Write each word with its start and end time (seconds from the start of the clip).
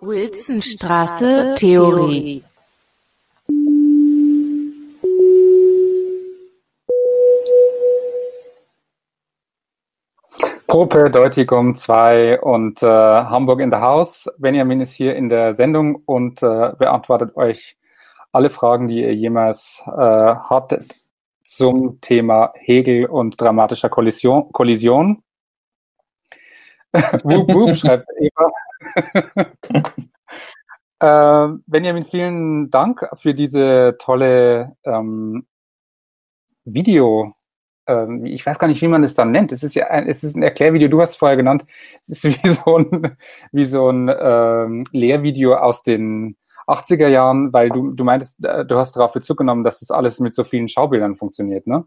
Wilsonstraße 0.00 1.54
Theorie. 1.56 2.42
Propedeutikum 10.66 11.74
2 11.74 12.40
und 12.40 12.82
äh, 12.82 12.86
Hamburg 12.86 13.60
in 13.60 13.70
the 13.70 13.76
House. 13.76 14.30
Benjamin 14.38 14.80
ist 14.80 14.92
hier 14.92 15.16
in 15.16 15.28
der 15.28 15.52
Sendung 15.52 16.02
und 16.06 16.42
äh, 16.42 16.72
beantwortet 16.78 17.36
euch 17.36 17.76
alle 18.32 18.50
Fragen, 18.50 18.88
die 18.88 19.02
ihr 19.02 19.14
jemals 19.14 19.82
äh, 19.86 19.90
hattet 19.90 20.94
zum 21.42 22.00
Thema 22.00 22.52
Hegel 22.54 23.06
und 23.06 23.40
dramatischer 23.40 23.88
Kollision. 23.88 24.52
Kollision. 24.52 25.22
Wup, 27.22 27.52
wup, 27.52 27.76
schreibt 27.76 28.06
Eva. 28.18 28.50
äh, 31.52 31.58
Benjamin, 31.66 32.04
vielen 32.04 32.70
Dank 32.70 33.06
für 33.14 33.34
diese 33.34 33.96
tolle 33.98 34.76
ähm, 34.84 35.46
Video. 36.64 37.34
Ähm, 37.86 38.24
ich 38.26 38.44
weiß 38.44 38.58
gar 38.58 38.68
nicht, 38.68 38.82
wie 38.82 38.88
man 38.88 39.04
es 39.04 39.14
dann 39.14 39.30
nennt. 39.30 39.52
Es 39.52 39.62
ist 39.62 39.74
ja 39.74 39.86
ein, 39.88 40.08
es 40.08 40.24
ist 40.24 40.36
ein 40.36 40.42
Erklärvideo, 40.42 40.88
du 40.88 41.00
hast 41.00 41.10
es 41.10 41.16
vorher 41.16 41.36
genannt. 41.36 41.64
Es 42.00 42.08
ist 42.08 42.24
wie 42.24 42.48
so 42.48 42.78
ein, 42.78 43.16
wie 43.52 43.64
so 43.64 43.88
ein 43.90 44.10
ähm, 44.18 44.84
Lehrvideo 44.92 45.54
aus 45.54 45.82
den 45.82 46.36
80er 46.66 47.08
Jahren, 47.08 47.52
weil 47.52 47.68
du, 47.68 47.92
du 47.92 48.04
meintest, 48.04 48.44
äh, 48.44 48.64
du 48.64 48.76
hast 48.76 48.96
darauf 48.96 49.12
Bezug 49.12 49.38
genommen, 49.38 49.64
dass 49.64 49.80
das 49.80 49.90
alles 49.90 50.20
mit 50.20 50.34
so 50.34 50.44
vielen 50.44 50.68
Scheubildern 50.68 51.16
funktioniert, 51.16 51.66
ne? 51.66 51.84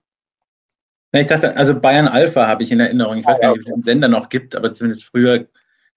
Ich 1.14 1.28
dachte, 1.28 1.56
also 1.56 1.80
Bayern 1.80 2.08
Alpha 2.08 2.48
habe 2.48 2.64
ich 2.64 2.72
in 2.72 2.80
Erinnerung. 2.80 3.18
Ich 3.18 3.26
weiß 3.26 3.40
gar 3.40 3.50
nicht, 3.50 3.58
ob 3.58 3.60
es 3.60 3.74
den 3.74 3.84
Sender 3.84 4.08
noch 4.08 4.30
gibt, 4.30 4.56
aber 4.56 4.74
zumindest 4.74 5.06
früher 5.06 5.48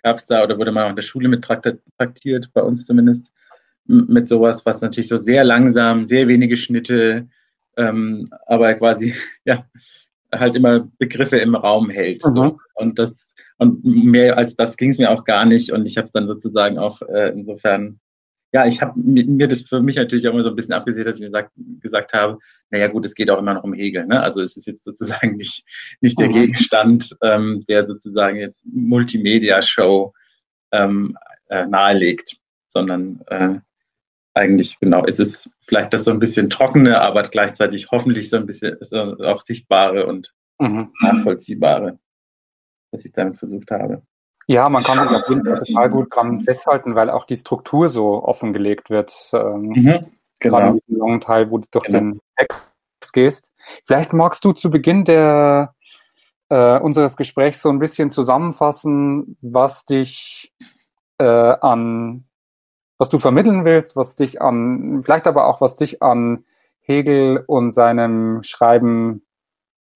gab 0.02 0.18
es 0.18 0.26
da 0.26 0.44
oder 0.44 0.58
wurde 0.58 0.72
man 0.72 0.84
auch 0.84 0.90
in 0.90 0.96
der 0.96 1.02
Schule 1.02 1.28
mit 1.28 1.42
traktiert, 1.42 2.50
bei 2.52 2.62
uns 2.62 2.84
zumindest, 2.84 3.32
mit 3.86 4.28
sowas, 4.28 4.66
was 4.66 4.80
natürlich 4.80 5.08
so 5.08 5.16
sehr 5.16 5.44
langsam, 5.44 6.06
sehr 6.06 6.28
wenige 6.28 6.56
Schnitte, 6.56 7.28
ähm, 7.76 8.28
aber 8.46 8.74
quasi, 8.74 9.14
ja, 9.44 9.64
halt 10.34 10.54
immer 10.56 10.88
Begriffe 10.98 11.38
im 11.38 11.54
Raum 11.54 11.88
hält. 11.88 12.24
Mhm. 12.24 12.32
So. 12.32 12.58
Und 12.74 12.98
das, 12.98 13.34
und 13.58 13.84
mehr 13.84 14.36
als 14.36 14.54
das 14.54 14.76
ging 14.76 14.90
es 14.90 14.98
mir 14.98 15.10
auch 15.10 15.24
gar 15.24 15.44
nicht. 15.44 15.72
Und 15.72 15.88
ich 15.88 15.96
habe 15.96 16.06
es 16.06 16.12
dann 16.12 16.26
sozusagen 16.26 16.78
auch 16.78 17.00
äh, 17.02 17.30
insofern 17.30 18.00
ja, 18.56 18.64
ich 18.64 18.80
habe 18.80 18.98
mir 18.98 19.48
das 19.48 19.60
für 19.60 19.82
mich 19.82 19.96
natürlich 19.96 20.26
auch 20.26 20.32
immer 20.32 20.42
so 20.42 20.48
ein 20.48 20.56
bisschen 20.56 20.72
abgesehen, 20.72 21.04
dass 21.04 21.18
ich 21.18 21.20
mir 21.20 21.26
gesagt, 21.26 21.52
gesagt 21.82 22.14
habe, 22.14 22.38
naja 22.70 22.86
gut, 22.86 23.04
es 23.04 23.14
geht 23.14 23.28
auch 23.28 23.38
immer 23.38 23.52
noch 23.52 23.64
um 23.64 23.74
Hegel. 23.74 24.06
Ne? 24.06 24.18
Also 24.18 24.40
es 24.40 24.56
ist 24.56 24.66
jetzt 24.66 24.82
sozusagen 24.82 25.32
nicht, 25.36 25.66
nicht 26.00 26.18
der 26.18 26.28
mhm. 26.28 26.32
Gegenstand, 26.32 27.14
ähm, 27.22 27.66
der 27.68 27.86
sozusagen 27.86 28.38
jetzt 28.38 28.64
Multimedia-Show 28.64 30.14
ähm, 30.72 31.18
äh, 31.50 31.66
nahelegt, 31.66 32.38
sondern 32.68 33.20
äh, 33.26 33.56
eigentlich 34.32 34.80
genau, 34.80 35.04
es 35.04 35.18
ist 35.18 35.50
vielleicht 35.66 35.92
das 35.92 36.04
so 36.04 36.10
ein 36.10 36.18
bisschen 36.18 36.48
trockene, 36.48 36.98
aber 37.02 37.24
gleichzeitig 37.24 37.90
hoffentlich 37.90 38.30
so 38.30 38.38
ein 38.38 38.46
bisschen 38.46 38.78
so 38.80 39.18
auch 39.18 39.42
sichtbare 39.42 40.06
und 40.06 40.32
mhm. 40.58 40.94
nachvollziehbare, 41.02 41.98
was 42.90 43.04
ich 43.04 43.12
damit 43.12 43.36
versucht 43.36 43.70
habe. 43.70 44.00
Ja, 44.46 44.68
man 44.68 44.84
kann 44.84 44.98
sich 45.00 45.08
auf 45.08 45.28
jeden 45.28 45.44
Fall 45.44 45.58
total 45.58 45.90
gut 45.90 46.14
dran 46.14 46.40
festhalten, 46.40 46.94
weil 46.94 47.10
auch 47.10 47.24
die 47.24 47.36
Struktur 47.36 47.88
so 47.88 48.22
offengelegt 48.22 48.90
wird. 48.90 49.12
Ähm, 49.32 49.62
mhm, 49.62 50.06
genau. 50.38 50.56
Gerade 50.56 50.68
in 50.68 50.80
diesem 50.86 50.98
langen 51.00 51.20
Teil, 51.20 51.50
wo 51.50 51.58
du 51.58 51.66
durch 51.70 51.86
genau. 51.86 51.98
den 51.98 52.20
Text 52.36 53.12
gehst. 53.12 53.52
Vielleicht 53.84 54.12
magst 54.12 54.44
du 54.44 54.52
zu 54.52 54.70
Beginn 54.70 55.04
der, 55.04 55.74
äh, 56.48 56.78
unseres 56.78 57.16
Gesprächs 57.16 57.62
so 57.62 57.70
ein 57.70 57.78
bisschen 57.78 58.10
zusammenfassen, 58.10 59.36
was 59.40 59.84
dich 59.84 60.52
äh, 61.18 61.24
an, 61.24 62.24
was 62.98 63.08
du 63.08 63.18
vermitteln 63.18 63.64
willst, 63.64 63.96
was 63.96 64.16
dich 64.16 64.40
an, 64.40 65.02
vielleicht 65.02 65.26
aber 65.26 65.46
auch 65.46 65.60
was 65.60 65.76
dich 65.76 66.02
an 66.02 66.44
Hegel 66.80 67.42
und 67.46 67.72
seinem 67.72 68.42
Schreiben 68.42 69.26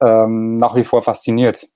ähm, 0.01 0.57
nach 0.57 0.75
wie 0.75 0.85
vor 0.85 1.03
fasziniert. 1.03 1.69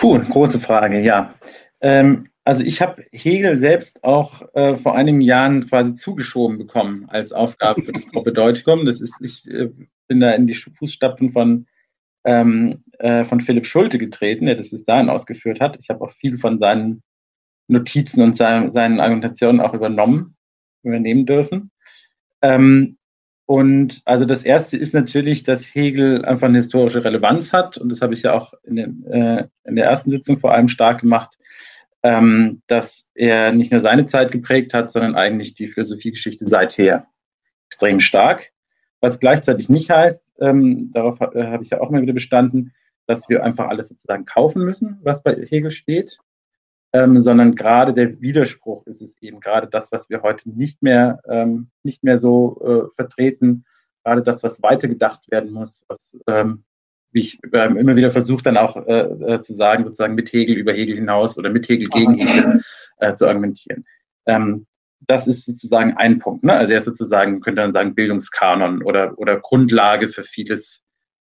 Puh, 0.00 0.18
große 0.18 0.60
Frage, 0.60 0.98
ja. 1.02 1.34
Ähm, 1.82 2.28
also 2.42 2.62
ich 2.62 2.80
habe 2.80 3.04
Hegel 3.12 3.58
selbst 3.58 4.02
auch 4.02 4.40
äh, 4.54 4.76
vor 4.76 4.96
einigen 4.96 5.20
Jahren 5.20 5.68
quasi 5.68 5.94
zugeschoben 5.94 6.56
bekommen 6.56 7.04
als 7.10 7.32
Aufgabe 7.32 7.82
für 7.82 7.92
das 7.92 8.06
Propedeutikum. 8.06 8.86
Das 8.86 9.02
ist, 9.02 9.20
ich 9.20 9.46
äh, 9.50 9.68
bin 10.08 10.20
da 10.20 10.30
in 10.30 10.46
die 10.46 10.54
Fußstapfen 10.54 11.32
von, 11.32 11.66
ähm, 12.24 12.82
äh, 12.98 13.26
von 13.26 13.42
Philipp 13.42 13.66
Schulte 13.66 13.98
getreten, 13.98 14.46
der 14.46 14.54
das 14.54 14.70
bis 14.70 14.86
dahin 14.86 15.10
ausgeführt 15.10 15.60
hat. 15.60 15.76
Ich 15.78 15.90
habe 15.90 16.00
auch 16.00 16.12
viel 16.12 16.38
von 16.38 16.58
seinen 16.58 17.02
Notizen 17.68 18.22
und 18.22 18.38
seinen, 18.38 18.72
seinen 18.72 19.00
Argumentationen 19.00 19.60
auch 19.60 19.74
übernommen, 19.74 20.34
übernehmen 20.82 21.26
dürfen. 21.26 21.70
Ähm, 22.40 22.96
und 23.50 24.02
also 24.04 24.26
das 24.26 24.44
erste 24.44 24.76
ist 24.76 24.94
natürlich, 24.94 25.42
dass 25.42 25.74
Hegel 25.74 26.24
einfach 26.24 26.46
eine 26.46 26.58
historische 26.58 27.02
Relevanz 27.02 27.52
hat. 27.52 27.78
Und 27.78 27.90
das 27.90 28.00
habe 28.00 28.14
ich 28.14 28.22
ja 28.22 28.32
auch 28.32 28.54
in, 28.62 28.76
den, 28.76 29.04
äh, 29.06 29.48
in 29.64 29.74
der 29.74 29.86
ersten 29.86 30.12
Sitzung 30.12 30.38
vor 30.38 30.52
allem 30.52 30.68
stark 30.68 31.00
gemacht, 31.00 31.36
ähm, 32.04 32.62
dass 32.68 33.10
er 33.16 33.50
nicht 33.50 33.72
nur 33.72 33.80
seine 33.80 34.04
Zeit 34.04 34.30
geprägt 34.30 34.72
hat, 34.72 34.92
sondern 34.92 35.16
eigentlich 35.16 35.54
die 35.54 35.66
Philosophiegeschichte 35.66 36.46
seither 36.46 37.08
extrem 37.66 37.98
stark. 37.98 38.52
Was 39.00 39.18
gleichzeitig 39.18 39.68
nicht 39.68 39.90
heißt, 39.90 40.32
ähm, 40.38 40.92
darauf 40.92 41.20
äh, 41.20 41.48
habe 41.48 41.64
ich 41.64 41.70
ja 41.70 41.80
auch 41.80 41.90
mal 41.90 42.02
wieder 42.02 42.12
bestanden, 42.12 42.72
dass 43.08 43.28
wir 43.28 43.42
einfach 43.42 43.66
alles 43.66 43.88
sozusagen 43.88 44.26
kaufen 44.26 44.62
müssen, 44.64 45.00
was 45.02 45.24
bei 45.24 45.34
Hegel 45.34 45.72
steht 45.72 46.20
ähm, 46.92 47.20
sondern 47.20 47.54
gerade 47.54 47.94
der 47.94 48.20
Widerspruch 48.20 48.86
ist 48.86 49.02
es 49.02 49.20
eben, 49.20 49.40
gerade 49.40 49.68
das, 49.68 49.92
was 49.92 50.10
wir 50.10 50.22
heute 50.22 50.50
nicht 50.50 50.82
mehr, 50.82 51.20
ähm, 51.28 51.70
nicht 51.82 52.02
mehr 52.02 52.18
so 52.18 52.60
äh, 52.64 52.94
vertreten, 52.94 53.64
gerade 54.04 54.22
das, 54.22 54.42
was 54.42 54.62
weitergedacht 54.62 55.30
werden 55.30 55.52
muss, 55.52 55.84
was, 55.88 56.16
ähm, 56.26 56.64
wie 57.12 57.20
ich 57.20 57.38
ähm, 57.52 57.76
immer 57.76 57.96
wieder 57.96 58.10
versuche, 58.10 58.42
dann 58.42 58.56
auch 58.56 58.76
äh, 58.86 59.00
äh, 59.34 59.42
zu 59.42 59.54
sagen, 59.54 59.84
sozusagen 59.84 60.14
mit 60.14 60.32
Hegel 60.32 60.56
über 60.56 60.72
Hegel 60.72 60.96
hinaus 60.96 61.38
oder 61.38 61.50
mit 61.50 61.68
Hegel 61.68 61.88
gegen 61.88 62.14
Hegel 62.14 62.62
äh, 62.98 63.14
zu 63.14 63.26
argumentieren. 63.26 63.84
Ähm, 64.26 64.66
das 65.06 65.26
ist 65.26 65.46
sozusagen 65.46 65.96
ein 65.96 66.18
Punkt. 66.18 66.44
Ne? 66.44 66.52
Also 66.52 66.72
er 66.72 66.78
ist 66.78 66.84
sozusagen, 66.84 67.40
könnte 67.40 67.62
man 67.62 67.72
sagen, 67.72 67.94
Bildungskanon 67.94 68.82
oder, 68.82 69.18
oder 69.18 69.38
Grundlage 69.40 70.08
für 70.08 70.24
vieles 70.24 70.82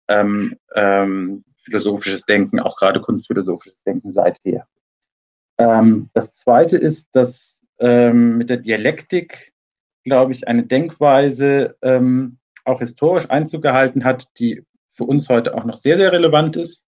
ähm, 0.08 0.58
ähm, 0.76 1.44
philosophisches 1.64 2.26
Denken, 2.26 2.60
auch 2.60 2.78
gerade 2.78 3.02
kunstphilosophisches 3.02 3.82
Denken 3.84 4.12
seither. 4.12 4.68
Ähm, 5.58 6.10
das 6.14 6.34
Zweite 6.34 6.78
ist, 6.78 7.10
dass 7.14 7.60
ähm, 7.80 8.38
mit 8.38 8.50
der 8.50 8.58
Dialektik, 8.58 9.54
glaube 10.04 10.32
ich, 10.32 10.48
eine 10.48 10.64
Denkweise 10.64 11.76
ähm, 11.82 12.38
auch 12.66 12.80
historisch 12.80 13.30
Einzug 13.30 13.62
gehalten 13.62 14.04
hat, 14.04 14.28
die 14.40 14.64
für 14.90 15.04
uns 15.04 15.30
heute 15.30 15.56
auch 15.56 15.66
noch 15.66 15.76
sehr, 15.76 15.98
sehr 15.98 16.12
relevant 16.12 16.56
ist. 16.56 16.86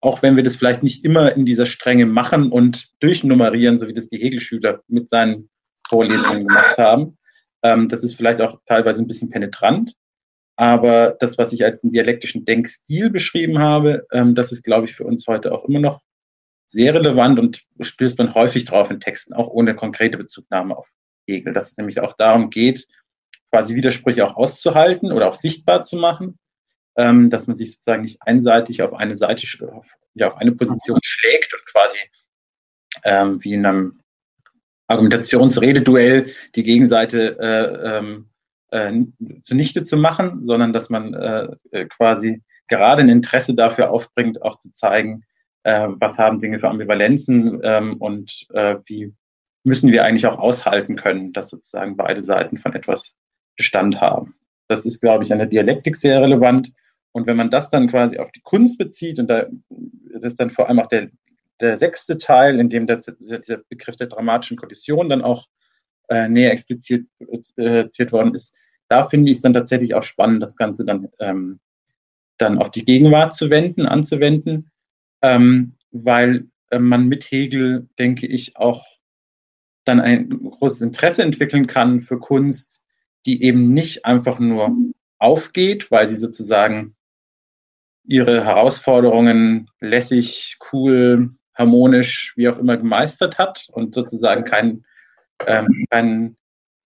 Auch 0.00 0.22
wenn 0.22 0.36
wir 0.36 0.42
das 0.42 0.56
vielleicht 0.56 0.82
nicht 0.82 1.04
immer 1.04 1.34
in 1.34 1.46
dieser 1.46 1.66
Strenge 1.66 2.06
machen 2.06 2.52
und 2.52 2.90
durchnummerieren, 3.00 3.78
so 3.78 3.88
wie 3.88 3.94
das 3.94 4.08
die 4.08 4.18
Hegel-Schüler 4.18 4.82
mit 4.88 5.10
seinen 5.10 5.48
Vorlesungen 5.88 6.46
gemacht 6.46 6.78
haben. 6.78 7.18
Ähm, 7.62 7.88
das 7.88 8.02
ist 8.02 8.14
vielleicht 8.14 8.40
auch 8.40 8.60
teilweise 8.66 9.02
ein 9.02 9.06
bisschen 9.06 9.30
penetrant. 9.30 9.94
Aber 10.56 11.16
das, 11.20 11.36
was 11.36 11.52
ich 11.52 11.64
als 11.64 11.82
einen 11.82 11.92
dialektischen 11.92 12.44
Denkstil 12.44 13.10
beschrieben 13.10 13.58
habe, 13.58 14.06
ähm, 14.10 14.34
das 14.34 14.52
ist, 14.52 14.64
glaube 14.64 14.86
ich, 14.86 14.94
für 14.94 15.04
uns 15.04 15.26
heute 15.26 15.52
auch 15.52 15.64
immer 15.66 15.80
noch 15.80 16.00
sehr 16.66 16.94
relevant 16.94 17.38
und 17.38 17.62
stößt 17.80 18.18
man 18.18 18.34
häufig 18.34 18.64
drauf 18.64 18.90
in 18.90 19.00
Texten, 19.00 19.34
auch 19.34 19.48
ohne 19.48 19.74
konkrete 19.74 20.18
Bezugnahme 20.18 20.76
auf 20.76 20.88
Hegel, 21.26 21.52
dass 21.52 21.70
es 21.70 21.76
nämlich 21.76 22.00
auch 22.00 22.14
darum 22.14 22.50
geht, 22.50 22.86
quasi 23.50 23.74
Widersprüche 23.74 24.26
auch 24.26 24.36
auszuhalten 24.36 25.12
oder 25.12 25.28
auch 25.28 25.36
sichtbar 25.36 25.82
zu 25.82 25.96
machen, 25.96 26.38
ähm, 26.96 27.30
dass 27.30 27.46
man 27.46 27.56
sich 27.56 27.72
sozusagen 27.72 28.02
nicht 28.02 28.20
einseitig 28.22 28.82
auf 28.82 28.94
eine 28.94 29.14
Seite, 29.14 29.46
auf, 29.72 29.92
ja, 30.14 30.26
auf 30.26 30.36
eine 30.36 30.52
Position 30.52 30.98
schlägt 31.02 31.54
und 31.54 31.64
quasi 31.66 31.98
ähm, 33.04 33.42
wie 33.42 33.54
in 33.54 33.64
einem 33.64 34.00
Argumentationsrededuell 34.88 36.32
die 36.54 36.62
Gegenseite 36.62 37.38
äh, 37.38 37.96
ähm, 37.98 38.30
äh, 38.70 39.40
zunichte 39.42 39.84
zu 39.84 39.96
machen, 39.96 40.44
sondern 40.44 40.72
dass 40.72 40.90
man 40.90 41.14
äh, 41.14 41.48
äh 41.70 41.86
quasi 41.86 42.42
gerade 42.68 43.02
ein 43.02 43.08
Interesse 43.08 43.54
dafür 43.54 43.90
aufbringt, 43.90 44.42
auch 44.42 44.56
zu 44.56 44.72
zeigen, 44.72 45.24
äh, 45.66 45.88
was 45.98 46.16
haben 46.16 46.38
Dinge 46.38 46.60
für 46.60 46.68
Ambivalenzen 46.68 47.60
ähm, 47.64 47.96
und 47.96 48.46
äh, 48.54 48.76
wie 48.86 49.12
müssen 49.64 49.90
wir 49.90 50.04
eigentlich 50.04 50.26
auch 50.26 50.38
aushalten 50.38 50.94
können, 50.94 51.32
dass 51.32 51.50
sozusagen 51.50 51.96
beide 51.96 52.22
Seiten 52.22 52.58
von 52.58 52.72
etwas 52.72 53.16
Bestand 53.56 54.00
haben. 54.00 54.36
Das 54.68 54.86
ist, 54.86 55.00
glaube 55.00 55.24
ich, 55.24 55.32
an 55.32 55.38
der 55.38 55.48
Dialektik 55.48 55.96
sehr 55.96 56.22
relevant. 56.22 56.70
Und 57.10 57.26
wenn 57.26 57.36
man 57.36 57.50
das 57.50 57.68
dann 57.70 57.88
quasi 57.88 58.18
auf 58.18 58.30
die 58.30 58.42
Kunst 58.42 58.78
bezieht, 58.78 59.18
und 59.18 59.26
da 59.26 59.46
das 60.12 60.32
ist 60.32 60.40
dann 60.40 60.52
vor 60.52 60.68
allem 60.68 60.78
auch 60.78 60.86
der, 60.86 61.08
der 61.60 61.76
sechste 61.76 62.16
Teil, 62.16 62.60
in 62.60 62.70
dem 62.70 62.86
der, 62.86 62.98
der 62.98 63.62
Begriff 63.68 63.96
der 63.96 64.06
dramatischen 64.06 64.56
Kollision 64.56 65.08
dann 65.08 65.22
auch 65.22 65.48
äh, 66.08 66.28
näher 66.28 66.52
expliziert 66.52 67.06
äh, 67.56 68.12
worden 68.12 68.36
ist, 68.36 68.54
da 68.88 69.02
finde 69.02 69.32
ich 69.32 69.38
es 69.38 69.42
dann 69.42 69.52
tatsächlich 69.52 69.94
auch 69.94 70.04
spannend, 70.04 70.44
das 70.44 70.56
Ganze 70.56 70.84
dann, 70.84 71.08
ähm, 71.18 71.58
dann 72.38 72.58
auf 72.58 72.70
die 72.70 72.84
Gegenwart 72.84 73.34
zu 73.34 73.50
wenden, 73.50 73.86
anzuwenden 73.86 74.70
ähm, 75.22 75.74
weil 75.90 76.48
äh, 76.70 76.78
man 76.78 77.08
mit 77.08 77.24
Hegel, 77.30 77.88
denke 77.98 78.26
ich, 78.26 78.56
auch 78.56 78.84
dann 79.84 80.00
ein 80.00 80.28
großes 80.28 80.82
Interesse 80.82 81.22
entwickeln 81.22 81.66
kann 81.66 82.00
für 82.00 82.18
Kunst, 82.18 82.82
die 83.24 83.42
eben 83.42 83.72
nicht 83.72 84.04
einfach 84.04 84.38
nur 84.38 84.76
aufgeht, 85.18 85.90
weil 85.90 86.08
sie 86.08 86.18
sozusagen 86.18 86.96
ihre 88.04 88.44
Herausforderungen 88.44 89.68
lässig, 89.80 90.58
cool, 90.72 91.30
harmonisch, 91.54 92.34
wie 92.36 92.48
auch 92.48 92.58
immer 92.58 92.76
gemeistert 92.76 93.38
hat 93.38 93.68
und 93.72 93.94
sozusagen 93.94 94.44
kein, 94.44 94.84
ähm, 95.46 95.86
kein, 95.90 96.36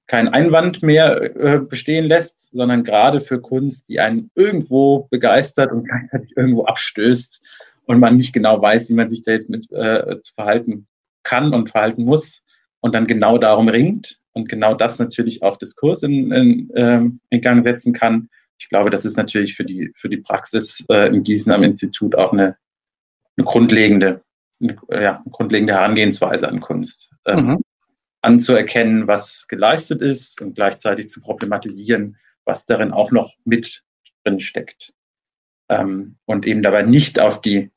kein 0.06 0.28
Einwand 0.28 0.82
mehr 0.82 1.36
äh, 1.36 1.58
bestehen 1.58 2.04
lässt, 2.04 2.54
sondern 2.54 2.84
gerade 2.84 3.20
für 3.20 3.40
Kunst, 3.40 3.88
die 3.88 4.00
einen 4.00 4.30
irgendwo 4.34 5.08
begeistert 5.10 5.72
und 5.72 5.84
gleichzeitig 5.84 6.36
irgendwo 6.36 6.64
abstößt 6.64 7.44
und 7.90 7.98
man 7.98 8.16
nicht 8.16 8.32
genau 8.32 8.62
weiß, 8.62 8.88
wie 8.88 8.94
man 8.94 9.10
sich 9.10 9.24
da 9.24 9.32
jetzt 9.32 9.50
mit 9.50 9.68
äh, 9.72 10.20
zu 10.20 10.32
verhalten 10.34 10.86
kann 11.24 11.52
und 11.52 11.70
verhalten 11.70 12.04
muss 12.04 12.44
und 12.78 12.94
dann 12.94 13.08
genau 13.08 13.36
darum 13.36 13.68
ringt 13.68 14.20
und 14.32 14.48
genau 14.48 14.74
das 14.74 15.00
natürlich 15.00 15.42
auch 15.42 15.56
Diskurs 15.56 16.04
in, 16.04 16.30
in, 16.30 16.70
ähm, 16.76 17.20
in 17.30 17.40
Gang 17.40 17.64
setzen 17.64 17.92
kann. 17.92 18.28
Ich 18.58 18.68
glaube, 18.68 18.90
das 18.90 19.04
ist 19.04 19.16
natürlich 19.16 19.56
für 19.56 19.64
die, 19.64 19.92
für 19.96 20.08
die 20.08 20.18
Praxis 20.18 20.86
äh, 20.88 21.08
in 21.08 21.24
Gießen 21.24 21.50
am 21.50 21.64
Institut 21.64 22.14
auch 22.14 22.32
eine, 22.32 22.58
eine 23.36 23.44
grundlegende, 23.44 24.22
eine, 24.62 24.76
ja, 24.88 25.16
eine 25.16 25.32
grundlegende 25.32 25.72
Herangehensweise 25.72 26.46
an 26.46 26.60
Kunst. 26.60 27.10
Ähm, 27.26 27.44
mhm. 27.44 27.60
Anzuerkennen, 28.22 29.08
was 29.08 29.48
geleistet 29.48 30.00
ist 30.00 30.40
und 30.40 30.54
gleichzeitig 30.54 31.08
zu 31.08 31.20
problematisieren, 31.20 32.18
was 32.44 32.66
darin 32.66 32.92
auch 32.92 33.10
noch 33.10 33.34
mit 33.44 33.82
drin 34.22 34.38
steckt. 34.38 34.92
Ähm, 35.68 36.18
und 36.24 36.46
eben 36.46 36.62
dabei 36.62 36.82
nicht 36.82 37.18
auf 37.18 37.40
die 37.40 37.72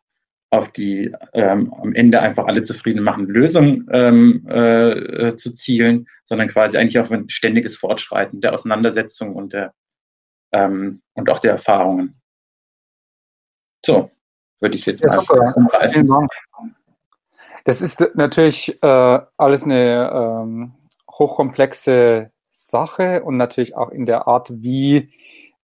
auf 0.53 0.71
die 0.71 1.11
ähm, 1.33 1.73
am 1.73 1.95
Ende 1.95 2.21
einfach 2.21 2.45
alle 2.45 2.61
zufrieden 2.61 3.03
machen 3.03 3.25
Lösung 3.25 3.87
ähm, 3.91 4.47
äh, 4.47 5.35
zu 5.35 5.51
zielen, 5.51 6.07
sondern 6.25 6.47
quasi 6.47 6.77
eigentlich 6.77 6.99
auf 6.99 7.11
ein 7.11 7.27
ständiges 7.27 7.75
Fortschreiten 7.75 8.39
der 8.39 8.53
Auseinandersetzung 8.53 9.35
und 9.35 9.53
der 9.53 9.73
ähm, 10.51 11.01
und 11.13 11.27
auch 11.31 11.39
der 11.39 11.53
Erfahrungen. 11.53 12.21
So, 13.83 14.11
würde 14.61 14.75
ich 14.75 14.85
jetzt 14.85 15.01
ja, 15.01 15.07
mal 15.15 15.53
umreißen. 15.55 16.07
Das 17.63 17.81
ist 17.81 18.05
natürlich 18.13 18.77
äh, 18.83 19.19
alles 19.37 19.63
eine 19.63 20.11
ähm, 20.13 20.73
hochkomplexe 21.11 22.29
Sache 22.49 23.23
und 23.23 23.37
natürlich 23.37 23.75
auch 23.75 23.89
in 23.89 24.05
der 24.05 24.27
Art, 24.27 24.51
wie 24.53 25.11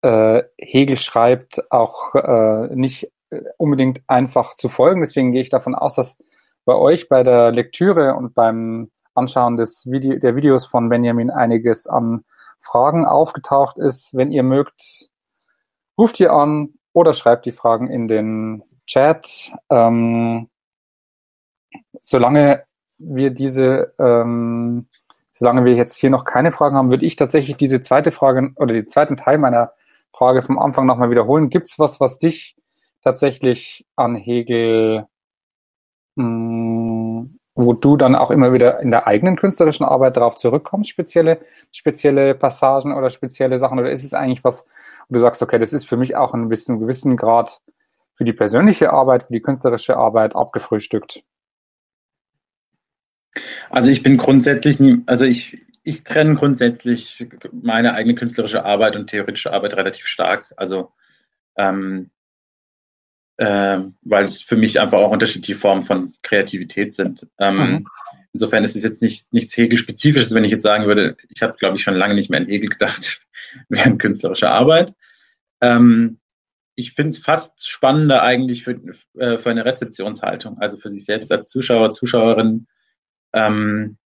äh, 0.04 0.44
Hegel 0.60 0.98
schreibt, 0.98 1.72
auch 1.72 2.14
äh, 2.14 2.76
nicht 2.76 3.12
unbedingt 3.58 4.02
einfach 4.08 4.56
zu 4.56 4.70
folgen. 4.70 5.02
Deswegen 5.02 5.32
gehe 5.32 5.42
ich 5.42 5.50
davon 5.50 5.76
aus, 5.76 5.96
dass 5.96 6.18
bei 6.66 6.76
euch 6.76 7.10
bei 7.10 7.24
der 7.24 7.52
Lektüre 7.52 8.16
und 8.16 8.34
beim 8.34 8.92
Anschauen 9.14 9.58
des 9.58 9.90
Video, 9.90 10.20
der 10.20 10.36
Videos 10.36 10.66
von 10.66 10.90
Benjamin 10.90 11.30
einiges 11.30 11.88
an 11.88 12.26
Fragen 12.60 13.06
aufgetaucht 13.06 13.78
ist. 13.78 14.16
Wenn 14.16 14.32
ihr 14.32 14.44
mögt, 14.44 15.10
ruft 15.98 16.20
ihr 16.20 16.34
an 16.34 16.74
oder 16.94 17.14
schreibt 17.14 17.46
die 17.46 17.52
Fragen 17.52 17.90
in 17.90 18.08
den 18.08 18.64
Chat. 18.88 19.52
Ähm, 19.70 20.50
solange 22.02 22.64
wir 22.98 23.30
diese, 23.32 23.94
ähm, 24.00 24.88
solange 25.32 25.66
wir 25.66 25.74
jetzt 25.74 25.96
hier 25.96 26.10
noch 26.10 26.26
keine 26.26 26.52
Fragen 26.52 26.76
haben, 26.76 26.90
würde 26.90 27.06
ich 27.06 27.16
tatsächlich 27.16 27.58
diese 27.58 27.82
zweite 27.82 28.12
Frage 28.12 28.52
oder 28.56 28.74
den 28.74 28.88
zweiten 28.88 29.18
Teil 29.18 29.38
meiner 29.38 29.74
Frage 30.14 30.42
vom 30.44 30.60
Anfang 30.60 30.86
nochmal 30.86 31.10
wiederholen. 31.10 31.50
Gibt 31.50 31.70
es 31.70 31.80
was, 31.80 32.00
was 32.00 32.20
dich 32.20 32.56
tatsächlich 33.06 33.86
an 33.96 34.16
Hegel, 34.16 35.06
mh, 36.16 36.26
hm, 36.26 37.40
wo 37.56 37.72
du 37.72 37.96
dann 37.96 38.16
auch 38.16 38.32
immer 38.32 38.52
wieder 38.52 38.82
in 38.82 38.92
der 38.92 39.08
eigenen 39.08 39.38
künstlerischen 39.38 39.86
Arbeit 39.86 40.18
darauf 40.18 40.36
zurückkommst, 40.36 40.90
spezielle, 40.90 41.40
spezielle 41.72 42.36
Passagen 42.36 42.94
oder 42.94 43.10
spezielle 43.10 43.60
Sachen? 43.60 43.80
Oder 43.80 43.92
ist 43.92 44.04
es 44.04 44.14
eigentlich 44.14 44.44
was, 44.44 44.68
wo 45.08 45.14
du 45.14 45.20
sagst, 45.22 45.42
okay, 45.42 45.58
das 45.58 45.72
ist 45.72 45.88
für 45.88 45.96
mich 45.96 46.18
auch 46.18 46.34
ein 46.34 46.50
bisschen, 46.50 46.80
gewissen 46.80 47.16
Grad 47.16 47.62
für 48.16 48.26
die 48.26 48.34
persönliche 48.34 48.92
Arbeit, 48.92 49.24
für 49.24 49.34
die 49.34 49.42
künstlerische 49.42 49.96
Arbeit 49.96 50.36
abgefrühstückt? 50.36 51.24
Also 53.70 53.90
ich 53.90 54.04
bin 54.04 54.18
grundsätzlich 54.18 54.80
nie, 54.80 55.04
also 55.06 55.24
ich, 55.26 55.66
ich 55.84 56.04
trenne 56.04 56.36
grundsätzlich 56.36 57.30
meine 57.52 57.94
eigene 57.94 58.16
künstlerische 58.16 58.66
Arbeit 58.66 58.96
und 58.96 59.08
theoretische 59.08 59.54
Arbeit 59.54 59.76
relativ 59.76 60.08
stark. 60.08 60.54
Also 60.58 60.92
ähm, 61.58 62.12
äh, 63.38 63.80
weil 64.02 64.26
es 64.26 64.42
für 64.42 64.56
mich 64.56 64.80
einfach 64.80 65.00
auch 65.00 65.12
unterschiedliche 65.12 65.60
Formen 65.60 65.84
von 65.84 66.14
Kreativität 66.22 66.94
sind. 66.94 67.28
Ähm, 67.40 67.58
mhm. 67.58 67.88
Insofern 68.34 68.64
ist 68.64 68.76
es 68.76 68.84
jetzt 68.84 69.02
nicht, 69.02 69.32
nichts 69.34 69.56
Hegel-spezifisches, 69.56 70.34
wenn 70.34 70.44
ich 70.44 70.52
jetzt 70.52 70.64
sagen 70.64 70.86
würde, 70.86 71.16
ich 71.30 71.42
habe, 71.42 71.56
glaube 71.58 71.78
ich, 71.78 71.84
schon 71.84 71.96
lange 71.96 72.16
nicht 72.16 72.30
mehr 72.30 72.40
an 72.40 72.48
Hegel 72.48 72.70
gedacht 72.70 73.26
während 73.70 74.02
künstlerischer 74.02 74.52
Arbeit. 74.52 74.94
Ähm, 75.62 76.20
ich 76.76 76.92
finde 76.92 77.10
es 77.10 77.18
fast 77.18 77.70
spannender 77.70 78.24
eigentlich 78.24 78.64
für, 78.64 78.80
äh, 79.18 79.38
für 79.38 79.50
eine 79.50 79.64
Rezeptionshaltung, 79.64 80.58
also 80.60 80.78
für 80.78 80.92
sich 80.92 81.06
selbst 81.06 81.32
als 81.32 81.50
Zuschauer, 81.50 81.92
Zuschauerin, 81.92 82.68
ähm, 83.32 83.98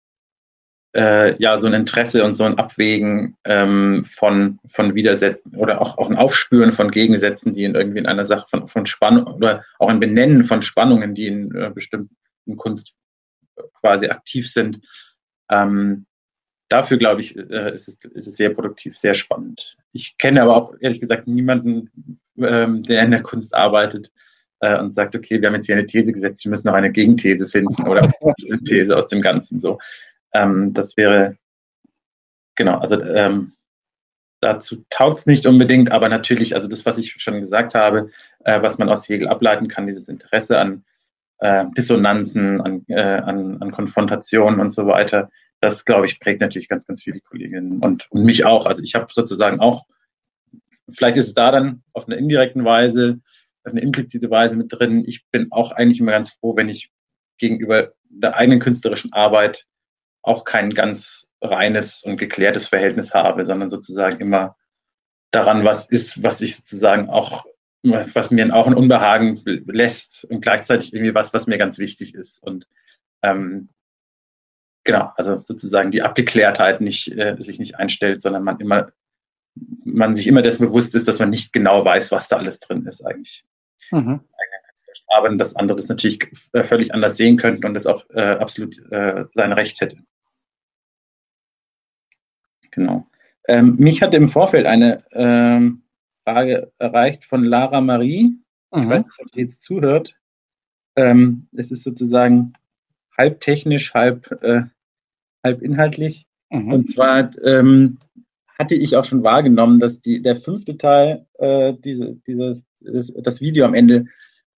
äh, 0.94 1.36
ja 1.40 1.58
so 1.58 1.66
ein 1.66 1.74
Interesse 1.74 2.24
und 2.24 2.34
so 2.34 2.44
ein 2.44 2.58
Abwägen 2.58 3.36
ähm, 3.44 4.02
von, 4.04 4.58
von 4.68 4.94
Widersätzen 4.94 5.54
oder 5.56 5.80
auch, 5.80 5.98
auch 5.98 6.08
ein 6.08 6.16
Aufspüren 6.16 6.72
von 6.72 6.90
Gegensätzen, 6.90 7.54
die 7.54 7.64
in 7.64 7.74
irgendwie 7.74 7.98
in 7.98 8.06
einer 8.06 8.24
Sache 8.24 8.46
von, 8.48 8.68
von 8.68 8.86
Spannung 8.86 9.26
oder 9.26 9.64
auch 9.78 9.88
ein 9.88 10.00
Benennen 10.00 10.44
von 10.44 10.62
Spannungen, 10.62 11.14
die 11.14 11.26
in 11.26 11.54
äh, 11.54 11.70
bestimmten 11.74 12.16
Kunst 12.56 12.94
quasi 13.80 14.08
aktiv 14.08 14.50
sind. 14.50 14.80
Ähm, 15.50 16.06
dafür, 16.68 16.96
glaube 16.96 17.20
ich, 17.20 17.36
äh, 17.36 17.74
ist, 17.74 17.88
es, 17.88 18.04
ist 18.04 18.26
es 18.26 18.36
sehr 18.36 18.50
produktiv, 18.50 18.96
sehr 18.96 19.14
spannend. 19.14 19.76
Ich 19.92 20.16
kenne 20.18 20.42
aber 20.42 20.56
auch 20.56 20.74
ehrlich 20.80 21.00
gesagt 21.00 21.26
niemanden, 21.26 22.20
ähm, 22.38 22.82
der 22.82 23.02
in 23.02 23.10
der 23.10 23.22
Kunst 23.22 23.54
arbeitet, 23.54 24.10
äh, 24.60 24.78
und 24.78 24.92
sagt, 24.92 25.14
okay, 25.14 25.40
wir 25.40 25.48
haben 25.48 25.54
jetzt 25.54 25.66
hier 25.66 25.76
eine 25.76 25.86
These 25.86 26.12
gesetzt, 26.12 26.44
wir 26.44 26.50
müssen 26.50 26.66
noch 26.66 26.74
eine 26.74 26.90
Gegenthese 26.90 27.48
finden 27.48 27.86
oder 27.86 28.02
eine 28.02 28.34
Synthese 28.38 28.96
aus 28.96 29.08
dem 29.08 29.22
Ganzen. 29.22 29.60
So, 29.60 29.78
ähm, 30.38 30.72
das 30.72 30.96
wäre, 30.96 31.36
genau, 32.54 32.78
also 32.78 33.00
ähm, 33.02 33.52
dazu 34.40 34.84
taugt 34.88 35.18
es 35.18 35.26
nicht 35.26 35.46
unbedingt, 35.46 35.90
aber 35.90 36.08
natürlich, 36.08 36.54
also 36.54 36.68
das, 36.68 36.86
was 36.86 36.98
ich 36.98 37.10
schon 37.18 37.40
gesagt 37.40 37.74
habe, 37.74 38.10
äh, 38.44 38.62
was 38.62 38.78
man 38.78 38.88
aus 38.88 39.08
Hegel 39.08 39.28
ableiten 39.28 39.68
kann, 39.68 39.86
dieses 39.86 40.08
Interesse 40.08 40.58
an 40.58 40.84
äh, 41.40 41.64
Dissonanzen, 41.76 42.60
an, 42.60 42.84
äh, 42.88 43.00
an, 43.00 43.60
an 43.60 43.72
Konfrontationen 43.72 44.60
und 44.60 44.70
so 44.70 44.86
weiter, 44.86 45.30
das, 45.60 45.84
glaube 45.84 46.06
ich, 46.06 46.20
prägt 46.20 46.40
natürlich 46.40 46.68
ganz, 46.68 46.86
ganz 46.86 47.02
viele 47.02 47.20
Kolleginnen 47.20 47.80
und, 47.80 48.10
und 48.12 48.24
mich 48.24 48.44
auch. 48.44 48.66
Also 48.66 48.82
ich 48.82 48.94
habe 48.94 49.08
sozusagen 49.12 49.58
auch, 49.58 49.86
vielleicht 50.88 51.16
ist 51.16 51.28
es 51.28 51.34
da 51.34 51.50
dann 51.50 51.82
auf 51.92 52.06
eine 52.06 52.14
indirekten 52.14 52.64
Weise, 52.64 53.18
auf 53.64 53.72
eine 53.72 53.80
implizite 53.80 54.30
Weise 54.30 54.54
mit 54.54 54.72
drin. 54.72 55.04
Ich 55.04 55.26
bin 55.32 55.50
auch 55.50 55.72
eigentlich 55.72 55.98
immer 55.98 56.12
ganz 56.12 56.30
froh, 56.30 56.54
wenn 56.54 56.68
ich 56.68 56.92
gegenüber 57.38 57.92
der 58.08 58.36
eigenen 58.36 58.60
künstlerischen 58.60 59.12
Arbeit 59.12 59.66
auch 60.22 60.44
kein 60.44 60.74
ganz 60.74 61.30
reines 61.40 62.02
und 62.02 62.16
geklärtes 62.16 62.68
Verhältnis 62.68 63.14
habe, 63.14 63.46
sondern 63.46 63.70
sozusagen 63.70 64.20
immer 64.20 64.56
daran 65.30 65.64
was 65.64 65.88
ist, 65.88 66.22
was 66.22 66.40
ich 66.40 66.56
sozusagen 66.56 67.08
auch, 67.08 67.44
was 67.82 68.30
mir 68.30 68.54
auch 68.54 68.66
ein 68.66 68.74
Unbehagen 68.74 69.40
lässt 69.44 70.24
und 70.24 70.40
gleichzeitig 70.40 70.92
irgendwie 70.92 71.14
was, 71.14 71.32
was 71.34 71.46
mir 71.46 71.58
ganz 71.58 71.78
wichtig 71.78 72.14
ist. 72.14 72.42
Und 72.42 72.66
ähm, 73.22 73.68
genau, 74.84 75.12
also 75.16 75.40
sozusagen 75.42 75.90
die 75.90 76.02
Abgeklärtheit 76.02 76.80
nicht, 76.80 77.16
äh, 77.16 77.36
sich 77.38 77.58
nicht 77.58 77.76
einstellt, 77.76 78.22
sondern 78.22 78.42
man 78.42 78.58
immer, 78.58 78.90
man 79.84 80.14
sich 80.14 80.26
immer 80.26 80.42
dessen 80.42 80.66
bewusst 80.66 80.94
ist, 80.94 81.08
dass 81.08 81.18
man 81.18 81.30
nicht 81.30 81.52
genau 81.52 81.84
weiß, 81.84 82.10
was 82.10 82.28
da 82.28 82.36
alles 82.36 82.60
drin 82.60 82.86
ist 82.86 83.04
eigentlich. 83.04 83.44
Mhm. 83.90 84.20
Aber 85.08 85.34
das 85.36 85.56
andere 85.56 85.76
das 85.76 85.88
natürlich 85.88 86.20
äh, 86.52 86.62
völlig 86.62 86.94
anders 86.94 87.16
sehen 87.16 87.36
könnten 87.36 87.66
und 87.66 87.74
das 87.74 87.86
auch 87.86 88.04
äh, 88.10 88.20
absolut 88.20 88.78
äh, 88.90 89.24
sein 89.32 89.52
Recht 89.52 89.80
hätte. 89.80 89.98
Genau. 92.70 93.06
Ähm, 93.48 93.76
mich 93.78 94.02
hat 94.02 94.14
im 94.14 94.28
Vorfeld 94.28 94.66
eine 94.66 95.02
ähm, 95.12 95.82
Frage 96.24 96.72
erreicht 96.78 97.24
von 97.24 97.44
Lara 97.44 97.80
Marie. 97.80 98.38
Mhm. 98.70 98.82
Ich 98.82 98.88
weiß 98.88 99.06
nicht, 99.06 99.20
ob 99.20 99.30
sie 99.32 99.40
jetzt 99.40 99.62
zuhört. 99.62 100.16
Ähm, 100.96 101.48
es 101.56 101.70
ist 101.70 101.82
sozusagen 101.82 102.52
halb 103.16 103.40
technisch, 103.40 103.94
halb, 103.94 104.30
äh, 104.42 104.62
halb 105.42 105.62
inhaltlich. 105.62 106.26
Mhm. 106.50 106.72
Und 106.72 106.90
zwar 106.90 107.30
ähm, 107.42 107.98
hatte 108.58 108.74
ich 108.74 108.96
auch 108.96 109.04
schon 109.04 109.22
wahrgenommen, 109.22 109.80
dass 109.80 110.00
die, 110.00 110.20
der 110.20 110.36
fünfte 110.36 110.76
Teil, 110.76 111.26
äh, 111.34 111.74
diese, 111.74 112.16
diese, 112.26 112.62
das, 112.80 113.12
das 113.16 113.40
Video 113.40 113.64
am 113.64 113.74
Ende, 113.74 114.06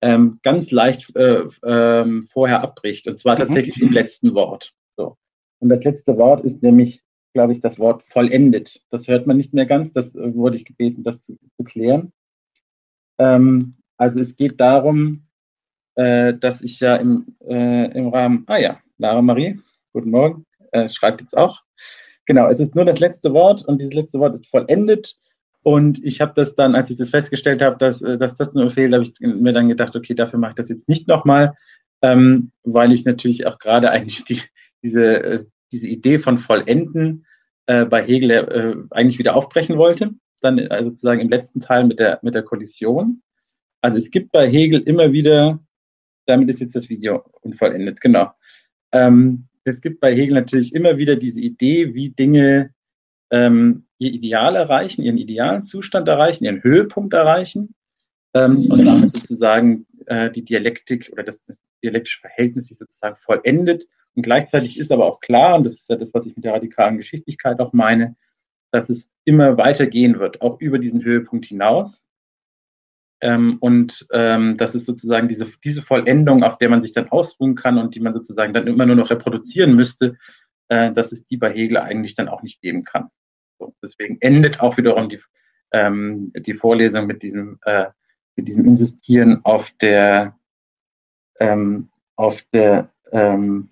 ähm, 0.03 0.41
ganz 0.43 0.71
leicht 0.71 1.15
äh, 1.17 1.45
ähm, 1.65 2.25
vorher 2.25 2.63
abbricht. 2.63 3.07
Und 3.07 3.19
zwar 3.19 3.35
mhm. 3.35 3.41
tatsächlich 3.41 3.79
mhm. 3.79 3.89
im 3.89 3.93
letzten 3.93 4.35
Wort. 4.35 4.73
So. 4.97 5.17
Und 5.59 5.69
das 5.69 5.85
letzte 5.85 6.17
Wort 6.17 6.41
ist 6.45 6.63
nämlich 6.63 7.03
glaube 7.33 7.53
ich, 7.53 7.61
das 7.61 7.79
Wort 7.79 8.03
vollendet. 8.05 8.83
Das 8.91 9.07
hört 9.09 9.27
man 9.27 9.37
nicht 9.37 9.55
mehr 9.55 9.67
ganz. 9.67 9.93
Das 9.93 10.15
äh, 10.15 10.35
wurde 10.35 10.57
ich 10.57 10.65
gebeten, 10.65 11.03
das 11.03 11.21
zu, 11.21 11.39
zu 11.57 11.65
klären. 11.65 12.13
Ähm, 13.19 13.77
also 13.97 14.21
es 14.21 14.37
geht 14.37 14.61
darum, 14.61 15.27
äh, 15.95 16.35
dass 16.35 16.63
ich 16.63 16.81
ja 16.81 16.97
im, 16.97 17.37
äh, 17.47 17.91
im 17.97 18.09
Rahmen, 18.09 18.45
ah 18.47 18.59
ja, 18.59 18.81
Lara 18.99 19.23
Marie, 19.23 19.61
guten 19.93 20.11
Morgen, 20.11 20.47
äh, 20.73 20.89
schreibt 20.89 21.21
jetzt 21.21 21.37
auch. 21.37 21.63
Genau, 22.27 22.49
es 22.49 22.61
ist 22.61 22.75
nur 22.75 22.85
das 22.85 22.99
letzte 22.99 23.33
Wort 23.33 23.65
und 23.67 23.81
dieses 23.81 23.95
letzte 23.95 24.19
Wort 24.21 24.35
ist 24.35 24.47
vollendet. 24.47 25.17
Und 25.63 26.03
ich 26.05 26.21
habe 26.21 26.33
das 26.35 26.55
dann, 26.55 26.75
als 26.75 26.91
ich 26.91 26.97
das 26.97 27.11
festgestellt 27.11 27.63
habe, 27.63 27.77
dass, 27.77 28.03
äh, 28.03 28.19
dass 28.19 28.37
das 28.37 28.55
nur 28.55 28.71
fehlt, 28.71 28.93
habe 28.93 29.05
ich 29.05 29.13
mir 29.21 29.53
dann 29.53 29.69
gedacht, 29.69 29.95
okay, 29.95 30.15
dafür 30.15 30.39
mache 30.39 30.53
ich 30.53 30.57
das 30.57 30.69
jetzt 30.69 30.89
nicht 30.89 31.07
nochmal, 31.07 31.55
ähm, 32.03 32.53
weil 32.63 32.93
ich 32.93 33.05
natürlich 33.05 33.47
auch 33.47 33.59
gerade 33.59 33.91
eigentlich 33.91 34.25
die, 34.25 34.41
diese, 34.83 35.23
äh, 35.23 35.39
diese 35.73 35.89
Idee 35.89 36.19
von 36.19 36.39
Vollenden 36.39 37.27
äh, 37.67 37.85
bei 37.85 38.03
Hegel 38.03 38.31
äh, 38.31 38.77
eigentlich 38.91 39.19
wieder 39.19 39.37
aufbrechen 39.37 39.77
wollte. 39.77 40.15
Dann 40.41 40.59
also 40.69 40.91
sozusagen 40.91 41.21
im 41.21 41.29
letzten 41.29 41.61
Teil 41.61 41.85
mit 41.85 41.99
der, 41.99 42.19
mit 42.23 42.35
der 42.35 42.43
Kollision. 42.43 43.23
Also 43.83 43.99
es 43.99 44.11
gibt 44.11 44.33
bei 44.33 44.49
Hegel 44.51 44.81
immer 44.81 45.13
wieder, 45.13 45.61
damit 46.27 46.49
ist 46.49 46.61
jetzt 46.61 46.75
das 46.75 46.89
Video 46.89 47.25
unvollendet, 47.43 48.01
genau. 48.01 48.33
Ähm, 48.93 49.49
es 49.65 49.83
gibt 49.83 50.01
bei 50.01 50.15
Hegel 50.15 50.35
natürlich 50.35 50.75
immer 50.75 50.97
wieder 50.97 51.17
diese 51.17 51.41
Idee, 51.41 51.95
wie 51.95 52.11
Dinge 52.11 52.75
ähm, 53.31 53.87
ihr 54.01 54.13
Ideal 54.13 54.57
erreichen, 54.57 55.03
ihren 55.03 55.19
idealen 55.19 55.63
Zustand 55.63 56.09
erreichen, 56.09 56.45
ihren 56.45 56.63
Höhepunkt 56.63 57.13
erreichen 57.13 57.75
ähm, 58.35 58.67
und 58.71 58.85
damit 58.85 59.13
sozusagen 59.13 59.87
äh, 60.07 60.31
die 60.31 60.45
Dialektik 60.45 61.11
oder 61.13 61.23
das 61.23 61.45
dialektische 61.85 62.21
Verhältnis 62.21 62.67
sich 62.67 62.79
sozusagen 62.79 63.17
vollendet. 63.17 63.87
Und 64.15 64.23
gleichzeitig 64.23 64.79
ist 64.79 64.91
aber 64.91 65.07
auch 65.07 65.21
klar, 65.21 65.57
und 65.57 65.65
das 65.65 65.75
ist 65.75 65.91
ja 65.91 65.97
das, 65.97 66.15
was 66.15 66.27
ich 66.27 66.35
mit 66.35 66.45
der 66.45 66.55
radikalen 66.55 66.97
Geschichtlichkeit 66.97 67.61
auch 67.61 67.73
meine, 67.73 68.17
dass 68.73 68.89
es 68.89 69.13
immer 69.25 69.57
weitergehen 69.57 70.19
wird, 70.19 70.41
auch 70.41 70.61
über 70.61 70.79
diesen 70.79 71.05
Höhepunkt 71.05 71.47
hinaus. 71.47 72.07
Ähm, 73.21 73.59
und 73.61 74.07
ähm, 74.13 74.57
das 74.57 74.75
ist 74.75 74.87
sozusagen 74.87 75.29
diese, 75.29 75.47
diese 75.63 75.83
Vollendung, 75.83 76.43
auf 76.43 76.57
der 76.57 76.71
man 76.71 76.81
sich 76.81 76.93
dann 76.93 77.11
ausruhen 77.11 77.55
kann 77.55 77.77
und 77.77 77.95
die 77.95 78.01
man 78.01 78.15
sozusagen 78.15 78.55
dann 78.55 78.67
immer 78.67 78.87
nur 78.87 78.97
noch 78.97 79.11
reproduzieren 79.11 79.75
müsste, 79.75 80.17
äh, 80.69 80.93
dass 80.93 81.13
es 81.13 81.27
die 81.27 81.37
bei 81.37 81.53
Hegel 81.53 81.77
eigentlich 81.77 82.15
dann 82.15 82.29
auch 82.29 82.43
nicht 82.43 82.63
geben 82.63 82.85
kann. 82.85 83.11
So, 83.61 83.75
deswegen 83.83 84.17
endet 84.21 84.61
auch 84.61 84.79
wiederum 84.79 85.11
die, 85.11 85.21
ähm, 85.73 86.33
die 86.35 86.55
Vorlesung 86.55 87.07
mit 87.07 87.23
diesem, 87.23 87.59
äh, 87.67 87.87
mit 88.35 88.49
diesem 88.49 88.65
Insistieren 88.65 89.41
auf 89.45 89.71
der, 89.83 90.35
ähm, 91.39 91.91
auf 92.17 92.43
der, 92.55 92.91
ähm, 93.13 93.69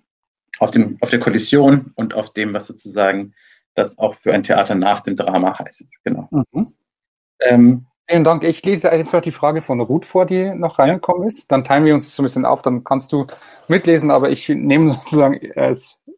auf, 0.59 0.69
dem, 0.69 0.97
auf 1.01 1.09
der 1.09 1.19
Kollision 1.19 1.91
und 1.95 2.13
auf 2.13 2.31
dem, 2.33 2.53
was 2.53 2.67
sozusagen 2.67 3.33
das 3.73 3.97
auch 3.97 4.13
für 4.13 4.31
ein 4.31 4.43
Theater 4.43 4.75
nach 4.75 4.99
dem 4.99 5.15
Drama 5.15 5.57
heißt. 5.57 5.89
Genau. 6.03 6.29
Mhm. 6.31 6.73
Ähm, 7.41 7.85
Vielen 8.07 8.23
Dank. 8.23 8.43
Ich 8.43 8.63
lese 8.63 8.91
einfach 8.91 9.21
die 9.21 9.31
Frage 9.31 9.61
von 9.61 9.81
Ruth 9.81 10.05
vor, 10.05 10.25
die 10.25 10.53
noch 10.53 10.77
reingekommen 10.77 11.27
ist. 11.27 11.51
Dann 11.51 11.63
teilen 11.63 11.85
wir 11.85 11.93
uns 11.95 12.15
so 12.15 12.21
ein 12.21 12.25
bisschen 12.25 12.45
auf, 12.45 12.61
dann 12.61 12.83
kannst 12.83 13.11
du 13.11 13.25
mitlesen, 13.67 14.11
aber 14.11 14.29
ich 14.29 14.49
nehme 14.49 14.91
sozusagen 14.93 15.35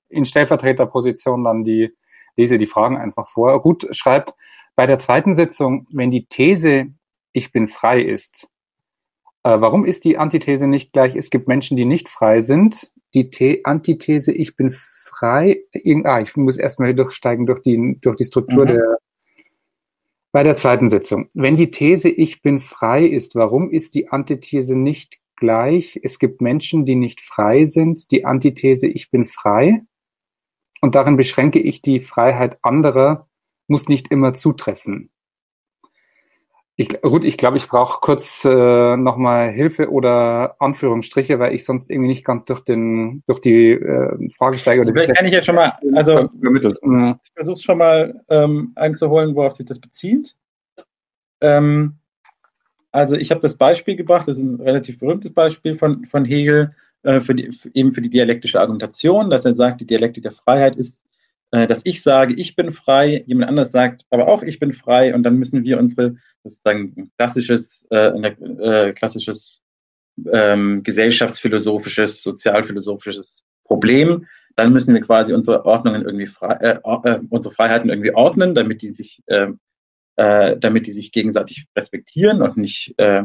in 0.09 0.25
Stellvertreterposition 0.25 1.43
dann 1.43 1.63
die, 1.63 1.93
lese 2.35 2.57
die 2.57 2.65
Fragen 2.65 2.97
einfach 2.97 3.27
vor. 3.27 3.51
Ruth 3.53 3.87
schreibt, 3.91 4.33
bei 4.75 4.85
der 4.85 4.99
zweiten 4.99 5.33
Sitzung, 5.33 5.85
wenn 5.91 6.11
die 6.11 6.25
These 6.25 6.87
ich 7.33 7.51
bin 7.51 7.67
frei 7.67 8.01
ist, 8.01 8.49
äh, 9.43 9.59
warum 9.59 9.85
ist 9.85 10.05
die 10.05 10.17
Antithese 10.17 10.67
nicht 10.67 10.93
gleich, 10.93 11.15
es 11.15 11.29
gibt 11.29 11.47
Menschen, 11.47 11.77
die 11.77 11.85
nicht 11.85 12.09
frei 12.09 12.39
sind? 12.39 12.91
Die 13.13 13.29
The 13.31 13.65
Antithese 13.65 14.31
ich 14.31 14.55
bin 14.55 14.71
frei, 14.71 15.63
ah, 16.05 16.21
ich 16.21 16.35
muss 16.37 16.57
erstmal 16.57 16.95
durchsteigen 16.95 17.45
durch 17.45 17.61
die, 17.61 17.97
durch 17.99 18.15
die 18.15 18.25
Struktur 18.25 18.63
mhm. 18.63 18.69
der 18.69 18.97
bei 20.31 20.43
der 20.43 20.55
zweiten 20.55 20.87
Sitzung. 20.87 21.27
Wenn 21.33 21.57
die 21.57 21.71
These 21.71 22.09
Ich 22.09 22.41
bin 22.41 22.59
frei 22.59 23.05
ist, 23.05 23.35
warum 23.35 23.69
ist 23.69 23.95
die 23.95 24.09
Antithese 24.09 24.77
nicht 24.77 25.19
gleich? 25.35 25.99
Es 26.03 26.19
gibt 26.19 26.41
Menschen, 26.41 26.85
die 26.85 26.95
nicht 26.95 27.19
frei 27.21 27.65
sind. 27.65 28.11
Die 28.11 28.25
Antithese 28.25 28.87
Ich 28.87 29.11
bin 29.11 29.25
frei. 29.25 29.81
Und 30.81 30.95
darin 30.95 31.15
beschränke 31.15 31.59
ich 31.59 31.81
die 31.81 31.99
Freiheit 31.99 32.57
anderer, 32.63 33.27
muss 33.67 33.87
nicht 33.87 34.09
immer 34.09 34.33
zutreffen. 34.33 35.11
Ich, 36.75 37.01
gut, 37.01 37.25
ich 37.25 37.37
glaube, 37.37 37.57
ich 37.57 37.67
brauche 37.67 37.99
kurz 38.01 38.43
äh, 38.43 38.97
nochmal 38.97 39.51
Hilfe 39.51 39.91
oder 39.91 40.55
Anführungsstriche, 40.59 41.37
weil 41.37 41.53
ich 41.53 41.63
sonst 41.63 41.91
irgendwie 41.91 42.07
nicht 42.07 42.25
ganz 42.25 42.45
durch 42.45 42.61
den 42.61 43.23
durch 43.27 43.39
die 43.39 43.71
äh, 43.73 44.29
Fragesteiger. 44.35 44.81
Also 44.81 44.91
vielleicht 44.91 45.15
kann 45.15 45.27
ich 45.27 45.33
ja 45.33 45.43
schon 45.43 45.55
mal, 45.55 45.77
also 45.93 46.29
übermittelt. 46.33 46.79
Mhm. 46.81 47.19
ich 47.23 47.31
versuche 47.33 47.61
schon 47.61 47.77
mal 47.77 48.23
ähm, 48.29 48.71
einzuholen, 48.75 49.35
worauf 49.35 49.53
sich 49.53 49.67
das 49.67 49.79
bezieht. 49.79 50.35
Ähm, 51.41 51.99
also 52.91 53.15
ich 53.15 53.29
habe 53.31 53.41
das 53.41 53.57
Beispiel 53.57 53.95
gebracht, 53.95 54.27
das 54.27 54.37
ist 54.37 54.43
ein 54.43 54.59
relativ 54.59 54.97
berühmtes 54.99 55.33
Beispiel 55.33 55.75
von, 55.75 56.05
von 56.05 56.25
Hegel, 56.25 56.75
äh, 57.03 57.21
für 57.21 57.35
die, 57.35 57.51
eben 57.73 57.91
für 57.91 58.01
die 58.01 58.09
dialektische 58.09 58.59
Argumentation, 58.59 59.29
dass 59.29 59.45
er 59.45 59.55
sagt, 59.55 59.81
die 59.81 59.87
Dialektik 59.87 60.23
der 60.23 60.31
Freiheit 60.31 60.75
ist 60.75 61.01
äh, 61.51 61.67
dass 61.67 61.85
ich 61.85 62.01
sage, 62.01 62.33
ich 62.33 62.55
bin 62.55 62.71
frei, 62.71 63.23
jemand 63.27 63.49
anders 63.49 63.71
sagt, 63.71 64.05
aber 64.09 64.27
auch 64.27 64.41
ich 64.41 64.59
bin 64.59 64.73
frei 64.73 65.13
und 65.13 65.23
dann 65.23 65.37
müssen 65.37 65.63
wir 65.63 65.79
unsere, 65.79 66.15
ein 66.63 67.11
klassisches, 67.17 67.85
äh, 67.91 68.07
äh, 68.07 68.93
klassisches 68.93 69.61
ähm, 70.31 70.83
gesellschaftsphilosophisches, 70.83 72.23
sozialphilosophisches 72.23 73.43
Problem. 73.65 74.27
Dann 74.55 74.73
müssen 74.73 74.93
wir 74.93 75.01
quasi 75.01 75.33
unsere 75.33 75.65
Ordnungen 75.65 76.03
irgendwie 76.03 76.27
frei, 76.27 76.53
äh, 76.55 76.79
äh, 76.83 77.19
unsere 77.29 77.53
Freiheiten 77.53 77.89
irgendwie 77.89 78.13
ordnen, 78.13 78.55
damit 78.55 78.81
die 78.81 78.93
sich, 78.93 79.21
äh, 79.27 79.51
äh, 80.15 80.57
damit 80.57 80.87
die 80.87 80.91
sich 80.91 81.11
gegenseitig 81.11 81.67
respektieren 81.75 82.41
und 82.41 82.57
nicht 82.57 82.93
äh, 82.97 83.23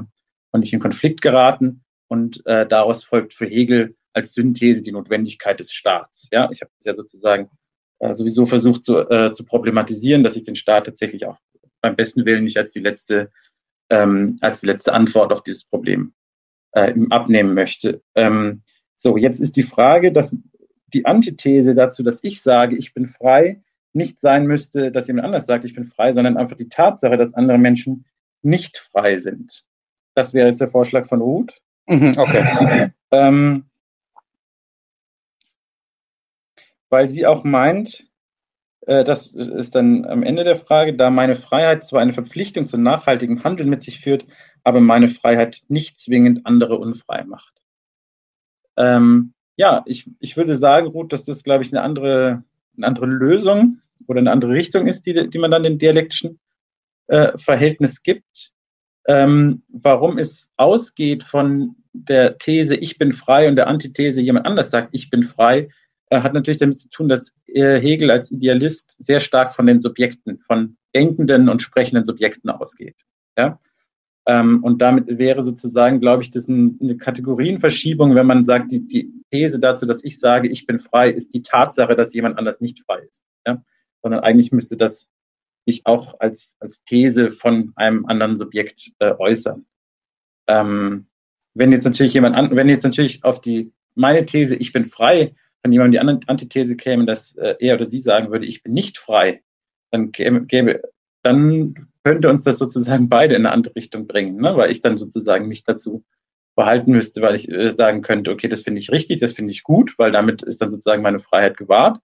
und 0.53 0.61
nicht 0.61 0.73
in 0.73 0.81
Konflikt 0.81 1.21
geraten. 1.23 1.85
Und 2.09 2.45
äh, 2.47 2.67
daraus 2.67 3.05
folgt 3.05 3.35
für 3.35 3.47
Hegel 3.47 3.97
als 4.13 4.33
Synthese 4.35 4.83
die 4.83 4.93
Notwendigkeit 4.93 5.61
des 5.61 5.73
Staats. 5.73 6.29
Ja, 6.33 6.49
ich 6.51 6.63
habe 6.63 6.71
ja 6.85 6.95
sozusagen 6.95 7.51
äh, 7.99 8.15
sowieso 8.15 8.47
versucht 8.47 8.85
zu, 8.85 8.99
äh, 9.11 9.33
zu 9.33 9.45
problematisieren, 9.45 10.23
dass 10.23 10.37
ich 10.37 10.45
den 10.45 10.57
Staat 10.57 10.87
tatsächlich 10.87 11.27
auch 11.27 11.39
beim 11.81 11.97
besten 11.97 12.25
Willen 12.25 12.45
nicht 12.45 12.57
als 12.57 12.73
die 12.73 12.81
letzte, 12.81 13.31
ähm, 13.91 14.39
als 14.41 14.61
die 14.61 14.67
letzte 14.67 14.93
Antwort 14.93 15.33
auf 15.33 15.43
dieses 15.43 15.65
Problem 15.65 16.15
äh, 16.73 16.95
abnehmen 17.11 17.55
möchte. 17.55 18.03
Ähm, 18.15 18.63
so, 18.97 19.17
jetzt 19.17 19.41
ist 19.41 19.57
die 19.57 19.63
Frage, 19.63 20.13
dass 20.13 20.35
die 20.93 21.05
Antithese 21.05 21.75
dazu, 21.75 22.03
dass 22.03 22.25
ich 22.25 22.41
sage, 22.43 22.77
ich 22.77 22.95
bin 22.95 23.07
frei, 23.07 23.63
nicht 23.93 24.21
sein 24.21 24.47
müsste, 24.47 24.93
dass 24.93 25.07
jemand 25.09 25.27
anders 25.27 25.47
sagt, 25.47 25.65
ich 25.65 25.75
bin 25.75 25.85
frei, 25.85 26.13
sondern 26.13 26.37
einfach 26.37 26.57
die 26.57 26.69
Tatsache, 26.69 27.17
dass 27.17 27.35
andere 27.35 27.59
Menschen 27.59 28.07
nicht 28.43 28.79
frei 28.79 29.19
sind. 29.19 29.65
Das 30.15 30.35
wäre 30.35 30.49
jetzt 30.49 30.61
der 30.61 30.71
Vorschlag 30.71 31.09
von 31.09 31.21
Ruth. 31.21 31.59
Mhm, 31.87 32.15
okay. 32.17 32.91
ähm, 33.11 33.65
weil 36.89 37.09
sie 37.09 37.27
auch 37.27 37.45
meint, 37.45 38.07
äh, 38.87 39.05
das 39.05 39.29
ist 39.33 39.75
dann 39.75 40.05
am 40.05 40.23
Ende 40.23 40.45
der 40.45 40.57
Frage, 40.57 40.95
da 40.95 41.11
meine 41.11 41.35
Freiheit 41.35 41.85
zwar 41.85 42.01
eine 42.01 42.13
Verpflichtung 42.13 42.67
zu 42.67 42.79
nachhaltigem 42.79 43.45
Handeln 43.45 43.69
mit 43.69 43.83
sich 43.83 44.01
führt, 44.01 44.27
aber 44.65 44.81
meine 44.81 45.09
Freiheit 45.09 45.63
nicht 45.69 45.99
zwingend 46.01 46.47
andere 46.47 46.79
unfrei 46.79 47.25
macht. 47.25 47.63
Ähm, 48.77 49.35
ja, 49.57 49.83
ich, 49.87 50.11
ich 50.21 50.37
würde 50.37 50.55
sagen, 50.55 50.89
Ruth, 50.89 51.13
dass 51.13 51.25
das, 51.25 51.43
glaube 51.43 51.65
ich, 51.65 51.73
eine 51.73 51.83
andere, 51.83 52.45
eine 52.77 52.87
andere 52.87 53.07
Lösung 53.07 53.81
oder 54.07 54.21
eine 54.21 54.31
andere 54.31 54.53
Richtung 54.53 54.87
ist, 54.87 55.07
die, 55.07 55.31
die 55.31 55.39
man 55.39 55.51
dann 55.51 55.63
dem 55.63 55.79
dialektischen 55.79 56.39
äh, 57.07 57.37
Verhältnis 57.39 58.03
gibt. 58.03 58.53
Ähm, 59.09 59.63
warum 59.69 60.19
es 60.19 60.51
ausgeht 60.57 61.23
von 61.23 61.77
der 61.93 62.39
These, 62.39 62.75
ich 62.75 62.99
bin 62.99 63.13
frei 63.13 63.49
und 63.49 63.57
der 63.57 63.69
Antithese, 63.69 64.21
jemand 64.21 64.47
anders 64.47 64.71
sagt, 64.71 64.89
ich 64.93 65.11
bin 65.11 65.23
frei, 65.23 65.69
äh, 66.11 66.21
hat 66.21 66.35
natürlich 66.35 66.59
damit 66.59 66.79
zu 66.79 66.89
tun, 66.91 67.09
dass 67.09 67.37
äh, 67.47 67.81
Hegel 67.81 68.11
als 68.11 68.31
Idealist 68.31 68.97
sehr 69.03 69.21
stark 69.21 69.55
von 69.55 69.67
den 69.67 69.81
Subjekten, 69.81 70.39
von 70.39 70.77
denkenden 70.95 71.49
und 71.49 71.63
sprechenden 71.63 72.05
Subjekten 72.05 72.51
ausgeht. 72.51 72.97
Ja? 73.39 73.61
Ähm, 74.27 74.63
und 74.65 74.83
damit 74.83 75.19
wäre 75.19 75.43
sozusagen, 75.43 76.01
glaube 76.01 76.23
ich, 76.23 76.31
das 76.31 76.49
eine 76.49 76.97
Kategorienverschiebung, 76.97 78.15
wenn 78.15 78.27
man 78.27 78.45
sagt, 78.45 78.73
die, 78.73 78.87
die 78.87 79.13
These 79.31 79.61
dazu, 79.61 79.87
dass 79.87 80.05
ich 80.05 80.19
sage, 80.19 80.49
ich 80.49 80.67
bin 80.67 80.79
frei, 80.79 81.11
ist 81.11 81.33
die 81.33 81.43
Tatsache, 81.43 81.95
dass 81.95 82.15
jemand 82.15 82.39
anders 82.39 82.61
nicht 82.61 82.81
frei 82.85 83.01
ist. 83.09 83.23
Ja? 83.47 83.63
Sondern 84.03 84.21
eigentlich 84.21 84.53
müsste 84.53 84.77
das 84.77 85.09
sich 85.67 85.85
auch 85.85 86.21
als, 86.21 86.57
als 86.61 86.85
These 86.85 87.33
von 87.33 87.73
einem 87.77 88.07
anderen 88.07 88.37
Subjekt 88.37 88.93
äh, 89.01 89.13
äußern. 89.19 89.67
Ähm, 90.47 91.07
wenn 91.55 91.73
jetzt 91.73 91.85
natürlich 91.85 92.15
jemand 92.15 92.37
an, 92.37 92.55
wenn 92.55 92.69
jetzt 92.69 92.85
natürlich 92.85 93.25
auf 93.25 93.41
die 93.41 93.73
meine 93.95 94.25
These, 94.25 94.55
ich 94.57 94.73
bin 94.73 94.85
frei, 94.85 95.35
wenn 95.63 95.73
jemand 95.73 95.95
die 95.95 95.99
Antithese 95.99 96.77
käme, 96.77 97.07
dass 97.07 97.35
äh, 97.37 97.57
er 97.59 97.75
oder 97.75 97.87
sie 97.87 98.01
sagen 98.01 98.31
würde, 98.31 98.47
ich 98.47 98.63
bin 98.63 98.73
nicht 98.73 98.99
frei, 98.99 99.43
dann 99.91 100.13
käme, 100.13 100.45
gäbe, 100.47 100.83
dann 101.23 101.75
könnte 102.05 102.29
uns 102.29 102.45
das 102.45 102.59
sozusagen 102.59 103.09
beide 103.09 103.35
in 103.35 103.45
eine 103.45 103.53
andere 103.53 103.75
Richtung 103.75 104.07
bringen, 104.07 104.37
ne? 104.37 104.57
weil 104.57 104.71
ich 104.71 104.81
dann 104.81 104.97
sozusagen 104.97 105.49
mich 105.49 105.65
dazu 105.65 106.05
behalten 106.55 106.93
müsste, 106.93 107.21
weil 107.23 107.35
ich 107.35 107.51
äh, 107.51 107.73
sagen 107.73 108.03
könnte, 108.03 108.31
okay, 108.31 108.49
das 108.49 108.61
finde 108.61 108.81
ich 108.81 108.93
richtig, 108.93 109.19
das 109.21 109.33
finde 109.33 109.53
ich 109.53 109.65
gut, 109.65 109.99
weil 109.99 110.13
damit 110.13 110.43
ist 110.43 110.61
dann 110.63 110.71
sozusagen 110.71 111.03
meine 111.03 111.19
Freiheit 111.19 111.57
gewahrt. 111.57 111.99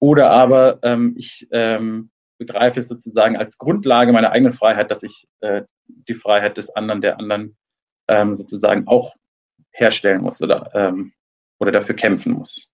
Oder 0.00 0.30
aber 0.30 0.78
ähm, 0.82 1.14
ich 1.16 1.46
ähm, 1.50 2.10
begreife 2.38 2.80
es 2.80 2.88
sozusagen 2.88 3.36
als 3.36 3.58
Grundlage 3.58 4.12
meiner 4.12 4.30
eigenen 4.30 4.52
Freiheit, 4.52 4.90
dass 4.90 5.02
ich 5.02 5.26
äh, 5.40 5.62
die 5.86 6.14
Freiheit 6.14 6.56
des 6.56 6.70
anderen, 6.70 7.00
der 7.00 7.18
anderen 7.18 7.56
ähm, 8.08 8.34
sozusagen 8.34 8.86
auch 8.86 9.14
herstellen 9.70 10.22
muss 10.22 10.42
oder, 10.42 10.70
ähm, 10.74 11.12
oder 11.58 11.72
dafür 11.72 11.94
kämpfen 11.94 12.32
muss. 12.32 12.70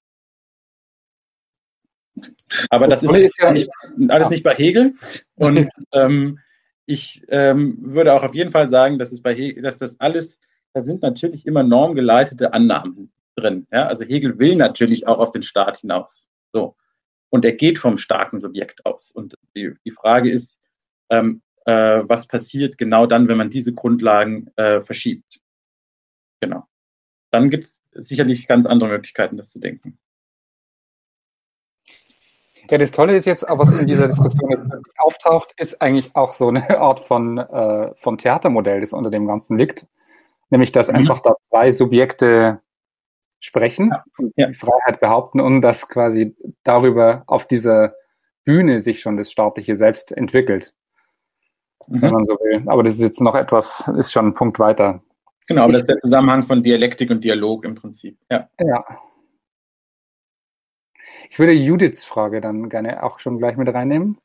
Aber 2.69 2.88
das 2.88 3.02
ist, 3.02 3.17
ist 3.17 3.38
ja 3.38 3.52
nicht, 3.52 3.71
alles 4.09 4.31
nicht 4.31 4.43
bei 4.43 4.55
Hegel. 4.55 4.95
Und 5.37 5.69
ähm, 5.93 6.38
ich 6.87 7.25
ähm, 7.29 7.79
würde 7.81 8.12
auch 8.12 8.23
auf 8.23 8.35
jeden 8.35 8.50
Fall 8.50 8.69
sagen, 8.69 8.99
dass 8.99 9.12
es 9.12 9.23
bei 9.23 9.35
Hegel, 9.35 9.62
dass 9.62 9.79
das 9.79 9.99
alles, 10.00 10.40
da 10.73 10.83
sind 10.83 11.02
natürlich 11.02 11.47
immer 11.47 11.62
normgeleitete 11.62 12.52
Annahmen 12.52 13.12
drin. 13.37 13.67
Ja? 13.71 13.87
Also 13.87 14.05
Hegel 14.05 14.38
will 14.38 14.57
natürlich 14.57 15.07
auch 15.07 15.19
auf 15.19 15.31
den 15.31 15.43
Staat 15.43 15.79
hinaus. 15.79 16.29
So. 16.52 16.76
Und 17.31 17.45
er 17.45 17.53
geht 17.53 17.79
vom 17.79 17.97
starken 17.97 18.39
Subjekt 18.39 18.85
aus. 18.85 19.13
Und 19.13 19.35
die, 19.55 19.75
die 19.85 19.91
Frage 19.91 20.31
ist, 20.31 20.61
ähm, 21.11 21.43
äh, 21.65 22.03
was 22.05 22.27
passiert 22.27 22.79
genau 22.79 23.07
dann, 23.07 23.29
wenn 23.29 23.39
man 23.39 23.51
diese 23.51 23.73
Grundlagen 23.73 24.51
äh, 24.57 24.81
verschiebt. 24.81 25.41
Genau. 26.41 26.67
Dann 27.31 27.51
gibt 27.51 27.67
es 27.67 27.77
sicherlich 27.93 28.49
ganz 28.49 28.67
andere 28.67 28.91
Möglichkeiten, 28.91 29.37
das 29.37 29.51
zu 29.51 29.61
denken. 29.61 29.99
Ja, 32.71 32.79
das 32.79 32.93
Tolle 32.93 33.17
ist 33.17 33.25
jetzt, 33.27 33.45
was 33.49 33.73
in 33.73 33.87
dieser 33.87 34.07
Diskussion 34.07 34.51
jetzt 34.53 34.71
auftaucht, 34.99 35.53
ist 35.57 35.83
eigentlich 35.83 36.15
auch 36.15 36.33
so 36.33 36.49
eine 36.49 36.79
Art 36.79 37.01
von, 37.01 37.39
äh, 37.39 37.93
von 37.97 38.17
Theatermodell, 38.17 38.81
das 38.81 38.93
unter 38.93 39.11
dem 39.11 39.27
Ganzen 39.27 39.59
liegt. 39.59 39.87
Nämlich, 40.51 40.71
dass 40.73 40.89
mhm. 40.89 40.97
einfach 40.97 41.21
da 41.21 41.35
zwei 41.49 41.73
Subjekte 41.73 42.61
sprechen 43.41 43.93
und 44.19 44.33
ja. 44.37 44.49
die 44.49 44.55
Freiheit 44.55 45.01
behaupten 45.01 45.41
und 45.41 45.63
dass 45.63 45.89
quasi 45.89 46.37
darüber 46.63 47.25
auf 47.27 47.47
dieser 47.47 47.95
Bühne 48.45 48.81
sich 48.81 49.01
schon 49.01 49.17
das 49.17 49.31
staatliche 49.31 49.75
Selbst 49.75 50.13
entwickelt 50.13 50.75
mhm. 51.91 52.03
wenn 52.03 52.13
man 52.13 52.27
so 52.27 52.35
will. 52.35 52.63
Aber 52.67 52.83
das 52.83 52.95
ist 52.95 53.03
jetzt 53.03 53.21
noch 53.21 53.35
etwas, 53.35 53.89
ist 53.99 54.13
schon 54.13 54.29
ein 54.29 54.35
Punkt 54.35 54.59
weiter. 54.59 55.03
Genau, 55.47 55.65
aber 55.65 55.73
das 55.73 55.83
ist 55.83 55.89
der 55.89 55.99
Zusammenhang 55.99 56.45
von 56.45 56.63
Dialektik 56.63 57.11
und 57.11 57.25
Dialog 57.25 57.65
im 57.65 57.75
Prinzip. 57.75 58.17
Ja. 58.31 58.49
ja. 58.61 58.85
Ich 61.29 61.39
würde 61.39 61.53
Judiths 61.53 62.05
Frage 62.05 62.41
dann 62.41 62.69
gerne 62.69 63.03
auch 63.03 63.19
schon 63.19 63.39
gleich 63.39 63.57
mit 63.57 63.69
reinnehmen. 63.69 64.19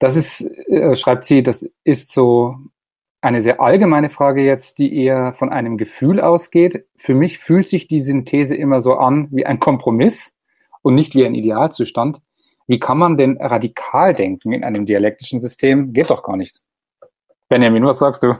Das 0.00 0.16
ist, 0.16 0.40
äh, 0.68 0.96
schreibt 0.96 1.24
sie, 1.24 1.42
das 1.42 1.70
ist 1.84 2.12
so 2.12 2.56
eine 3.20 3.40
sehr 3.40 3.60
allgemeine 3.60 4.08
Frage 4.08 4.42
jetzt, 4.42 4.78
die 4.78 4.96
eher 4.96 5.34
von 5.34 5.50
einem 5.50 5.76
Gefühl 5.76 6.20
ausgeht. 6.20 6.86
Für 6.96 7.14
mich 7.14 7.38
fühlt 7.38 7.68
sich 7.68 7.86
die 7.86 8.00
Synthese 8.00 8.54
immer 8.54 8.80
so 8.80 8.94
an 8.94 9.28
wie 9.30 9.44
ein 9.44 9.58
Kompromiss 9.58 10.38
und 10.82 10.94
nicht 10.94 11.14
wie 11.14 11.26
ein 11.26 11.34
Idealzustand. 11.34 12.18
Wie 12.66 12.78
kann 12.78 12.98
man 12.98 13.16
denn 13.16 13.36
radikal 13.38 14.14
denken 14.14 14.52
in 14.52 14.64
einem 14.64 14.86
dialektischen 14.86 15.40
System? 15.40 15.92
Geht 15.92 16.10
doch 16.10 16.22
gar 16.22 16.36
nicht. 16.36 16.62
Benjamin, 17.48 17.84
was 17.84 17.98
sagst 17.98 18.22
du? 18.22 18.36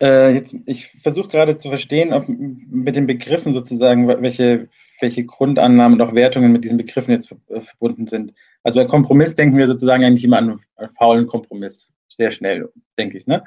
Äh, 0.00 0.34
jetzt, 0.34 0.56
ich 0.66 0.88
versuche 1.02 1.28
gerade 1.28 1.56
zu 1.56 1.68
verstehen, 1.68 2.12
ob 2.12 2.24
mit 2.28 2.96
den 2.96 3.06
Begriffen 3.06 3.54
sozusagen, 3.54 4.08
welche, 4.08 4.68
welche 5.00 5.24
Grundannahmen 5.24 6.00
und 6.00 6.06
auch 6.06 6.14
Wertungen 6.14 6.50
mit 6.50 6.64
diesen 6.64 6.78
Begriffen 6.78 7.12
jetzt 7.12 7.32
verbunden 7.46 8.06
sind. 8.08 8.34
Also 8.64 8.80
bei 8.80 8.86
Kompromiss 8.86 9.36
denken 9.36 9.56
wir 9.56 9.68
sozusagen 9.68 10.04
eigentlich 10.04 10.24
immer 10.24 10.38
an 10.38 10.60
einen 10.76 10.90
faulen 10.96 11.26
Kompromiss. 11.26 11.93
Sehr 12.08 12.30
schnell, 12.30 12.70
denke 12.98 13.18
ich. 13.18 13.26
Ne? 13.26 13.44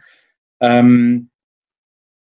Ähm, 0.59 1.29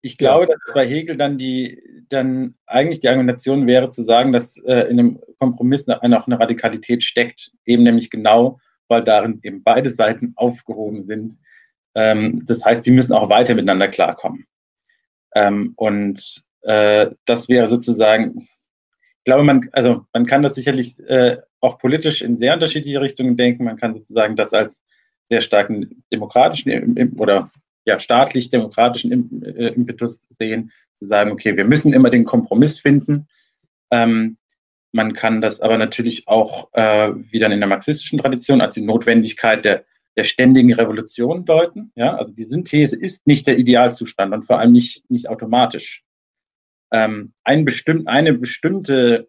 ich 0.01 0.17
glaube, 0.17 0.47
dass 0.47 0.59
bei 0.75 0.87
Hegel 0.87 1.17
dann 1.17 1.39
die, 1.39 1.83
dann 2.09 2.55
eigentlich 2.67 3.01
die 3.01 3.09
Argumentation 3.09 3.67
wäre 3.67 3.89
zu 3.89 4.03
sagen, 4.03 4.33
dass 4.33 4.57
äh, 4.65 4.83
in 4.83 4.99
einem 4.99 5.21
Kompromiss 5.39 5.87
noch 5.87 6.01
eine 6.01 6.41
Radikalität 6.41 7.03
steckt, 7.03 7.53
eben 7.65 7.83
nämlich 7.83 8.11
genau, 8.11 8.61
weil 8.87 9.03
darin 9.03 9.41
eben 9.43 9.63
beide 9.63 9.91
Seiten 9.91 10.33
aufgehoben 10.37 11.03
sind. 11.03 11.39
Ähm, 11.95 12.45
das 12.47 12.65
heißt, 12.65 12.85
sie 12.85 12.93
müssen 12.93 13.13
auch 13.13 13.29
weiter 13.29 13.55
miteinander 13.55 13.89
klarkommen. 13.89 14.47
Ähm, 15.35 15.73
und 15.77 16.43
äh, 16.63 17.11
das 17.25 17.49
wäre 17.49 17.67
sozusagen, 17.67 18.49
ich 19.19 19.25
glaube, 19.25 19.45
man, 19.45 19.69
also 19.73 20.07
man 20.13 20.27
kann 20.27 20.43
das 20.43 20.55
sicherlich 20.55 21.01
äh, 21.09 21.39
auch 21.61 21.79
politisch 21.79 22.23
in 22.23 22.39
sehr 22.39 22.55
unterschiedliche 22.55 23.01
Richtungen 23.01 23.37
denken. 23.37 23.65
Man 23.65 23.77
kann 23.77 23.97
sozusagen 23.97 24.37
das 24.37 24.53
als 24.53 24.85
sehr 25.29 25.41
starken 25.41 26.05
demokratischen 26.13 27.17
oder 27.19 27.51
ja, 27.85 27.99
staatlich-demokratischen 27.99 29.43
äh, 29.43 29.69
Impetus 29.69 30.27
sehen, 30.31 30.73
zu 30.95 31.07
sagen, 31.07 31.31
okay, 31.31 31.57
wir 31.57 31.65
müssen 31.65 31.93
immer 31.93 32.11
den 32.11 32.25
Kompromiss 32.25 32.79
finden. 32.79 33.29
Ähm, 33.91 34.37
man 34.93 35.15
kann 35.15 35.41
das 35.41 35.61
aber 35.61 35.79
natürlich 35.79 36.29
auch 36.29 36.69
äh, 36.73 37.13
wieder 37.31 37.51
in 37.51 37.61
der 37.61 37.69
marxistischen 37.69 38.19
Tradition 38.19 38.61
als 38.61 38.75
die 38.75 38.83
Notwendigkeit 38.83 39.65
der, 39.65 39.85
der 40.17 40.25
ständigen 40.25 40.73
Revolution 40.73 41.45
deuten. 41.45 41.93
Ja, 41.95 42.17
also 42.17 42.33
die 42.35 42.45
Synthese 42.45 42.97
ist 42.97 43.27
nicht 43.27 43.47
der 43.47 43.59
Idealzustand 43.59 44.35
und 44.35 44.43
vor 44.43 44.59
allem 44.59 44.73
nicht, 44.73 45.09
nicht 45.11 45.29
automatisch. 45.29 46.03
Ähm, 46.91 47.33
ein 47.45 47.65
bestimmt, 47.65 48.09
eine, 48.09 48.33
bestimmte, 48.33 49.27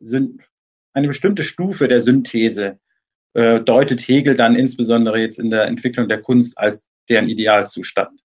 eine 0.93 1.07
bestimmte 1.07 1.43
Stufe 1.43 1.87
der 1.87 2.01
Synthese 2.01 2.79
äh, 3.33 3.59
deutet 3.59 4.01
Hegel 4.01 4.35
dann 4.35 4.55
insbesondere 4.55 5.19
jetzt 5.19 5.39
in 5.39 5.49
der 5.49 5.65
Entwicklung 5.65 6.07
der 6.07 6.21
Kunst 6.21 6.57
als 6.57 6.87
deren 7.09 7.27
Idealzustand. 7.27 8.21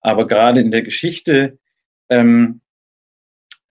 Aber 0.00 0.26
gerade 0.26 0.60
in 0.60 0.70
der 0.70 0.82
Geschichte 0.82 1.58
ähm, 2.08 2.60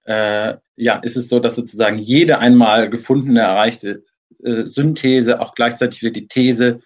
äh, 0.06 0.58
ja, 0.76 0.96
ist 0.98 1.18
es 1.18 1.30
so, 1.30 1.40
dass 1.40 1.56
sozusagen 1.56 2.00
jede 2.00 2.40
einmal 2.40 2.90
gefundene, 2.90 3.42
erreichte 3.42 4.04
äh, 4.44 4.64
Synthese 4.66 5.42
auch 5.42 5.54
gleichzeitig 5.54 6.02
wieder 6.02 6.14
die 6.14 6.28
These 6.28 6.80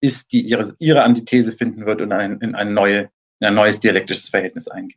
ist, 0.00 0.32
die 0.32 0.42
ihre, 0.42 0.72
ihre 0.78 1.02
Antithese 1.02 1.52
finden 1.52 1.84
wird 1.84 2.00
und 2.00 2.12
ein, 2.12 2.40
in, 2.40 2.54
ein 2.54 2.72
neue, 2.72 3.10
in 3.40 3.48
ein 3.48 3.54
neues 3.54 3.80
dialektisches 3.80 4.28
Verhältnis 4.28 4.68
eingeht. 4.68 4.96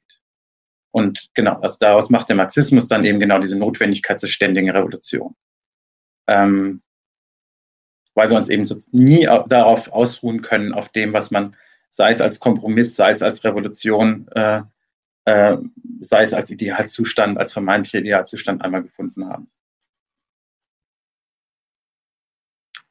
Und 0.92 1.30
genau, 1.34 1.60
also 1.60 1.78
daraus 1.80 2.12
macht 2.12 2.30
der 2.30 2.36
Marxismus 2.36 2.88
dann 2.88 3.04
eben 3.04 3.20
genau 3.20 3.40
diese 3.40 3.58
Notwendigkeit 3.58 4.20
zur 4.20 4.30
ständigen 4.30 4.70
Revolution. 4.70 5.36
Ähm, 6.28 6.83
weil 8.14 8.30
wir 8.30 8.38
uns 8.38 8.50
eben 8.50 8.64
nie 8.92 9.26
darauf 9.26 9.92
ausruhen 9.92 10.42
können, 10.42 10.74
auf 10.74 10.90
dem, 10.90 11.14
was 11.14 11.32
man 11.32 11.56
sei 11.90 12.10
es 12.10 12.22
als 12.22 12.40
Kompromiss, 12.40 12.96
sei 12.96 13.12
es 13.12 13.22
als 13.22 13.44
Revolution, 13.44 14.28
äh, 14.30 14.64
äh, 15.26 15.58
sei 16.02 16.24
es 16.24 16.34
als 16.34 16.50
Idealzustand, 16.50 17.38
als 17.38 17.54
vermeintlicher 17.54 18.00
Idealzustand 18.00 18.64
einmal 18.64 18.84
gefunden 18.84 19.28
haben. 19.28 19.50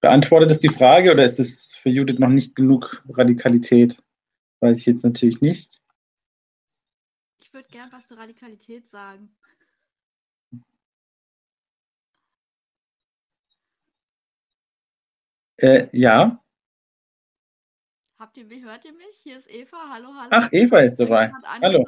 Beantwortet 0.01 0.51
es 0.51 0.61
die 0.61 0.69
Frage 0.69 1.13
oder 1.13 1.25
ist 1.25 1.39
es 1.39 1.75
für 1.75 1.91
Judith 1.91 2.19
noch 2.19 2.29
nicht 2.29 2.55
genug 2.55 3.05
Radikalität? 3.09 4.03
Weiß 4.61 4.79
ich 4.79 4.87
jetzt 4.87 5.05
natürlich 5.05 5.41
nicht. 5.41 5.81
Ich 7.41 7.53
würde 7.53 7.69
gern 7.71 7.91
was 7.93 8.09
zur 8.09 8.19
Radikalität 8.19 8.89
sagen. 8.89 9.35
Äh, 15.63 15.89
ja. 15.93 16.43
Habt 18.19 18.37
ihr 18.37 18.45
mich, 18.45 18.65
hört 18.65 18.85
ihr 18.85 18.93
mich? 18.93 19.17
Hier 19.23 19.39
ist 19.39 19.49
Eva. 19.49 19.91
Hallo, 19.91 20.13
hallo. 20.15 20.29
Ach, 20.31 20.49
Eva 20.51 20.81
ist 20.81 20.97
dabei. 20.97 21.33
Hallo. 21.45 21.85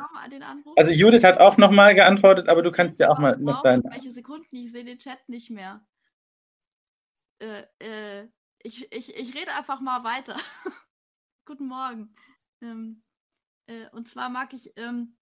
Also 0.76 0.92
Judith 0.92 1.24
hat 1.24 1.38
auch 1.38 1.56
nochmal 1.56 1.94
geantwortet, 1.94 2.48
aber 2.48 2.62
du 2.62 2.70
kannst 2.70 3.00
ja 3.00 3.10
auch 3.10 3.18
mal 3.18 3.36
noch 3.36 3.62
dein. 3.62 3.82
Welche 3.84 4.12
Sekunden? 4.12 4.54
Ich 4.54 4.70
sehe 4.70 4.84
den 4.84 4.98
Chat 4.98 5.28
nicht 5.28 5.50
mehr. 5.50 5.84
Äh, 7.40 7.64
äh, 7.80 8.28
ich, 8.62 8.92
ich, 8.92 9.14
ich 9.16 9.34
rede 9.34 9.52
einfach 9.52 9.80
mal 9.80 10.04
weiter. 10.04 10.36
Guten 11.44 11.66
Morgen. 11.66 12.14
Ähm, 12.62 13.02
äh, 13.66 13.88
und 13.90 14.08
zwar 14.08 14.28
mag 14.28 14.52
ich 14.54 14.72
ähm, 14.76 15.16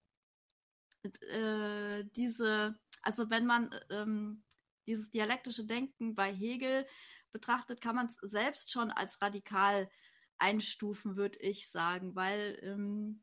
äh, 1.03 2.05
diese, 2.17 2.79
also 3.01 3.31
wenn 3.31 3.47
man 3.47 3.75
ähm, 3.91 4.45
dieses 4.87 5.11
dialektische 5.11 5.65
Denken 5.65 6.15
bei 6.15 6.33
Hegel 6.33 6.87
betrachtet, 7.33 7.81
kann 7.81 7.97
man 7.97 8.07
es 8.07 8.16
selbst 8.23 8.71
schon 8.71 8.90
als 8.90 9.21
radikal 9.21 9.90
einstufen, 10.38 11.16
würde 11.16 11.38
ich 11.38 11.71
sagen, 11.71 12.14
weil 12.14 12.59
ähm, 12.62 13.23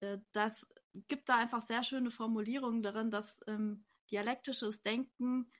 äh, 0.00 0.18
das 0.32 0.72
gibt 1.08 1.28
da 1.28 1.36
einfach 1.36 1.62
sehr 1.62 1.82
schöne 1.82 2.10
Formulierungen 2.10 2.82
darin, 2.82 3.10
dass 3.10 3.40
ähm, 3.46 3.84
dialektisches 4.10 4.82
Denken 4.82 5.50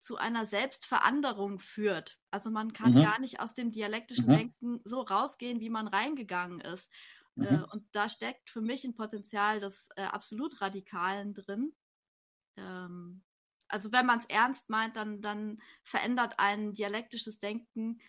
zu 0.00 0.16
einer 0.16 0.44
Selbstveranderung 0.44 1.60
führt. 1.60 2.18
Also 2.30 2.50
man 2.50 2.72
kann 2.72 2.92
mhm. 2.92 3.02
gar 3.02 3.18
nicht 3.20 3.40
aus 3.40 3.54
dem 3.54 3.72
dialektischen 3.72 4.26
mhm. 4.26 4.36
Denken 4.36 4.80
so 4.84 5.00
rausgehen, 5.00 5.60
wie 5.60 5.70
man 5.70 5.88
reingegangen 5.88 6.60
ist. 6.60 6.90
Äh, 7.36 7.40
mhm. 7.40 7.46
Äh, 7.46 7.62
und 7.72 7.86
da 7.92 8.08
steckt 8.08 8.50
für 8.50 8.60
mich 8.60 8.84
ein 8.84 8.94
Potenzial 8.94 9.60
des 9.60 9.88
äh, 9.96 10.02
absolut 10.02 10.60
Radikalen 10.60 11.32
drin. 11.32 11.74
Ähm, 12.56 13.24
also 13.74 13.90
wenn 13.90 14.06
man 14.06 14.20
es 14.20 14.26
ernst 14.26 14.70
meint, 14.70 14.96
dann, 14.96 15.20
dann 15.20 15.60
verändert 15.82 16.38
ein 16.38 16.74
dialektisches 16.74 17.40
Denken 17.40 18.00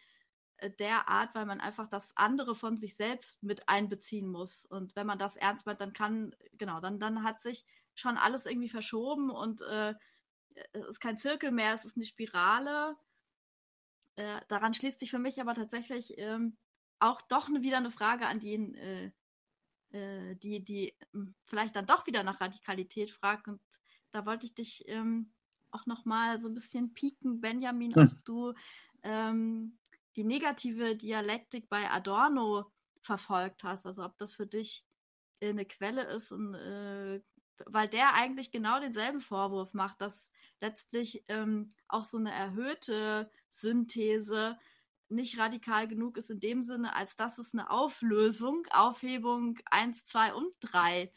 äh, 0.58 0.70
der 0.70 1.10
Art, 1.10 1.34
weil 1.34 1.48
man 1.48 1.60
einfach 1.60 1.90
das 1.90 2.16
andere 2.16 2.54
von 2.54 2.78
sich 2.78 2.96
selbst 2.96 3.42
mit 3.42 3.68
einbeziehen 3.68 4.28
muss. 4.28 4.64
Und 4.68 4.96
wenn 4.96 5.08
man 5.08 5.18
das 5.18 5.38
ernst 5.38 5.66
meint, 5.66 5.82
dann 5.82 5.94
kann, 5.94 6.36
genau, 6.54 6.82
dann, 6.82 7.00
dann 7.00 7.24
hat 7.24 7.42
sich 7.42 7.66
schon 7.96 8.16
alles 8.16 8.46
irgendwie 8.46 8.70
verschoben 8.70 9.32
und 9.32 9.62
äh, 9.62 9.96
es 10.74 10.86
ist 10.88 11.00
kein 11.00 11.18
Zirkel 11.18 11.50
mehr, 11.50 11.74
es 11.74 11.84
ist 11.84 11.98
eine 11.98 12.06
Spirale. 12.06 12.96
Äh, 14.18 14.42
daran 14.48 14.76
schließt 14.76 15.00
sich 15.00 15.10
für 15.10 15.18
mich 15.18 15.42
aber 15.42 15.56
tatsächlich 15.56 16.14
ähm, 16.20 16.58
auch 17.00 17.22
doch 17.24 17.50
wieder 17.50 17.78
eine 17.78 17.90
Frage 17.90 18.28
an 18.28 18.40
den, 18.40 18.76
äh, 18.76 19.12
äh, 19.90 20.36
die, 20.36 20.64
die 20.64 20.96
hm, 21.12 21.34
vielleicht 21.48 21.76
dann 21.76 21.88
doch 21.88 22.06
wieder 22.06 22.22
nach 22.22 22.40
Radikalität 22.40 23.10
fragt. 23.10 23.48
Und 23.48 23.60
da 24.12 24.28
wollte 24.28 24.46
ich 24.46 24.54
dich 24.54 24.88
ähm, 24.88 25.34
auch 25.76 25.86
nochmal 25.86 26.40
so 26.40 26.48
ein 26.48 26.54
bisschen 26.54 26.94
pieken, 26.94 27.42
Benjamin, 27.42 27.94
hm. 27.96 28.04
ob 28.04 28.26
du 28.26 28.54
ähm, 29.04 29.78
die 30.16 30.24
negative 30.24 30.96
Dialektik 30.96 31.70
bei 31.70 31.90
Adorno 31.90 32.72
verfolgt 33.02 33.64
hast, 33.64 33.86
also 33.86 34.04
ob 34.04 34.18
das 34.18 34.34
für 34.34 34.48
dich 34.48 34.86
eine 35.42 35.66
Quelle 35.66 36.04
ist 36.04 36.32
und 36.32 36.56
äh, 36.56 37.22
weil 37.66 37.88
der 37.88 38.14
eigentlich 38.14 38.52
genau 38.52 38.80
denselben 38.80 39.22
Vorwurf 39.22 39.74
macht, 39.74 40.02
dass 40.02 40.32
letztlich 40.60 41.24
ähm, 41.28 41.70
auch 41.88 42.04
so 42.04 42.18
eine 42.18 42.32
erhöhte 42.32 43.30
Synthese 43.52 44.58
nicht 45.10 45.38
radikal 45.38 45.88
genug 45.88 46.18
ist 46.18 46.32
in 46.32 46.40
dem 46.40 46.64
Sinne, 46.64 46.96
als 46.96 47.16
dass 47.16 47.38
es 47.38 47.54
eine 47.54 47.70
Auflösung, 47.70 48.66
Aufhebung 48.72 49.60
1, 49.70 50.04
2 50.06 50.34
und 50.34 50.54
3 50.62 51.12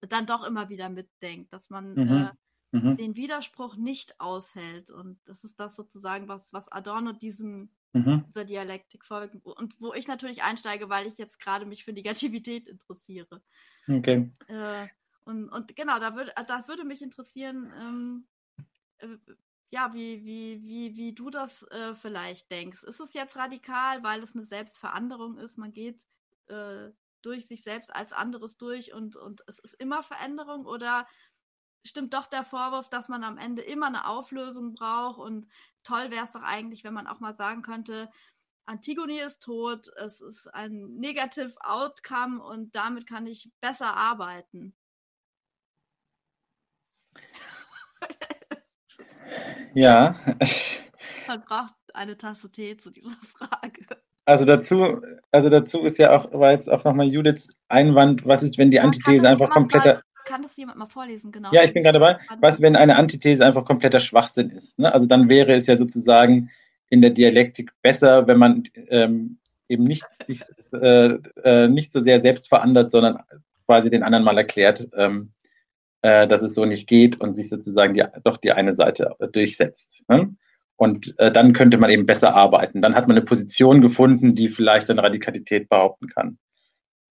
dann 0.00 0.26
doch 0.26 0.44
immer 0.44 0.68
wieder 0.68 0.90
mitdenkt, 0.90 1.52
dass 1.52 1.70
man 1.70 1.94
mhm. 1.94 2.12
Äh, 2.12 2.30
mhm. 2.74 2.96
den 2.96 3.16
Widerspruch 3.16 3.76
nicht 3.76 4.20
aushält. 4.20 4.90
Und 4.90 5.18
das 5.26 5.44
ist 5.44 5.58
das 5.60 5.76
sozusagen, 5.76 6.28
was, 6.28 6.52
was 6.52 6.70
Adorno 6.70 7.12
diesem, 7.12 7.70
mhm. 7.92 8.24
dieser 8.26 8.44
Dialektik 8.44 9.04
folgt. 9.04 9.36
Und 9.44 9.80
wo 9.80 9.94
ich 9.94 10.08
natürlich 10.08 10.42
einsteige, 10.42 10.88
weil 10.88 11.06
ich 11.06 11.16
jetzt 11.16 11.38
gerade 11.38 11.66
mich 11.66 11.84
für 11.84 11.92
Negativität 11.92 12.68
interessiere. 12.68 13.42
Okay. 13.88 14.30
Äh, 14.48 14.88
und, 15.24 15.48
und 15.48 15.76
genau, 15.76 15.98
da, 15.98 16.16
würd, 16.16 16.32
da 16.46 16.68
würde 16.68 16.84
mich 16.84 17.00
interessieren, 17.00 17.72
ähm, 17.80 18.26
äh, 18.98 19.16
ja, 19.70 19.92
wie, 19.94 20.24
wie, 20.24 20.62
wie, 20.64 20.96
wie 20.96 21.12
du 21.14 21.30
das 21.30 21.62
äh, 21.70 21.94
vielleicht 21.94 22.50
denkst. 22.50 22.82
Ist 22.84 23.00
es 23.00 23.12
jetzt 23.14 23.36
radikal, 23.36 24.02
weil 24.02 24.22
es 24.22 24.34
eine 24.34 24.44
Selbstveränderung 24.44 25.38
ist? 25.38 25.58
Man 25.58 25.72
geht 25.72 26.04
äh, 26.46 26.90
durch 27.22 27.46
sich 27.46 27.62
selbst 27.62 27.94
als 27.94 28.12
anderes 28.12 28.56
durch 28.56 28.92
und, 28.92 29.16
und 29.16 29.42
es 29.46 29.58
ist 29.58 29.74
immer 29.74 30.02
Veränderung 30.02 30.66
oder 30.66 31.06
stimmt 31.86 32.14
doch 32.14 32.26
der 32.26 32.44
Vorwurf, 32.44 32.88
dass 32.88 33.08
man 33.08 33.24
am 33.24 33.38
Ende 33.38 33.62
immer 33.62 33.86
eine 33.86 34.06
Auflösung 34.06 34.74
braucht 34.74 35.18
und 35.18 35.46
toll 35.82 36.10
wäre 36.10 36.24
es 36.24 36.32
doch 36.32 36.42
eigentlich, 36.42 36.84
wenn 36.84 36.94
man 36.94 37.06
auch 37.06 37.20
mal 37.20 37.34
sagen 37.34 37.62
könnte, 37.62 38.10
Antigone 38.66 39.20
ist 39.20 39.42
tot, 39.42 39.90
es 39.96 40.20
ist 40.20 40.46
ein 40.54 40.96
Negative 40.96 41.52
Outcome 41.60 42.42
und 42.42 42.74
damit 42.74 43.06
kann 43.06 43.26
ich 43.26 43.50
besser 43.60 43.94
arbeiten. 43.94 44.74
Ja. 49.74 50.18
Man 51.26 51.42
braucht 51.42 51.74
eine 51.92 52.16
Tasse 52.16 52.50
Tee 52.50 52.76
zu 52.76 52.90
dieser 52.90 53.16
Frage. 53.36 53.86
Also 54.26 54.44
dazu, 54.46 55.02
also 55.32 55.50
dazu 55.50 55.82
ist 55.82 55.98
ja 55.98 56.16
auch, 56.16 56.32
war 56.32 56.52
jetzt 56.52 56.70
auch 56.70 56.84
nochmal 56.84 57.06
Judiths 57.06 57.54
Einwand, 57.68 58.24
was 58.24 58.42
ist, 58.42 58.56
wenn 58.56 58.70
die 58.70 58.80
Antithese 58.80 59.28
einfach 59.28 59.50
kompletter. 59.50 60.02
Kann 60.24 60.42
das 60.42 60.56
jemand 60.56 60.78
mal 60.78 60.86
vorlesen, 60.86 61.32
genau? 61.32 61.50
Ja, 61.52 61.64
ich 61.64 61.72
bin 61.72 61.82
gerade 61.82 61.98
dabei. 61.98 62.18
Was, 62.40 62.60
wenn 62.60 62.76
eine 62.76 62.96
Antithese 62.96 63.44
einfach 63.44 63.64
kompletter 63.64 64.00
Schwachsinn 64.00 64.50
ist? 64.50 64.78
Ne? 64.78 64.92
Also 64.92 65.06
dann 65.06 65.28
wäre 65.28 65.54
es 65.54 65.66
ja 65.66 65.76
sozusagen 65.76 66.50
in 66.90 67.00
der 67.00 67.10
Dialektik 67.10 67.72
besser, 67.82 68.26
wenn 68.26 68.38
man 68.38 68.64
ähm, 68.88 69.38
eben 69.68 69.84
nicht, 69.84 70.06
sich, 70.24 70.42
äh, 70.72 71.18
äh, 71.42 71.68
nicht 71.68 71.92
so 71.92 72.00
sehr 72.00 72.20
selbst 72.20 72.48
verändert, 72.48 72.90
sondern 72.90 73.20
quasi 73.66 73.90
den 73.90 74.02
anderen 74.02 74.24
mal 74.24 74.36
erklärt, 74.36 74.88
ähm, 74.96 75.32
äh, 76.02 76.28
dass 76.28 76.42
es 76.42 76.54
so 76.54 76.64
nicht 76.64 76.86
geht 76.86 77.20
und 77.20 77.34
sich 77.34 77.48
sozusagen 77.48 77.94
die, 77.94 78.04
doch 78.22 78.36
die 78.36 78.52
eine 78.52 78.72
Seite 78.72 79.16
durchsetzt. 79.32 80.04
Ne? 80.08 80.34
Und 80.76 81.14
äh, 81.18 81.30
dann 81.30 81.52
könnte 81.52 81.78
man 81.78 81.90
eben 81.90 82.06
besser 82.06 82.34
arbeiten. 82.34 82.82
Dann 82.82 82.94
hat 82.94 83.08
man 83.08 83.16
eine 83.16 83.24
Position 83.24 83.80
gefunden, 83.80 84.34
die 84.34 84.48
vielleicht 84.48 84.88
dann 84.88 84.98
Radikalität 84.98 85.68
behaupten 85.68 86.08
kann. 86.08 86.38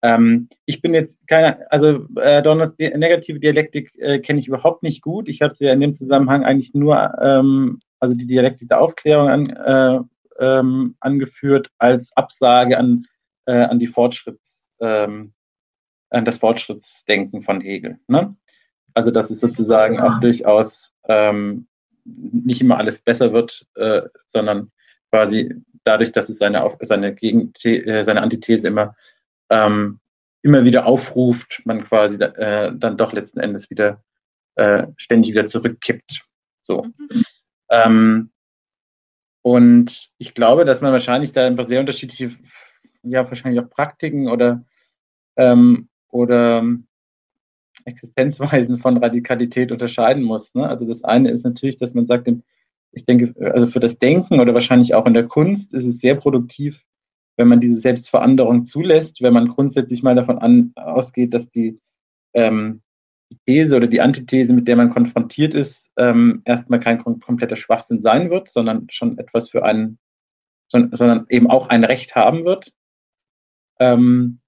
Ähm, 0.01 0.49
ich 0.65 0.81
bin 0.81 0.93
jetzt 0.93 1.27
keine, 1.27 1.69
also 1.71 2.07
äh, 2.15 2.41
Donners 2.41 2.77
negative 2.77 3.39
Dialektik 3.39 3.93
äh, 3.97 4.19
kenne 4.19 4.39
ich 4.39 4.47
überhaupt 4.47 4.83
nicht 4.83 5.01
gut. 5.01 5.27
Ich 5.27 5.41
habe 5.41 5.53
sie 5.53 5.65
ja 5.65 5.73
in 5.73 5.81
dem 5.81 5.95
Zusammenhang 5.95 6.45
eigentlich 6.45 6.73
nur, 6.73 7.13
ähm, 7.21 7.79
also 7.99 8.15
die 8.15 8.27
Dialektik 8.27 8.69
der 8.69 8.81
Aufklärung 8.81 9.29
an, 9.29 9.49
äh, 9.49 9.99
ähm, 10.39 10.95
angeführt 10.99 11.69
als 11.77 12.15
Absage 12.15 12.77
an, 12.77 13.05
äh, 13.45 13.63
an 13.63 13.79
die 13.79 13.87
Fortschritts, 13.87 14.65
ähm, 14.79 15.33
an 16.09 16.25
das 16.25 16.37
Fortschrittsdenken 16.37 17.41
von 17.41 17.59
Hegel. 17.59 17.99
Ne? 18.07 18.35
Also 18.93 19.11
dass 19.11 19.29
es 19.29 19.41
sozusagen 19.41 19.99
auch 19.99 20.19
durchaus 20.21 20.93
ähm, 21.07 21.67
nicht 22.05 22.61
immer 22.61 22.77
alles 22.77 23.01
besser 23.01 23.33
wird, 23.33 23.67
äh, 23.75 24.03
sondern 24.27 24.71
quasi 25.11 25.53
dadurch, 25.83 26.11
dass 26.11 26.29
es 26.29 26.37
seine, 26.37 26.67
seine, 26.81 27.13
Gegenthe 27.13 27.85
äh, 27.85 28.03
seine 28.03 28.21
Antithese 28.21 28.67
immer, 28.67 28.95
ähm, 29.49 29.99
immer 30.41 30.65
wieder 30.65 30.85
aufruft, 30.85 31.61
man 31.65 31.83
quasi 31.83 32.17
äh, 32.17 32.71
dann 32.75 32.97
doch 32.97 33.13
letzten 33.13 33.39
Endes 33.39 33.69
wieder 33.69 34.03
äh, 34.55 34.87
ständig 34.97 35.31
wieder 35.31 35.45
zurückkippt. 35.45 36.25
So. 36.61 36.83
Mhm. 36.83 37.23
Ähm, 37.69 38.31
und 39.41 40.09
ich 40.17 40.33
glaube, 40.33 40.65
dass 40.65 40.81
man 40.81 40.91
wahrscheinlich 40.91 41.31
da 41.31 41.45
einfach 41.45 41.65
sehr 41.65 41.79
unterschiedliche, 41.79 42.35
ja, 43.03 43.27
wahrscheinlich 43.27 43.63
auch 43.63 43.69
Praktiken 43.69 44.27
oder, 44.27 44.65
ähm, 45.37 45.89
oder 46.09 46.63
Existenzweisen 47.85 48.79
von 48.79 48.97
Radikalität 48.97 49.71
unterscheiden 49.71 50.23
muss. 50.23 50.53
Ne? 50.55 50.67
Also 50.67 50.85
das 50.85 51.03
eine 51.03 51.31
ist 51.31 51.43
natürlich, 51.43 51.77
dass 51.77 51.93
man 51.93 52.05
sagt, 52.05 52.29
ich 52.91 53.05
denke, 53.05 53.33
also 53.53 53.67
für 53.67 53.79
das 53.79 53.99
Denken 53.99 54.39
oder 54.39 54.53
wahrscheinlich 54.53 54.93
auch 54.93 55.05
in 55.05 55.13
der 55.13 55.27
Kunst 55.27 55.73
ist 55.73 55.85
es 55.85 55.99
sehr 55.99 56.15
produktiv, 56.15 56.83
wenn 57.39 57.47
man 57.47 57.61
diese 57.61 57.79
Selbstveränderung 57.79 58.65
zulässt, 58.65 59.21
wenn 59.21 59.33
man 59.33 59.47
grundsätzlich 59.47 60.03
mal 60.03 60.13
davon 60.13 60.39
an, 60.39 60.73
ausgeht, 60.75 61.33
dass 61.33 61.49
die, 61.49 61.79
ähm, 62.33 62.81
die 63.31 63.37
These 63.45 63.77
oder 63.77 63.87
die 63.87 64.01
Antithese, 64.01 64.53
mit 64.53 64.67
der 64.67 64.75
man 64.75 64.89
konfrontiert 64.89 65.53
ist, 65.53 65.89
ähm, 65.95 66.41
erstmal 66.43 66.81
kein 66.81 67.01
kompletter 67.01 67.55
Schwachsinn 67.55 68.01
sein 68.01 68.29
wird, 68.29 68.49
sondern 68.49 68.87
schon 68.91 69.17
etwas 69.17 69.49
für 69.49 69.63
einen, 69.63 69.99
sondern 70.67 71.27
eben 71.29 71.49
auch 71.49 71.69
ein 71.69 71.85
Recht 71.85 72.13
haben 72.13 72.43
wird. 72.43 72.73
Ähm, 73.79 74.41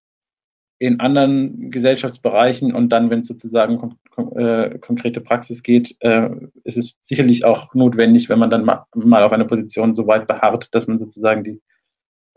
in 0.78 1.00
anderen 1.00 1.72
Gesellschaftsbereichen 1.72 2.74
und 2.74 2.90
dann, 2.90 3.10
wenn 3.10 3.22
es 3.22 3.28
sozusagen 3.28 3.78
kon 3.78 3.96
kon 4.10 4.36
äh, 4.36 4.80
konkrete 4.80 5.22
Praxis 5.22 5.64
geht, 5.64 5.96
äh, 6.02 6.30
ist 6.66 6.76
es 6.76 6.98
sicherlich 7.04 7.46
auch 7.46 7.74
notwendig, 7.74 8.28
wenn 8.28 8.40
man 8.40 8.50
dann 8.50 8.66
ma 8.66 8.86
mal 8.96 9.24
auf 9.24 9.32
einer 9.32 9.46
Position 9.46 9.96
so 9.96 10.08
weit 10.08 10.28
beharrt, 10.28 10.76
dass 10.76 10.88
man 10.88 11.00
sozusagen 11.00 11.46
die 11.46 11.62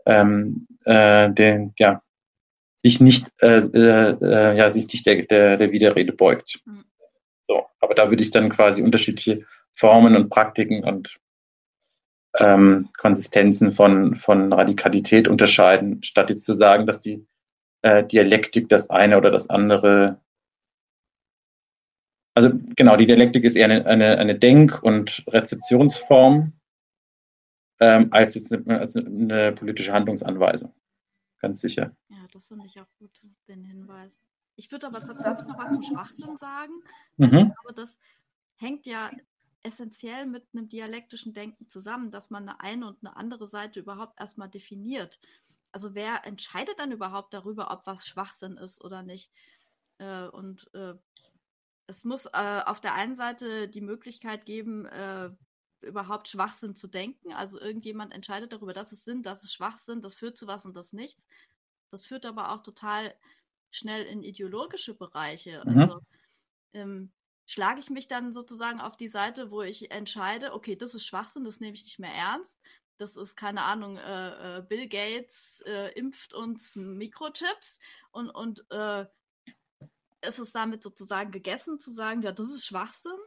ähm, 0.05 0.67
äh, 0.85 1.29
den, 1.31 1.73
ja, 1.77 2.01
sich 2.77 2.99
nicht, 2.99 3.27
äh, 3.41 3.57
äh, 3.57 4.57
ja, 4.57 4.69
sich 4.69 4.87
nicht 4.87 5.05
der, 5.05 5.23
der, 5.23 5.57
der 5.57 5.71
Widerrede 5.71 6.13
beugt. 6.13 6.59
Mhm. 6.65 6.85
So, 7.41 7.65
aber 7.79 7.95
da 7.95 8.09
würde 8.09 8.23
ich 8.23 8.31
dann 8.31 8.49
quasi 8.49 8.81
unterschiedliche 8.81 9.45
Formen 9.71 10.15
und 10.15 10.29
Praktiken 10.29 10.83
und 10.83 11.19
ähm, 12.37 12.89
Konsistenzen 12.97 13.73
von, 13.73 14.15
von 14.15 14.51
Radikalität 14.51 15.27
unterscheiden, 15.27 16.03
statt 16.03 16.29
jetzt 16.29 16.45
zu 16.45 16.53
sagen, 16.53 16.85
dass 16.85 17.01
die 17.01 17.25
äh, 17.81 18.03
Dialektik 18.03 18.69
das 18.69 18.89
eine 18.89 19.17
oder 19.17 19.31
das 19.31 19.49
andere. 19.49 20.19
Also 22.33 22.51
genau, 22.75 22.97
die 22.97 23.05
Dialektik 23.05 23.43
ist 23.43 23.55
eher 23.55 23.65
eine, 23.65 23.85
eine, 23.85 24.17
eine 24.17 24.35
Denk- 24.35 24.83
und 24.83 25.23
Rezeptionsform 25.27 26.53
ähm, 27.79 28.07
als 28.11 28.35
jetzt 28.35 28.53
eine, 28.53 28.79
als 28.79 28.95
eine 28.95 29.53
politische 29.53 29.93
Handlungsanweisung. 29.93 30.73
Ganz 31.39 31.61
sicher. 31.61 31.95
Ja, 32.09 32.25
das 32.31 32.47
finde 32.47 32.65
ich 32.65 32.79
auch 32.79 32.89
gut, 32.99 33.11
den 33.47 33.63
Hinweis. 33.63 34.21
Ich 34.55 34.71
würde 34.71 34.87
aber 34.87 35.01
trotzdem 35.01 35.33
noch 35.47 35.57
was 35.57 35.71
zum 35.71 35.83
Schwachsinn 35.83 36.37
sagen. 36.37 36.73
Mhm. 37.17 37.53
Aber 37.63 37.73
das 37.73 37.97
hängt 38.55 38.85
ja 38.85 39.11
essentiell 39.63 40.27
mit 40.27 40.45
einem 40.53 40.69
dialektischen 40.69 41.33
Denken 41.33 41.67
zusammen, 41.67 42.11
dass 42.11 42.29
man 42.29 42.47
eine 42.47 42.61
eine 42.61 42.87
und 42.87 42.97
eine 43.01 43.17
andere 43.17 43.47
Seite 43.47 43.79
überhaupt 43.79 44.19
erstmal 44.19 44.49
definiert 44.49 45.19
also 45.75 45.93
wer 45.93 46.25
entscheidet 46.25 46.79
dann 46.79 46.93
überhaupt 46.93 47.33
darüber, 47.33 47.69
ob 47.69 47.85
was 47.85 48.07
Schwachsinn 48.07 48.55
ist 48.55 48.81
oder 48.81 49.03
nicht? 49.03 49.29
Äh, 49.97 50.27
und 50.27 50.73
äh, 50.73 50.93
es 51.85 52.05
muss 52.05 52.27
äh, 52.27 52.61
auf 52.65 52.79
der 52.79 52.93
einen 52.93 53.15
Seite 53.15 53.67
die 53.67 53.81
Möglichkeit 53.81 54.45
geben, 54.45 54.85
äh, 54.85 55.31
überhaupt 55.85 56.27
Schwachsinn 56.27 56.75
zu 56.75 56.87
denken. 56.87 57.33
Also 57.33 57.59
irgendjemand 57.59 58.13
entscheidet 58.13 58.53
darüber, 58.53 58.73
dass 58.73 58.91
es 58.91 59.03
Sinn, 59.03 59.23
dass 59.23 59.43
es 59.43 59.53
Schwachsinn, 59.53 60.01
das 60.01 60.15
führt 60.15 60.37
zu 60.37 60.47
was 60.47 60.65
und 60.65 60.75
das 60.75 60.93
nichts. 60.93 61.25
Das 61.91 62.05
führt 62.05 62.25
aber 62.25 62.51
auch 62.51 62.63
total 62.63 63.15
schnell 63.71 64.05
in 64.05 64.23
ideologische 64.23 64.95
Bereiche. 64.95 65.63
Mhm. 65.65 65.77
Also 65.79 65.99
ähm, 66.73 67.11
schlage 67.45 67.79
ich 67.79 67.89
mich 67.89 68.07
dann 68.07 68.33
sozusagen 68.33 68.81
auf 68.81 68.97
die 68.97 69.09
Seite, 69.09 69.51
wo 69.51 69.61
ich 69.61 69.91
entscheide, 69.91 70.53
okay, 70.53 70.75
das 70.75 70.95
ist 70.95 71.05
Schwachsinn, 71.05 71.45
das 71.45 71.59
nehme 71.59 71.75
ich 71.75 71.83
nicht 71.83 71.99
mehr 71.99 72.13
ernst 72.13 72.57
das 72.97 73.17
ist 73.17 73.35
keine 73.35 73.63
Ahnung, 73.63 73.97
äh, 73.97 74.57
äh, 74.57 74.61
Bill 74.61 74.87
Gates 74.87 75.61
äh, 75.65 75.91
impft 75.93 76.33
uns 76.33 76.75
Mikrochips 76.75 77.79
und, 78.11 78.29
und 78.29 78.65
äh, 78.71 79.05
ist 80.21 80.39
es 80.39 80.51
damit 80.51 80.81
sozusagen 80.81 81.31
gegessen 81.31 81.79
zu 81.79 81.91
sagen, 81.91 82.21
ja, 82.21 82.31
das 82.31 82.49
ist 82.49 82.65
Schwachsinn? 82.65 83.19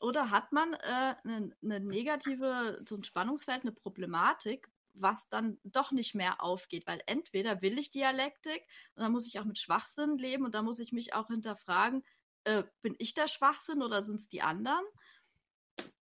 Oder 0.00 0.30
hat 0.30 0.52
man 0.52 0.74
eine 0.74 1.16
äh, 1.24 1.50
ne 1.60 1.80
negative, 1.80 2.78
so 2.80 2.96
ein 2.96 3.04
Spannungsfeld, 3.04 3.62
eine 3.62 3.72
Problematik, 3.72 4.68
was 4.94 5.28
dann 5.28 5.58
doch 5.64 5.92
nicht 5.92 6.14
mehr 6.14 6.42
aufgeht, 6.42 6.86
weil 6.86 7.00
entweder 7.06 7.62
will 7.62 7.78
ich 7.78 7.90
Dialektik 7.90 8.62
und 8.94 9.02
dann 9.02 9.12
muss 9.12 9.28
ich 9.28 9.38
auch 9.38 9.44
mit 9.44 9.58
Schwachsinn 9.58 10.18
leben 10.18 10.44
und 10.44 10.54
dann 10.54 10.64
muss 10.64 10.80
ich 10.80 10.92
mich 10.92 11.14
auch 11.14 11.28
hinterfragen, 11.28 12.04
äh, 12.44 12.62
bin 12.82 12.94
ich 12.98 13.14
der 13.14 13.28
Schwachsinn 13.28 13.82
oder 13.82 14.02
sind 14.02 14.16
es 14.16 14.28
die 14.28 14.42
anderen? 14.42 14.84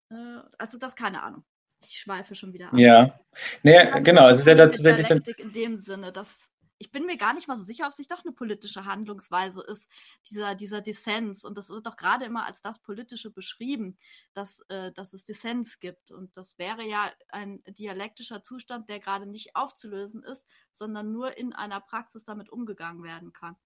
Äh, 0.09 0.41
also 0.57 0.77
das 0.77 0.95
keine 0.95 1.23
Ahnung. 1.23 1.43
Ich 1.83 1.99
schweife 1.99 2.35
schon 2.35 2.53
wieder 2.53 2.67
ab. 2.67 2.77
Ja, 2.77 3.19
naja, 3.63 3.99
genau. 3.99 4.29
Es 4.29 4.39
ist 4.39 4.47
ja 4.47 4.55
tatsächlich 4.55 5.07
Dialektik 5.07 5.39
in 5.39 5.51
dem 5.51 5.79
Sinne, 5.79 6.11
dass 6.11 6.49
ich 6.81 6.91
bin 6.91 7.05
mir 7.05 7.15
gar 7.15 7.35
nicht 7.35 7.47
mal 7.47 7.59
so 7.59 7.63
sicher, 7.63 7.85
ob 7.85 7.91
es 7.91 7.99
nicht 7.99 8.11
doch 8.11 8.25
eine 8.25 8.33
politische 8.33 8.85
Handlungsweise 8.85 9.61
ist, 9.61 9.87
dieser, 10.31 10.55
dieser 10.55 10.81
Dissens. 10.81 11.45
Und 11.45 11.55
das 11.55 11.69
wird 11.69 11.85
doch 11.85 11.95
gerade 11.95 12.25
immer 12.25 12.43
als 12.43 12.63
das 12.63 12.79
Politische 12.79 13.29
beschrieben, 13.29 13.99
dass, 14.33 14.61
äh, 14.69 14.91
dass 14.91 15.13
es 15.13 15.23
Dissens 15.23 15.79
gibt. 15.79 16.09
Und 16.09 16.35
das 16.35 16.57
wäre 16.57 16.81
ja 16.83 17.11
ein 17.29 17.61
dialektischer 17.67 18.41
Zustand, 18.41 18.89
der 18.89 18.99
gerade 18.99 19.27
nicht 19.27 19.55
aufzulösen 19.55 20.23
ist, 20.23 20.43
sondern 20.73 21.11
nur 21.11 21.37
in 21.37 21.53
einer 21.53 21.81
Praxis 21.81 22.23
damit 22.23 22.49
umgegangen 22.49 23.03
werden 23.03 23.31
kann. 23.31 23.57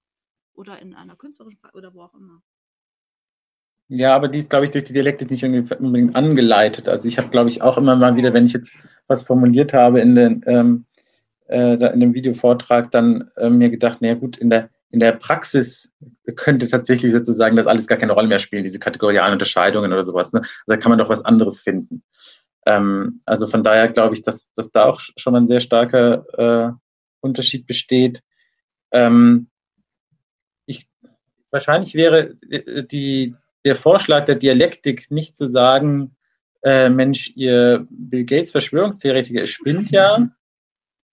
Oder 0.51 0.79
in 0.81 0.93
einer 0.93 1.15
künstlerischen 1.15 1.61
Praxis 1.61 1.77
oder 1.77 1.93
wo 1.93 2.01
auch 2.01 2.15
immer. 2.15 2.41
Ja, 3.87 4.13
aber 4.13 4.27
die 4.27 4.39
ist, 4.39 4.49
glaube 4.49 4.65
ich, 4.65 4.71
durch 4.71 4.83
die 4.83 4.93
Dialektik 4.93 5.31
nicht 5.31 5.45
unbedingt 5.45 6.17
angeleitet. 6.17 6.89
Also 6.89 7.07
ich 7.07 7.17
habe, 7.17 7.29
glaube 7.29 7.47
ich, 7.47 7.61
auch 7.61 7.77
immer 7.77 7.95
mal 7.95 8.17
wieder, 8.17 8.33
wenn 8.33 8.45
ich 8.45 8.53
jetzt 8.53 8.73
was 9.07 9.23
formuliert 9.23 9.71
habe 9.71 10.01
in 10.01 10.15
den 10.15 10.43
ähm, 10.47 10.85
äh, 11.47 11.77
da 11.77 11.87
in 11.87 11.99
dem 11.99 12.13
Videovortrag 12.13 12.91
dann 12.91 13.29
äh, 13.37 13.49
mir 13.49 13.69
gedacht, 13.69 14.01
naja 14.01 14.15
gut, 14.15 14.37
in 14.37 14.49
der, 14.49 14.69
in 14.89 14.99
der 14.99 15.11
Praxis 15.11 15.91
könnte 16.35 16.67
tatsächlich 16.67 17.11
sozusagen 17.11 17.55
das 17.55 17.67
alles 17.67 17.87
gar 17.87 17.97
keine 17.97 18.13
Rolle 18.13 18.27
mehr 18.27 18.39
spielen, 18.39 18.63
diese 18.63 18.79
kategorialen 18.79 19.33
Unterscheidungen 19.33 19.93
oder 19.93 20.03
sowas. 20.03 20.33
Ne? 20.33 20.39
Also 20.41 20.51
da 20.67 20.77
kann 20.77 20.89
man 20.89 20.99
doch 20.99 21.09
was 21.09 21.25
anderes 21.25 21.61
finden. 21.61 22.03
Ähm, 22.65 23.21
also 23.25 23.47
von 23.47 23.63
daher 23.63 23.89
glaube 23.89 24.15
ich, 24.15 24.23
dass, 24.23 24.51
dass 24.53 24.71
da 24.71 24.85
auch 24.85 24.99
schon 24.99 25.33
mal 25.33 25.41
ein 25.41 25.47
sehr 25.47 25.59
starker 25.59 26.25
äh, 26.37 26.71
Unterschied 27.21 27.67
besteht. 27.67 28.21
Ähm, 28.91 29.49
ich, 30.65 30.87
wahrscheinlich 31.51 31.93
wäre 31.93 32.37
äh, 32.49 32.83
die, 32.83 33.35
der 33.65 33.75
Vorschlag 33.75 34.25
der 34.25 34.35
Dialektik 34.35 35.11
nicht 35.11 35.37
zu 35.37 35.47
sagen, 35.47 36.15
äh, 36.63 36.89
Mensch, 36.89 37.31
ihr 37.35 37.85
Bill 37.89 38.25
Gates 38.25 38.51
Verschwörungstheoretiker, 38.51 39.41
ihr 39.41 39.47
spinnt 39.47 39.91
ja, 39.91 40.29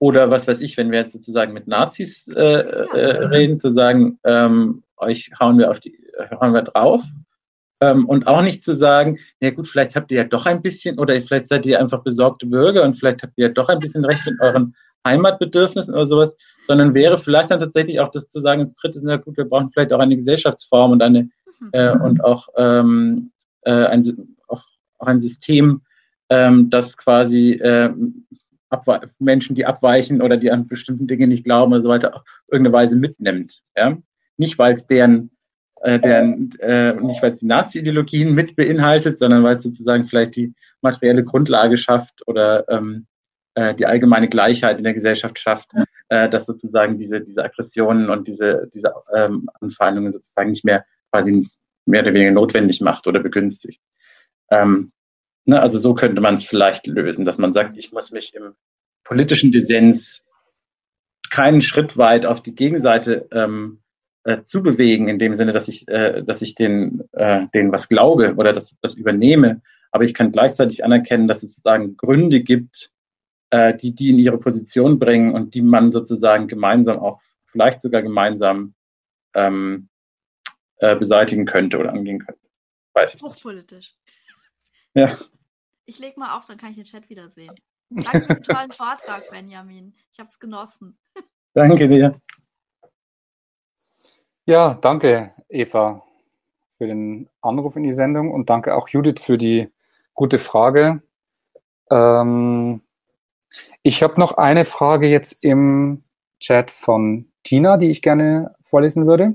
oder 0.02 0.32
was 0.32 0.48
weiß 0.48 0.60
ich, 0.62 0.76
wenn 0.76 0.90
wir 0.90 0.98
jetzt 0.98 1.12
sozusagen 1.12 1.52
mit 1.52 1.68
Nazis 1.68 2.26
äh, 2.26 2.40
äh, 2.40 3.24
reden, 3.24 3.56
zu 3.56 3.70
sagen, 3.70 4.18
ähm, 4.24 4.82
euch 4.96 5.30
hauen 5.38 5.58
wir 5.58 5.70
auf 5.70 5.78
die, 5.78 5.96
hauen 6.40 6.52
wir 6.52 6.62
drauf. 6.62 7.04
Ähm, 7.80 8.06
und 8.06 8.26
auch 8.26 8.42
nicht 8.42 8.62
zu 8.62 8.74
sagen, 8.74 9.20
ja 9.38 9.50
gut, 9.50 9.68
vielleicht 9.68 9.94
habt 9.94 10.10
ihr 10.10 10.22
ja 10.22 10.24
doch 10.24 10.44
ein 10.44 10.60
bisschen, 10.60 10.98
oder 10.98 11.14
vielleicht 11.22 11.46
seid 11.46 11.66
ihr 11.66 11.78
einfach 11.78 12.02
besorgte 12.02 12.46
Bürger 12.46 12.82
und 12.82 12.94
vielleicht 12.94 13.22
habt 13.22 13.34
ihr 13.36 13.46
ja 13.46 13.52
doch 13.52 13.68
ein 13.68 13.78
bisschen 13.78 14.04
recht 14.04 14.26
mit 14.26 14.40
euren 14.40 14.74
Heimatbedürfnissen 15.06 15.94
oder 15.94 16.06
sowas, 16.06 16.36
sondern 16.66 16.94
wäre 16.94 17.16
vielleicht 17.16 17.52
dann 17.52 17.60
tatsächlich 17.60 18.00
auch 18.00 18.10
das 18.10 18.28
zu 18.28 18.40
sagen, 18.40 18.60
ins 18.60 18.74
dritte, 18.74 18.98
na 19.04 19.18
gut, 19.18 19.36
wir 19.36 19.44
brauchen 19.44 19.70
vielleicht 19.70 19.92
auch 19.92 20.00
eine 20.00 20.16
Gesellschaftsform 20.16 20.90
und 20.90 21.00
eine 21.00 21.30
mhm. 21.60 21.70
äh, 21.70 21.92
und 21.92 22.24
auch, 22.24 22.48
ähm, 22.56 23.30
äh, 23.60 23.70
ein, 23.70 24.34
auch, 24.48 24.64
auch 24.98 25.06
ein 25.06 25.20
System, 25.20 25.82
ähm, 26.28 26.70
das 26.70 26.96
quasi 26.96 27.52
äh, 27.52 27.92
Menschen, 29.18 29.54
die 29.54 29.66
abweichen 29.66 30.22
oder 30.22 30.36
die 30.36 30.50
an 30.50 30.66
bestimmten 30.66 31.06
Dinge 31.06 31.26
nicht 31.26 31.44
glauben 31.44 31.72
oder 31.72 31.82
so 31.82 31.88
weiter, 31.88 32.16
auf 32.16 32.22
irgendeine 32.50 32.74
Weise 32.74 32.96
mitnimmt. 32.96 33.62
Ja? 33.76 33.98
Nicht, 34.36 34.58
weil 34.58 34.74
es 34.74 34.86
deren, 34.86 35.30
äh, 35.82 35.98
deren 35.98 36.52
äh, 36.60 36.94
nicht 36.94 37.22
weil 37.22 37.32
es 37.32 37.40
die 37.40 37.46
Nazi-Ideologien 37.46 38.34
mit 38.34 38.56
beinhaltet, 38.56 39.18
sondern 39.18 39.42
weil 39.42 39.56
es 39.56 39.62
sozusagen 39.62 40.04
vielleicht 40.04 40.36
die 40.36 40.54
materielle 40.80 41.24
Grundlage 41.24 41.76
schafft 41.76 42.26
oder 42.26 42.68
ähm, 42.68 43.06
äh, 43.54 43.74
die 43.74 43.86
allgemeine 43.86 44.28
Gleichheit 44.28 44.78
in 44.78 44.84
der 44.84 44.94
Gesellschaft 44.94 45.38
schafft, 45.38 45.70
äh, 46.08 46.28
dass 46.28 46.46
sozusagen 46.46 46.98
diese, 46.98 47.20
diese 47.20 47.44
Aggressionen 47.44 48.10
und 48.10 48.26
diese, 48.26 48.68
diese 48.72 48.92
ähm, 49.14 49.48
Anfeindungen 49.60 50.12
sozusagen 50.12 50.50
nicht 50.50 50.64
mehr 50.64 50.84
quasi 51.10 51.48
mehr 51.84 52.02
oder 52.02 52.14
weniger 52.14 52.30
notwendig 52.30 52.80
macht 52.80 53.06
oder 53.06 53.20
begünstigt. 53.20 53.80
Ähm, 54.50 54.92
Ne, 55.44 55.60
also 55.60 55.78
so 55.78 55.94
könnte 55.94 56.20
man 56.20 56.36
es 56.36 56.44
vielleicht 56.44 56.86
lösen, 56.86 57.24
dass 57.24 57.38
man 57.38 57.52
sagt, 57.52 57.76
ich 57.76 57.92
muss 57.92 58.12
mich 58.12 58.34
im 58.34 58.54
politischen 59.02 59.50
Dissens 59.50 60.28
keinen 61.30 61.60
Schritt 61.60 61.96
weit 61.96 62.26
auf 62.26 62.42
die 62.42 62.54
Gegenseite 62.54 63.28
ähm, 63.32 63.82
äh, 64.24 64.42
zu 64.42 64.62
bewegen, 64.62 65.08
in 65.08 65.18
dem 65.18 65.34
Sinne, 65.34 65.52
dass 65.52 65.66
ich, 65.66 65.88
äh, 65.88 66.22
dass 66.22 66.42
ich 66.42 66.54
den, 66.54 67.02
äh, 67.12 67.46
denen 67.54 67.72
was 67.72 67.88
glaube 67.88 68.34
oder 68.36 68.52
das, 68.52 68.76
das 68.80 68.94
übernehme. 68.94 69.62
Aber 69.90 70.04
ich 70.04 70.14
kann 70.14 70.30
gleichzeitig 70.30 70.84
anerkennen, 70.84 71.26
dass 71.26 71.42
es 71.42 71.54
sozusagen 71.54 71.96
Gründe 71.96 72.40
gibt, 72.40 72.92
äh, 73.50 73.74
die 73.74 73.94
die 73.94 74.10
in 74.10 74.18
ihre 74.18 74.38
Position 74.38 74.98
bringen 74.98 75.34
und 75.34 75.54
die 75.54 75.62
man 75.62 75.90
sozusagen 75.90 76.46
gemeinsam 76.46 76.98
auch, 76.98 77.20
vielleicht 77.46 77.80
sogar 77.80 78.02
gemeinsam 78.02 78.74
ähm, 79.34 79.88
äh, 80.76 80.96
beseitigen 80.96 81.44
könnte 81.44 81.78
oder 81.78 81.92
angehen 81.92 82.24
könnte. 82.24 82.40
Weiß 82.94 83.14
ich 83.14 83.22
Hochpolitisch. 83.22 83.94
Ja. 84.94 85.10
Ich 85.84 85.98
leg 85.98 86.16
mal 86.16 86.36
auf, 86.36 86.46
dann 86.46 86.58
kann 86.58 86.70
ich 86.70 86.76
den 86.76 86.84
Chat 86.84 87.08
wiedersehen. 87.10 87.54
Danke 87.90 88.20
für 88.20 88.34
den 88.34 88.42
tollen 88.42 88.72
Vortrag, 88.72 89.28
Benjamin. 89.30 89.94
Ich 90.12 90.18
habe 90.18 90.28
es 90.30 90.38
genossen. 90.38 90.98
Danke 91.54 91.88
dir. 91.88 92.20
Ja, 94.44 94.74
danke, 94.74 95.34
Eva, 95.48 96.02
für 96.78 96.86
den 96.86 97.28
Anruf 97.42 97.76
in 97.76 97.84
die 97.84 97.92
Sendung 97.92 98.32
und 98.32 98.50
danke 98.50 98.74
auch 98.74 98.88
Judith 98.88 99.20
für 99.22 99.38
die 99.38 99.68
gute 100.14 100.38
Frage. 100.38 101.02
Ähm, 101.90 102.80
ich 103.82 104.02
habe 104.02 104.18
noch 104.18 104.38
eine 104.38 104.64
Frage 104.64 105.08
jetzt 105.08 105.44
im 105.44 106.04
Chat 106.40 106.70
von 106.70 107.30
Tina, 107.44 107.76
die 107.76 107.90
ich 107.90 108.02
gerne 108.02 108.54
vorlesen 108.64 109.06
würde. 109.06 109.34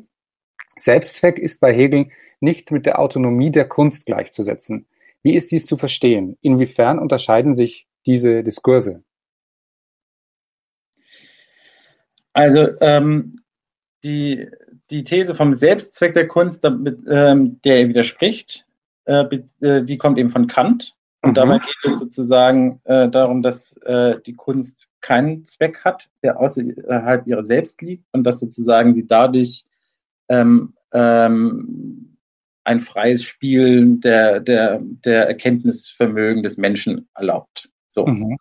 Selbstzweck 0.75 1.39
ist 1.39 1.59
bei 1.59 1.73
Hegel 1.73 2.09
nicht 2.39 2.71
mit 2.71 2.85
der 2.85 2.99
Autonomie 2.99 3.51
der 3.51 3.67
Kunst 3.67 4.05
gleichzusetzen. 4.05 4.87
Wie 5.27 5.35
ist 5.35 5.51
dies 5.51 5.65
zu 5.65 5.75
verstehen? 5.75 6.37
Inwiefern 6.39 6.99
unterscheiden 6.99 7.53
sich 7.53 7.85
diese 8.05 8.43
Diskurse? 8.43 9.03
Also 12.31 12.69
ähm, 12.79 13.35
die, 14.05 14.49
die 14.89 15.03
These 15.03 15.35
vom 15.35 15.53
Selbstzweck 15.53 16.13
der 16.13 16.29
Kunst, 16.29 16.63
damit, 16.63 16.99
ähm, 17.09 17.59
der 17.65 17.81
er 17.81 17.89
widerspricht, 17.89 18.65
äh, 19.03 19.25
äh, 19.59 19.83
die 19.83 19.97
kommt 19.97 20.17
eben 20.17 20.29
von 20.29 20.47
Kant. 20.47 20.95
Und 21.21 21.31
mhm. 21.31 21.35
dabei 21.35 21.57
geht 21.57 21.75
es 21.83 21.99
sozusagen 21.99 22.79
äh, 22.85 23.09
darum, 23.09 23.41
dass 23.41 23.75
äh, 23.81 24.21
die 24.25 24.35
Kunst 24.35 24.87
keinen 25.01 25.43
Zweck 25.43 25.83
hat, 25.83 26.09
der 26.23 26.39
außerhalb 26.39 27.27
ihrer 27.27 27.43
selbst 27.43 27.81
liegt 27.81 28.05
und 28.13 28.23
dass 28.23 28.39
sozusagen 28.39 28.93
sie 28.93 29.05
dadurch 29.05 29.65
ähm, 30.29 30.73
ähm, 30.93 32.16
ein 32.67 32.81
freies 32.81 33.23
Spiel 33.23 33.97
der, 33.99 34.41
der, 34.41 34.81
der 34.81 35.27
Erkenntnisvermögen 35.27 36.43
des 36.43 36.57
Menschen 36.57 37.07
erlaubt. 37.15 37.69
So. 37.89 38.05
Mhm. 38.05 38.37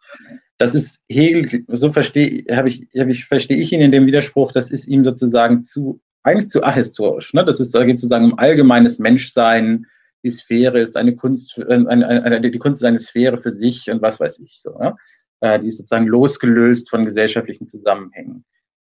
Das 0.59 0.75
ist 0.75 1.01
Hegel, 1.09 1.65
so 1.69 1.93
verstehe 1.93 2.45
habe 2.51 2.69
ich, 2.69 2.89
habe 2.99 3.13
ich, 3.13 3.27
verstehe 3.27 3.59
ich 3.59 3.73
ihn 3.73 3.81
in 3.81 3.93
dem 3.93 4.07
Widerspruch, 4.07 4.53
das 4.53 4.71
ist 4.71 4.89
ihm 4.89 5.05
sozusagen 5.05 5.63
zu, 5.63 6.01
eigentlich 6.25 6.49
zu 6.49 6.65
ahistorisch. 6.65 7.35
Ne? 7.35 7.45
Das 7.45 7.61
ist, 7.61 7.75
da 7.75 7.85
geht 7.85 8.01
sozusagen 8.01 8.33
um 8.33 8.39
allgemeines 8.39 8.99
Menschsein, 8.99 9.87
die 10.25 10.31
Sphäre 10.31 10.81
ist 10.81 10.97
eine 10.97 11.15
Kunst, 11.15 11.57
eine, 11.61 12.09
eine, 12.09 12.51
die 12.51 12.59
Kunst 12.59 12.83
ist 12.83 12.87
eine 12.87 12.99
Sphäre 12.99 13.39
für 13.39 13.53
sich 13.53 13.89
und 13.91 14.03
was 14.03 14.19
weiß 14.19 14.41
ich 14.41 14.61
so. 14.61 14.77
Ne? 14.77 14.97
Äh, 15.41 15.61
die 15.61 15.69
ist 15.69 15.77
sozusagen 15.77 16.07
losgelöst 16.07 16.91
von 16.91 17.05
gesellschaftlichen 17.05 17.69
Zusammenhängen. 17.69 18.45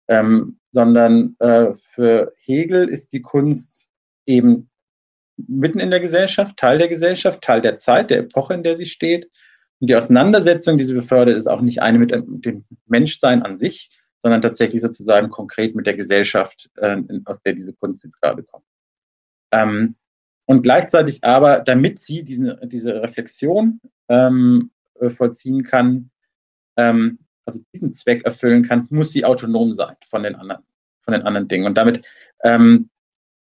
Ähm, 0.08 0.60
sondern 0.70 1.36
äh, 1.40 1.74
für 1.74 2.32
Hegel 2.38 2.88
ist 2.88 3.12
die 3.12 3.22
Kunst 3.22 3.88
eben 4.24 4.70
mitten 5.36 5.80
in 5.80 5.90
der 5.90 6.00
Gesellschaft, 6.00 6.56
Teil 6.56 6.78
der 6.78 6.88
Gesellschaft, 6.88 7.42
Teil 7.42 7.60
der 7.60 7.76
Zeit, 7.76 8.10
der 8.10 8.18
Epoche, 8.18 8.54
in 8.54 8.62
der 8.62 8.76
sie 8.76 8.86
steht. 8.86 9.30
Und 9.80 9.88
die 9.88 9.96
Auseinandersetzung, 9.96 10.78
die 10.78 10.84
sie 10.84 10.94
befördert, 10.94 11.36
ist 11.36 11.46
auch 11.46 11.60
nicht 11.60 11.82
eine 11.82 11.98
mit 11.98 12.12
dem 12.12 12.64
Menschsein 12.86 13.42
an 13.42 13.56
sich, 13.56 13.90
sondern 14.22 14.40
tatsächlich 14.42 14.80
sozusagen 14.80 15.28
konkret 15.28 15.74
mit 15.74 15.86
der 15.86 15.94
Gesellschaft, 15.94 16.70
äh, 16.76 16.96
aus 17.26 17.42
der 17.42 17.52
diese 17.52 17.74
Kunst 17.74 18.04
jetzt 18.04 18.20
gerade 18.20 18.42
kommt. 18.42 18.64
Ähm, 19.52 19.96
und 20.46 20.62
gleichzeitig 20.62 21.24
aber, 21.24 21.60
damit 21.60 22.00
sie 22.00 22.22
diesen, 22.22 22.56
diese 22.68 23.02
Reflexion 23.02 23.80
ähm, 24.08 24.70
äh, 25.00 25.10
vollziehen 25.10 25.64
kann, 25.64 26.10
ähm, 26.76 27.18
also 27.44 27.60
diesen 27.74 27.94
Zweck 27.94 28.24
erfüllen 28.24 28.62
kann, 28.62 28.86
muss 28.90 29.12
sie 29.12 29.24
autonom 29.24 29.72
sein 29.72 29.96
von 30.08 30.22
den 30.22 30.34
anderen, 30.34 30.62
von 31.02 31.12
den 31.12 31.22
anderen 31.22 31.48
Dingen. 31.48 31.66
Und 31.66 31.76
damit 31.78 32.06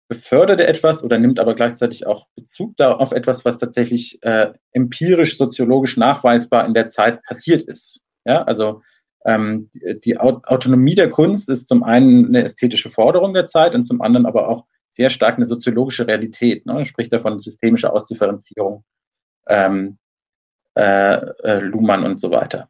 befördert 0.09 0.59
etwas 0.59 1.03
oder 1.03 1.19
nimmt 1.19 1.39
aber 1.39 1.53
gleichzeitig 1.53 2.07
auch 2.07 2.27
Bezug 2.35 2.79
auf 2.81 3.11
etwas, 3.11 3.45
was 3.45 3.59
tatsächlich 3.59 4.17
äh, 4.23 4.51
empirisch, 4.71 5.37
soziologisch 5.37 5.97
nachweisbar 5.97 6.65
in 6.65 6.73
der 6.73 6.87
Zeit 6.87 7.23
passiert 7.23 7.61
ist. 7.61 8.01
Ja, 8.25 8.43
also 8.43 8.81
ähm, 9.23 9.69
die 9.73 10.17
Autonomie 10.17 10.95
der 10.95 11.11
Kunst 11.11 11.49
ist 11.49 11.67
zum 11.67 11.83
einen 11.83 12.27
eine 12.27 12.43
ästhetische 12.43 12.89
Forderung 12.89 13.33
der 13.33 13.45
Zeit 13.45 13.75
und 13.75 13.83
zum 13.83 14.01
anderen 14.01 14.25
aber 14.25 14.49
auch 14.49 14.65
sehr 14.89 15.11
stark 15.11 15.35
eine 15.35 15.45
soziologische 15.45 16.07
Realität. 16.07 16.65
Ne? 16.65 16.83
Spricht 16.85 17.13
davon 17.13 17.39
systemische 17.39 17.93
Ausdifferenzierung, 17.93 18.83
ähm, 19.47 19.99
äh, 20.75 21.17
äh, 21.43 21.59
Luhmann 21.59 22.03
und 22.03 22.19
so 22.19 22.31
weiter. 22.31 22.69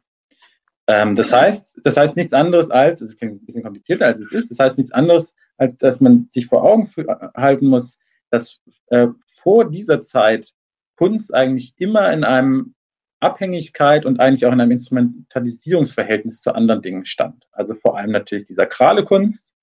Ähm, 0.86 1.14
das 1.14 1.32
heißt, 1.32 1.80
das 1.84 1.96
heißt 1.96 2.16
nichts 2.16 2.32
anderes 2.32 2.70
als, 2.70 3.00
es 3.00 3.16
klingt 3.16 3.42
ein 3.42 3.46
bisschen 3.46 3.62
komplizierter 3.62 4.06
als 4.06 4.20
es 4.20 4.32
ist, 4.32 4.50
das 4.50 4.58
heißt 4.58 4.76
nichts 4.76 4.92
anderes, 4.92 5.34
als 5.56 5.76
dass 5.76 6.00
man 6.00 6.26
sich 6.30 6.46
vor 6.46 6.64
Augen 6.64 6.88
halten 7.36 7.66
muss, 7.66 7.98
dass 8.30 8.60
äh, 8.88 9.08
vor 9.26 9.70
dieser 9.70 10.00
Zeit 10.00 10.52
Kunst 10.96 11.34
eigentlich 11.34 11.74
immer 11.78 12.12
in 12.12 12.24
einem 12.24 12.74
Abhängigkeit 13.20 14.06
und 14.06 14.18
eigentlich 14.18 14.46
auch 14.46 14.52
in 14.52 14.60
einem 14.60 14.72
Instrumentalisierungsverhältnis 14.72 16.40
zu 16.40 16.54
anderen 16.54 16.82
Dingen 16.82 17.04
stand. 17.04 17.46
Also 17.52 17.74
vor 17.74 17.96
allem 17.96 18.10
natürlich 18.10 18.44
die 18.44 18.54
sakrale 18.54 19.04
Kunst 19.04 19.54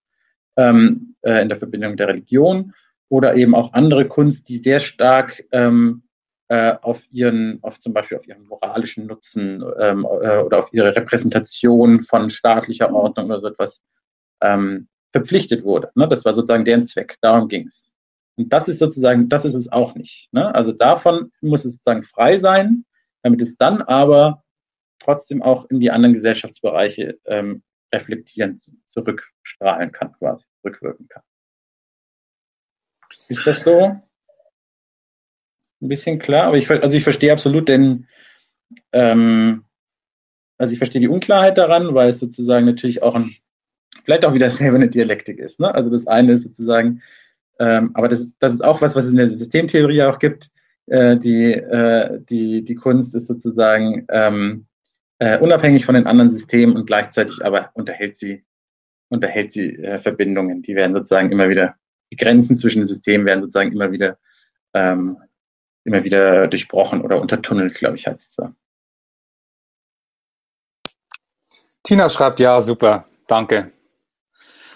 ähm, 0.55 1.15
äh, 1.21 1.41
in 1.41 1.49
der 1.49 1.57
Verbindung 1.57 1.97
der 1.97 2.07
Religion 2.07 2.73
oder 3.09 3.35
eben 3.35 3.55
auch 3.55 3.73
andere 3.73 4.07
Kunst, 4.07 4.49
die 4.49 4.57
sehr 4.57 4.79
stark 4.79 5.43
ähm, 5.51 6.03
äh, 6.49 6.75
auf 6.81 7.07
ihren, 7.11 7.59
auf 7.61 7.79
zum 7.79 7.93
Beispiel 7.93 8.17
auf 8.17 8.27
ihren 8.27 8.45
moralischen 8.45 9.07
Nutzen 9.07 9.63
ähm, 9.79 10.05
äh, 10.05 10.37
oder 10.37 10.59
auf 10.59 10.73
ihre 10.73 10.95
Repräsentation 10.95 12.01
von 12.01 12.29
staatlicher 12.29 12.93
Ordnung 12.93 13.25
oder 13.25 13.39
so 13.39 13.47
etwas 13.47 13.81
ähm, 14.41 14.87
verpflichtet 15.11 15.63
wurde. 15.63 15.91
Ne? 15.95 16.07
Das 16.07 16.25
war 16.25 16.33
sozusagen 16.33 16.65
deren 16.65 16.85
Zweck. 16.85 17.17
Darum 17.21 17.47
ging 17.49 17.67
es. 17.67 17.93
Und 18.37 18.53
das 18.53 18.67
ist 18.67 18.79
sozusagen, 18.79 19.29
das 19.29 19.45
ist 19.45 19.55
es 19.55 19.71
auch 19.71 19.95
nicht. 19.95 20.29
Ne? 20.31 20.53
Also 20.53 20.71
davon 20.71 21.31
muss 21.41 21.65
es 21.65 21.73
sozusagen 21.75 22.03
frei 22.03 22.37
sein, 22.37 22.85
damit 23.23 23.41
es 23.41 23.57
dann 23.57 23.81
aber 23.81 24.43
trotzdem 24.99 25.41
auch 25.41 25.65
in 25.69 25.79
die 25.79 25.91
anderen 25.91 26.13
Gesellschaftsbereiche 26.13 27.17
ähm, 27.25 27.63
reflektieren, 27.93 28.59
zurückstrahlen 28.85 29.91
kann, 29.91 30.13
quasi, 30.13 30.45
rückwirken 30.63 31.07
kann. 31.07 31.23
Ist 33.27 33.45
das 33.45 33.63
so? 33.63 34.01
Ein 35.81 35.87
bisschen 35.87 36.19
klar, 36.19 36.45
aber 36.45 36.57
ich, 36.57 36.69
also 36.69 36.97
ich 36.97 37.03
verstehe 37.03 37.31
absolut 37.31 37.69
den, 37.69 38.07
ähm, 38.93 39.63
also 40.57 40.73
ich 40.73 40.79
verstehe 40.79 41.01
die 41.01 41.07
Unklarheit 41.07 41.57
daran, 41.57 41.93
weil 41.93 42.09
es 42.09 42.19
sozusagen 42.19 42.65
natürlich 42.65 43.03
auch 43.03 43.15
ein, 43.15 43.35
vielleicht 44.03 44.25
auch 44.25 44.33
wieder 44.33 44.49
selber 44.49 44.77
eine 44.77 44.89
Dialektik 44.89 45.39
ist. 45.39 45.59
Ne? 45.59 45.73
Also 45.73 45.89
das 45.89 46.07
eine 46.07 46.33
ist 46.33 46.43
sozusagen, 46.43 47.01
ähm, 47.59 47.91
aber 47.93 48.07
das, 48.07 48.37
das 48.39 48.53
ist 48.53 48.63
auch 48.63 48.81
was, 48.81 48.95
was 48.95 49.05
es 49.05 49.11
in 49.11 49.17
der 49.17 49.27
Systemtheorie 49.27 50.03
auch 50.03 50.19
gibt. 50.19 50.49
Äh, 50.87 51.17
die, 51.17 51.51
äh, 51.53 52.21
die, 52.21 52.63
die 52.63 52.75
Kunst 52.75 53.13
ist 53.13 53.27
sozusagen 53.27 54.05
ähm, 54.09 54.67
äh, 55.19 55.37
unabhängig 55.39 55.85
von 55.85 55.95
den 55.95 56.07
anderen 56.07 56.29
Systemen 56.29 56.75
und 56.75 56.85
gleichzeitig 56.85 57.43
aber 57.43 57.71
unterhält 57.73 58.17
sie, 58.17 58.45
unterhält 59.09 59.51
sie 59.51 59.75
äh, 59.75 59.99
Verbindungen. 59.99 60.61
Die 60.61 60.75
werden 60.75 60.95
sozusagen 60.95 61.31
immer 61.31 61.49
wieder, 61.49 61.75
die 62.11 62.17
Grenzen 62.17 62.55
zwischen 62.55 62.79
den 62.79 62.85
Systemen 62.85 63.25
werden 63.25 63.41
sozusagen 63.41 63.71
immer 63.71 63.91
wieder, 63.91 64.17
ähm, 64.73 65.17
immer 65.87 66.03
wieder 66.03 66.47
durchbrochen 66.47 67.01
oder 67.01 67.19
untertunnelt, 67.21 67.73
glaube 67.75 67.95
ich, 67.95 68.05
heißt 68.05 68.19
es 68.19 68.35
so. 68.35 68.49
Tina 71.83 72.09
schreibt, 72.09 72.39
ja, 72.41 72.59
super, 72.59 73.05
danke. 73.27 73.71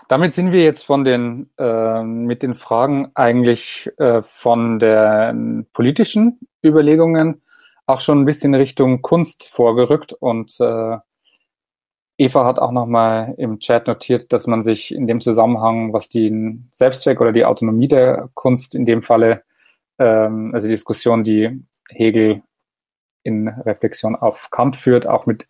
Damit 0.07 0.33
sind 0.33 0.51
wir 0.51 0.63
jetzt 0.63 0.85
von 0.85 1.03
den, 1.03 1.49
äh, 1.57 2.03
mit 2.03 2.43
den 2.43 2.55
Fragen 2.55 3.11
eigentlich 3.13 3.89
äh, 3.97 4.21
von 4.23 4.79
den 4.79 5.67
politischen 5.73 6.39
Überlegungen 6.63 7.41
auch 7.85 8.01
schon 8.01 8.21
ein 8.21 8.25
bisschen 8.25 8.55
Richtung 8.55 9.01
Kunst 9.01 9.47
vorgerückt 9.49 10.13
und 10.13 10.55
äh, 10.59 10.97
Eva 12.17 12.45
hat 12.45 12.59
auch 12.59 12.71
nochmal 12.71 13.33
im 13.37 13.59
Chat 13.59 13.87
notiert, 13.87 14.31
dass 14.31 14.47
man 14.47 14.63
sich 14.63 14.93
in 14.93 15.07
dem 15.07 15.21
Zusammenhang, 15.21 15.91
was 15.91 16.07
den 16.07 16.69
Selbstzweck 16.71 17.19
oder 17.19 17.31
die 17.31 17.45
Autonomie 17.45 17.87
der 17.87 18.29
Kunst 18.35 18.75
in 18.75 18.85
dem 18.85 19.01
Falle, 19.01 19.43
ähm, 19.99 20.51
also 20.53 20.67
die 20.67 20.73
Diskussion, 20.73 21.23
die 21.23 21.63
Hegel 21.89 22.41
in 23.23 23.47
Reflexion 23.47 24.15
auf 24.15 24.49
Kant 24.51 24.75
führt, 24.75 25.07
auch 25.07 25.25
mit, 25.25 25.47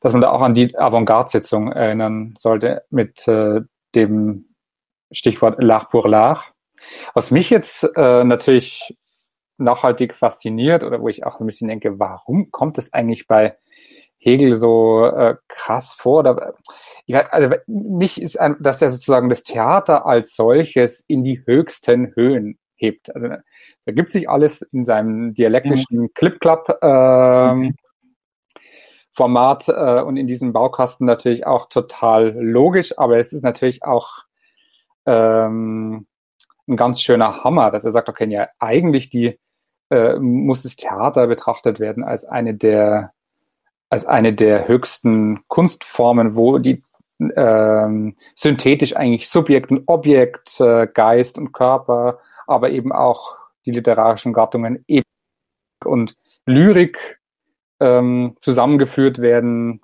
dass 0.00 0.12
man 0.12 0.22
da 0.22 0.30
auch 0.30 0.42
an 0.42 0.54
die 0.54 0.76
Avantgarde-Sitzung 0.76 1.72
erinnern 1.72 2.34
sollte 2.36 2.84
mit 2.90 3.26
äh, 3.26 3.60
dem 3.94 4.54
Stichwort 5.10 5.58
L'art 5.60 5.90
pour 5.90 6.06
l'art. 6.06 6.52
Was 7.14 7.30
mich 7.30 7.50
jetzt 7.50 7.84
äh, 7.96 8.24
natürlich 8.24 8.96
nachhaltig 9.58 10.14
fasziniert 10.14 10.84
oder 10.84 11.00
wo 11.00 11.08
ich 11.08 11.24
auch 11.26 11.36
so 11.36 11.44
ein 11.44 11.46
bisschen 11.46 11.68
denke, 11.68 11.98
warum 11.98 12.50
kommt 12.50 12.78
es 12.78 12.92
eigentlich 12.92 13.26
bei 13.26 13.56
Hegel 14.18 14.54
so 14.54 15.04
äh, 15.04 15.36
krass 15.48 15.94
vor? 15.94 16.20
Oder, 16.20 16.54
also 17.30 17.56
mich 17.66 18.20
ist, 18.20 18.38
ein, 18.38 18.56
dass 18.60 18.80
er 18.82 18.90
sozusagen 18.90 19.28
das 19.28 19.42
Theater 19.42 20.06
als 20.06 20.34
solches 20.34 21.00
in 21.00 21.24
die 21.24 21.44
höchsten 21.44 22.14
Höhen 22.14 22.58
hebt. 22.80 23.14
Also 23.14 23.28
da 23.28 23.92
gibt 23.92 24.10
sich 24.10 24.28
alles 24.28 24.62
in 24.62 24.84
seinem 24.84 25.34
dialektischen 25.34 26.00
mhm. 26.00 26.14
Clip-Clap 26.14 26.78
ähm, 26.82 27.58
mhm. 27.58 27.76
Format 29.12 29.68
äh, 29.68 30.02
und 30.02 30.16
in 30.16 30.26
diesem 30.26 30.52
Baukasten 30.52 31.06
natürlich 31.06 31.46
auch 31.46 31.68
total 31.68 32.34
logisch, 32.36 32.98
aber 32.98 33.18
es 33.18 33.32
ist 33.32 33.42
natürlich 33.42 33.82
auch 33.84 34.24
ähm, 35.06 36.06
ein 36.68 36.76
ganz 36.76 37.02
schöner 37.02 37.44
Hammer, 37.44 37.70
dass 37.70 37.84
er 37.84 37.90
sagt, 37.90 38.08
okay, 38.08 38.26
ja, 38.28 38.48
eigentlich 38.58 39.10
die 39.10 39.38
äh, 39.90 40.18
muss 40.18 40.62
das 40.62 40.76
Theater 40.76 41.26
betrachtet 41.26 41.80
werden 41.80 42.04
als 42.04 42.24
eine 42.24 42.54
der 42.54 43.12
als 43.90 44.06
eine 44.06 44.32
der 44.32 44.68
höchsten 44.68 45.40
Kunstformen, 45.48 46.36
wo 46.36 46.58
die 46.58 46.84
ähm, 47.36 48.16
synthetisch 48.34 48.96
eigentlich 48.96 49.28
Subjekt 49.28 49.70
und 49.70 49.82
Objekt, 49.86 50.60
äh, 50.60 50.86
Geist 50.86 51.38
und 51.38 51.52
Körper, 51.52 52.20
aber 52.50 52.70
eben 52.70 52.92
auch 52.92 53.36
die 53.66 53.70
literarischen 53.70 54.32
Gattungen 54.32 54.84
Epik 54.88 55.06
und 55.84 56.16
Lyrik 56.46 57.20
ähm, 57.80 58.36
zusammengeführt 58.40 59.18
werden 59.20 59.80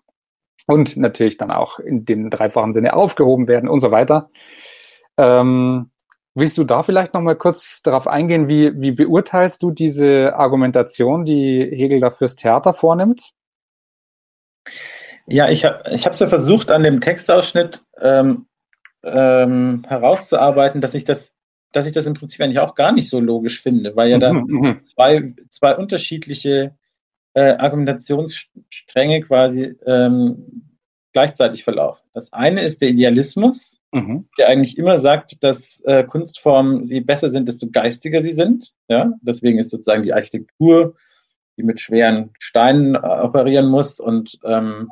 und 0.67 0.97
natürlich 0.97 1.37
dann 1.37 1.51
auch 1.51 1.79
in 1.79 2.05
dem 2.05 2.31
dreifachen 2.31 2.73
Sinne 2.73 2.95
aufgehoben 2.95 3.49
werden 3.49 3.69
und 3.69 3.81
so 3.81 3.91
weiter. 3.91 4.31
Ähm, 5.17 5.91
willst 6.35 6.59
du 6.59 6.65
da 6.65 6.83
vielleicht 6.83 7.15
noch 7.15 7.23
mal 7.23 7.37
kurz 7.37 7.83
darauf 7.83 8.07
eingehen, 8.07 8.49
wie, 8.49 8.79
wie 8.81 8.93
beurteilst 8.93 9.63
du 9.63 9.71
diese 9.71 10.35
Argumentation, 10.35 11.25
die 11.25 11.61
Hegel 11.61 12.01
da 12.01 12.11
fürs 12.11 12.37
Theater 12.37 12.75
vornimmt? 12.75 13.33
Ja, 15.27 15.49
ich 15.49 15.65
habe 15.65 15.83
ich 15.91 16.07
es 16.07 16.19
ja 16.19 16.27
versucht, 16.27 16.71
an 16.71 16.83
dem 16.83 17.01
Textausschnitt 17.01 17.85
ähm, 18.01 18.47
ähm, 19.03 19.85
herauszuarbeiten, 19.87 20.81
dass 20.81 20.95
ich 20.95 21.05
das 21.05 21.33
dass 21.77 21.85
ich 21.85 21.93
das 21.93 22.07
im 22.07 22.15
Prinzip 22.15 22.41
eigentlich 22.41 22.59
auch 22.59 22.75
gar 22.75 22.91
nicht 22.91 23.11
so 23.11 23.21
logisch 23.21 23.61
finde, 23.61 23.95
weil 23.97 24.09
ja 24.09 24.17
da 24.17 24.33
mhm, 24.33 24.47
mhm. 24.49 24.85
zwei, 24.87 25.35
zwei 25.51 25.77
unterschiedliche 25.77 26.75
äh, 27.35 27.53
Argumentationsstränge 27.53 29.21
quasi 29.21 29.77
ähm, 29.85 30.71
gleichzeitig 31.13 31.65
verlaufen. 31.65 32.03
Das 32.15 32.33
eine 32.33 32.63
ist 32.63 32.81
der 32.81 32.89
Idealismus, 32.89 33.79
mhm. 33.93 34.27
der 34.39 34.49
eigentlich 34.49 34.79
immer 34.79 34.99
sagt, 34.99 35.45
dass 35.45 35.83
äh, 35.85 36.03
Kunstformen, 36.05 36.87
je 36.87 37.01
besser 37.01 37.29
sind, 37.29 37.47
desto 37.47 37.69
geistiger 37.71 38.23
sie 38.23 38.33
sind. 38.33 38.73
Ja? 38.89 39.13
Deswegen 39.21 39.59
ist 39.59 39.69
sozusagen 39.69 40.03
die 40.03 40.15
Architektur, 40.15 40.95
die 41.59 41.63
mit 41.63 41.79
schweren 41.79 42.31
Steinen 42.39 42.95
äh, 42.95 43.01
operieren 43.01 43.67
muss 43.67 44.01
und 44.01 44.39
ähm, 44.45 44.89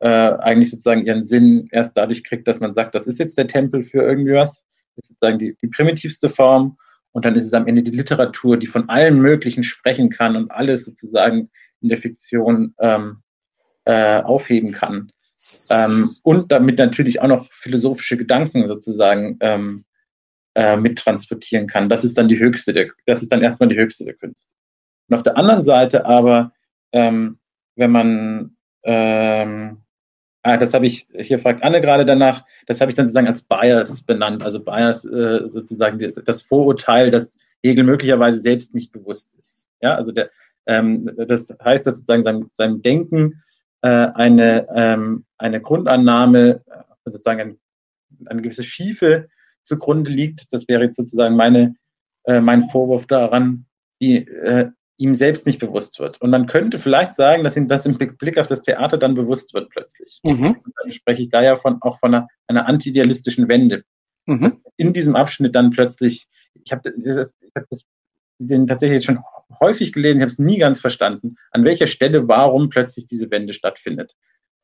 äh, 0.00 0.08
eigentlich 0.08 0.70
sozusagen 0.70 1.04
ihren 1.04 1.24
Sinn 1.24 1.68
erst 1.72 1.94
dadurch 1.94 2.24
kriegt, 2.24 2.48
dass 2.48 2.58
man 2.58 2.72
sagt, 2.72 2.94
das 2.94 3.06
ist 3.06 3.18
jetzt 3.18 3.36
der 3.36 3.48
Tempel 3.48 3.82
für 3.82 4.00
irgendwas, 4.00 4.64
das 4.64 4.71
ist 4.96 5.08
sozusagen 5.08 5.38
die, 5.38 5.56
die 5.60 5.68
primitivste 5.68 6.30
Form. 6.30 6.76
Und 7.12 7.24
dann 7.24 7.34
ist 7.34 7.44
es 7.44 7.52
am 7.52 7.66
Ende 7.66 7.82
die 7.82 7.90
Literatur, 7.90 8.56
die 8.56 8.66
von 8.66 8.88
allem 8.88 9.18
Möglichen 9.18 9.62
sprechen 9.62 10.08
kann 10.10 10.36
und 10.36 10.50
alles 10.50 10.84
sozusagen 10.84 11.50
in 11.80 11.88
der 11.88 11.98
Fiktion 11.98 12.74
ähm, 12.78 13.22
äh, 13.84 14.20
aufheben 14.22 14.72
kann. 14.72 15.12
Ähm, 15.70 16.10
und 16.22 16.52
damit 16.52 16.78
natürlich 16.78 17.20
auch 17.20 17.28
noch 17.28 17.50
philosophische 17.52 18.16
Gedanken 18.16 18.66
sozusagen 18.68 19.36
ähm, 19.40 19.84
äh, 20.54 20.76
mittransportieren 20.76 21.66
kann. 21.66 21.88
Das 21.88 22.04
ist 22.04 22.16
dann 22.16 22.28
die 22.28 22.38
höchste 22.38 22.72
der, 22.72 22.90
das 23.06 23.22
ist 23.22 23.32
dann 23.32 23.42
erstmal 23.42 23.68
die 23.68 23.76
höchste 23.76 24.04
der 24.04 24.14
Künste. 24.14 24.52
Und 25.08 25.16
auf 25.16 25.22
der 25.22 25.36
anderen 25.36 25.62
Seite 25.62 26.06
aber, 26.06 26.52
ähm, 26.92 27.38
wenn 27.76 27.90
man, 27.90 28.56
ähm, 28.84 29.81
ah, 30.42 30.56
das 30.56 30.74
habe 30.74 30.86
ich, 30.86 31.06
hier 31.14 31.38
fragt 31.38 31.62
Anne 31.62 31.80
gerade 31.80 32.04
danach, 32.04 32.44
das 32.66 32.80
habe 32.80 32.90
ich 32.90 32.96
dann 32.96 33.06
sozusagen 33.06 33.28
als 33.28 33.42
Bias 33.42 34.02
benannt, 34.02 34.42
also 34.42 34.60
Bias 34.60 35.04
äh, 35.04 35.46
sozusagen 35.46 35.98
das 35.98 36.42
Vorurteil, 36.42 37.10
das 37.10 37.36
Hegel 37.62 37.84
möglicherweise 37.84 38.38
selbst 38.38 38.74
nicht 38.74 38.92
bewusst 38.92 39.34
ist. 39.38 39.68
Ja, 39.80 39.94
also 39.94 40.12
der, 40.12 40.30
ähm, 40.66 41.10
das 41.16 41.54
heißt, 41.62 41.86
dass 41.86 41.96
sozusagen 41.96 42.24
seinem, 42.24 42.50
seinem 42.52 42.82
Denken 42.82 43.42
äh, 43.82 43.88
eine, 43.88 44.66
ähm, 44.74 45.24
eine 45.38 45.60
Grundannahme, 45.60 46.62
äh, 46.66 47.10
sozusagen 47.10 47.40
ein, 47.40 47.58
eine 48.26 48.42
gewisse 48.42 48.62
Schiefe 48.62 49.28
zugrunde 49.62 50.10
liegt. 50.10 50.52
Das 50.52 50.66
wäre 50.68 50.84
jetzt 50.84 50.96
sozusagen 50.96 51.36
meine, 51.36 51.76
äh, 52.24 52.40
mein 52.40 52.64
Vorwurf 52.64 53.06
daran, 53.06 53.66
die 54.00 54.26
äh, 54.26 54.70
ihm 55.02 55.14
selbst 55.14 55.46
nicht 55.46 55.58
bewusst 55.58 55.98
wird. 55.98 56.20
Und 56.20 56.30
man 56.30 56.46
könnte 56.46 56.78
vielleicht 56.78 57.14
sagen, 57.14 57.42
dass 57.42 57.56
ihm 57.56 57.66
das 57.66 57.84
im 57.86 57.98
Blick 57.98 58.38
auf 58.38 58.46
das 58.46 58.62
Theater 58.62 58.98
dann 58.98 59.14
bewusst 59.14 59.52
wird 59.52 59.68
plötzlich. 59.70 60.20
Mhm. 60.22 60.56
Dann 60.82 60.92
spreche 60.92 61.22
ich 61.22 61.30
da 61.30 61.42
ja 61.42 61.56
von, 61.56 61.82
auch 61.82 61.98
von 61.98 62.14
einer, 62.14 62.28
einer 62.46 62.66
antidealistischen 62.66 63.48
Wende. 63.48 63.84
Mhm. 64.26 64.54
In 64.76 64.92
diesem 64.92 65.16
Abschnitt 65.16 65.54
dann 65.56 65.70
plötzlich, 65.70 66.28
ich 66.64 66.70
habe 66.70 66.82
das, 66.84 67.34
ich 67.40 67.52
hab 67.56 67.68
das 67.68 67.84
den 68.38 68.66
tatsächlich 68.66 69.04
schon 69.04 69.20
häufig 69.60 69.92
gelesen, 69.92 70.18
ich 70.18 70.22
habe 70.22 70.30
es 70.30 70.38
nie 70.38 70.58
ganz 70.58 70.80
verstanden, 70.80 71.36
an 71.50 71.64
welcher 71.64 71.86
Stelle 71.86 72.28
warum 72.28 72.68
plötzlich 72.70 73.06
diese 73.06 73.30
Wende 73.30 73.52
stattfindet. 73.52 74.14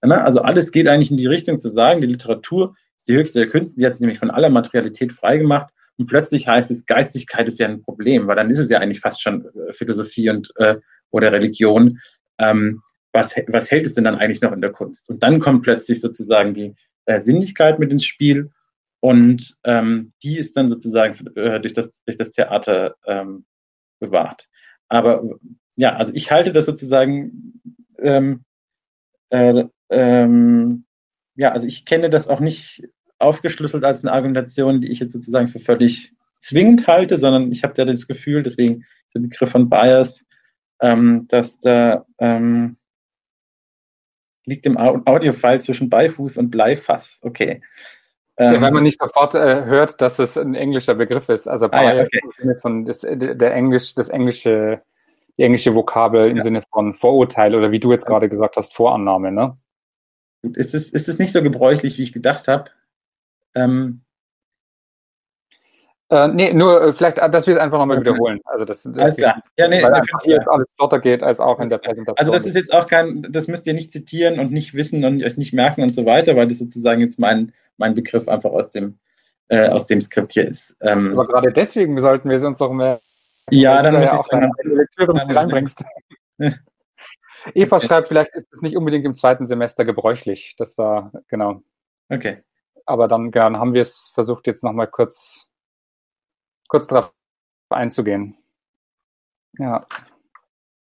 Ne? 0.04 0.22
Also 0.22 0.40
alles 0.40 0.72
geht 0.72 0.88
eigentlich 0.88 1.10
in 1.10 1.16
die 1.16 1.26
Richtung 1.26 1.58
zu 1.58 1.70
sagen, 1.70 2.00
die 2.00 2.06
Literatur 2.06 2.74
ist 2.96 3.08
die 3.08 3.14
höchste 3.14 3.40
der 3.40 3.48
Künste, 3.48 3.80
die 3.80 3.86
hat 3.86 3.94
sich 3.94 4.00
nämlich 4.00 4.18
von 4.18 4.30
aller 4.30 4.50
Materialität 4.50 5.12
freigemacht 5.12 5.70
und 5.98 6.06
plötzlich 6.06 6.46
heißt 6.46 6.70
es, 6.70 6.86
Geistigkeit 6.86 7.48
ist 7.48 7.58
ja 7.58 7.66
ein 7.66 7.82
Problem, 7.82 8.26
weil 8.26 8.36
dann 8.36 8.50
ist 8.50 8.58
es 8.58 8.70
ja 8.70 8.78
eigentlich 8.78 9.00
fast 9.00 9.22
schon 9.22 9.46
äh, 9.46 9.72
Philosophie 9.72 10.30
und 10.30 10.52
äh, 10.56 10.76
oder 11.10 11.32
Religion. 11.32 12.00
Ähm, 12.38 12.82
was, 13.12 13.34
was 13.48 13.70
hält 13.70 13.86
es 13.86 13.94
denn 13.94 14.04
dann 14.04 14.16
eigentlich 14.16 14.42
noch 14.42 14.52
in 14.52 14.60
der 14.60 14.72
Kunst? 14.72 15.08
Und 15.08 15.22
dann 15.22 15.40
kommt 15.40 15.62
plötzlich 15.62 16.00
sozusagen 16.00 16.54
die 16.54 16.74
äh, 17.06 17.18
Sinnlichkeit 17.18 17.78
mit 17.78 17.90
ins 17.90 18.04
Spiel 18.04 18.50
und 19.00 19.56
ähm, 19.64 20.12
die 20.22 20.38
ist 20.38 20.56
dann 20.56 20.68
sozusagen 20.68 21.26
äh, 21.36 21.60
durch, 21.60 21.72
das, 21.72 22.02
durch 22.04 22.16
das 22.16 22.30
Theater 22.30 22.96
ähm, 23.06 23.44
bewahrt. 23.98 24.46
Aber 24.88 25.24
ja, 25.76 25.96
also 25.96 26.12
ich 26.14 26.30
halte 26.30 26.52
das 26.52 26.66
sozusagen 26.66 27.60
ähm, 27.98 28.44
äh, 29.30 29.64
ähm, 29.90 30.84
ja, 31.34 31.52
also 31.52 31.66
ich 31.66 31.84
kenne 31.84 32.10
das 32.10 32.28
auch 32.28 32.40
nicht 32.40 32.82
aufgeschlüsselt 33.18 33.84
als 33.84 34.04
eine 34.04 34.12
Argumentation, 34.12 34.80
die 34.80 34.90
ich 34.90 35.00
jetzt 35.00 35.12
sozusagen 35.12 35.48
für 35.48 35.58
völlig 35.58 36.12
zwingend 36.38 36.86
halte, 36.86 37.18
sondern 37.18 37.50
ich 37.50 37.64
habe 37.64 37.74
da 37.74 37.84
das 37.84 38.06
Gefühl, 38.06 38.42
deswegen 38.42 38.84
der 39.14 39.20
Begriff 39.20 39.50
von 39.50 39.68
Bias, 39.68 40.26
ähm, 40.80 41.26
dass 41.28 41.58
da 41.58 42.06
ähm, 42.18 42.76
liegt 44.44 44.66
im 44.66 44.78
Audiofile 44.78 45.58
zwischen 45.58 45.90
Beifuß 45.90 46.38
und 46.38 46.50
Bleifass. 46.50 47.20
Okay. 47.22 47.60
Ja, 48.38 48.52
weil 48.52 48.70
man 48.70 48.78
ähm, 48.78 48.82
nicht 48.84 49.00
sofort 49.00 49.34
äh, 49.34 49.64
hört, 49.64 50.00
dass 50.00 50.20
es 50.20 50.38
ein 50.38 50.54
englischer 50.54 50.94
Begriff 50.94 51.28
ist. 51.28 51.48
Also 51.48 51.66
ah, 51.70 51.82
ja, 51.82 52.02
okay. 52.02 52.20
im 52.22 52.32
Sinne 52.38 52.54
von 52.54 52.84
das, 52.84 53.00
der 53.00 53.52
Englisch, 53.52 53.94
das 53.96 54.08
englische, 54.10 54.80
die 55.36 55.42
englische 55.42 55.74
Vokabel 55.74 56.30
im 56.30 56.36
ja. 56.36 56.42
Sinne 56.44 56.62
von 56.72 56.94
Vorurteil 56.94 57.56
oder 57.56 57.72
wie 57.72 57.80
du 57.80 57.90
jetzt 57.90 58.06
gerade 58.06 58.28
gesagt 58.28 58.56
hast, 58.56 58.74
Vorannahme, 58.74 59.32
ne? 59.32 59.56
Ist 60.42 60.72
es, 60.72 60.90
ist 60.90 61.08
es 61.08 61.18
nicht 61.18 61.32
so 61.32 61.42
gebräuchlich, 61.42 61.98
wie 61.98 62.04
ich 62.04 62.12
gedacht 62.12 62.46
habe? 62.46 62.70
Ähm, 63.54 64.02
äh, 66.10 66.28
nee, 66.28 66.54
nur 66.54 66.82
äh, 66.82 66.92
vielleicht, 66.94 67.18
dass 67.18 67.46
wir 67.46 67.56
es 67.56 67.60
einfach 67.60 67.78
nochmal 67.78 68.00
wiederholen. 68.00 68.40
Also 68.44 68.64
das, 68.64 68.82
das 68.82 68.96
alles 68.96 69.16
klar. 69.16 69.42
Ja, 69.58 69.68
nee, 69.68 69.82
weil 69.82 69.92
einfach 69.92 70.22
hier 70.22 70.36
jetzt 70.36 70.48
alles 70.48 70.66
flotter 70.76 71.00
geht 71.00 71.22
als 71.22 71.38
auch 71.38 71.60
in 71.60 71.68
der 71.68 71.78
Präsentation. 71.78 72.16
Also 72.16 72.32
das 72.32 72.46
ist 72.46 72.56
jetzt 72.56 72.72
auch 72.72 72.86
kein, 72.86 73.26
das 73.30 73.46
müsst 73.46 73.66
ihr 73.66 73.74
nicht 73.74 73.92
zitieren 73.92 74.38
und 74.38 74.50
nicht 74.50 74.72
wissen 74.72 75.04
und 75.04 75.22
euch 75.22 75.36
nicht 75.36 75.52
merken 75.52 75.82
und 75.82 75.94
so 75.94 76.06
weiter, 76.06 76.34
weil 76.34 76.48
das 76.48 76.58
sozusagen 76.58 77.02
jetzt 77.02 77.18
mein, 77.18 77.52
mein 77.76 77.94
Begriff 77.94 78.26
einfach 78.26 78.50
aus 78.50 78.70
dem, 78.70 78.98
äh, 79.48 79.68
aus 79.68 79.86
dem 79.86 80.00
Skript 80.00 80.32
hier 80.32 80.48
ist. 80.48 80.76
Ähm, 80.80 81.12
Aber 81.12 81.26
gerade 81.26 81.52
deswegen 81.52 82.00
sollten 82.00 82.30
wir 82.30 82.38
es 82.38 82.42
uns 82.42 82.58
doch 82.58 82.72
mehr. 82.72 83.00
Ja, 83.50 83.82
dann 83.82 83.94
muss 83.94 84.04
ja 84.04 84.18
auch 84.18 84.28
deine 84.28 84.50
Lektüre 84.62 85.12
dann 85.12 85.30
reinbringst. 85.30 85.84
Eva 87.54 87.80
schreibt, 87.80 88.08
vielleicht 88.08 88.34
ist 88.34 88.52
es 88.52 88.62
nicht 88.62 88.76
unbedingt 88.76 89.04
im 89.04 89.14
zweiten 89.14 89.46
Semester 89.46 89.84
gebräuchlich, 89.84 90.54
dass 90.56 90.74
da, 90.74 91.12
genau. 91.28 91.62
Okay. 92.08 92.42
Aber 92.88 93.06
dann, 93.06 93.30
dann 93.30 93.58
haben 93.58 93.74
wir 93.74 93.82
es 93.82 94.10
versucht, 94.14 94.46
jetzt 94.46 94.64
nochmal 94.64 94.86
kurz 94.86 95.48
kurz 96.68 96.86
darauf 96.86 97.12
einzugehen. 97.70 98.36
Ja. 99.58 99.86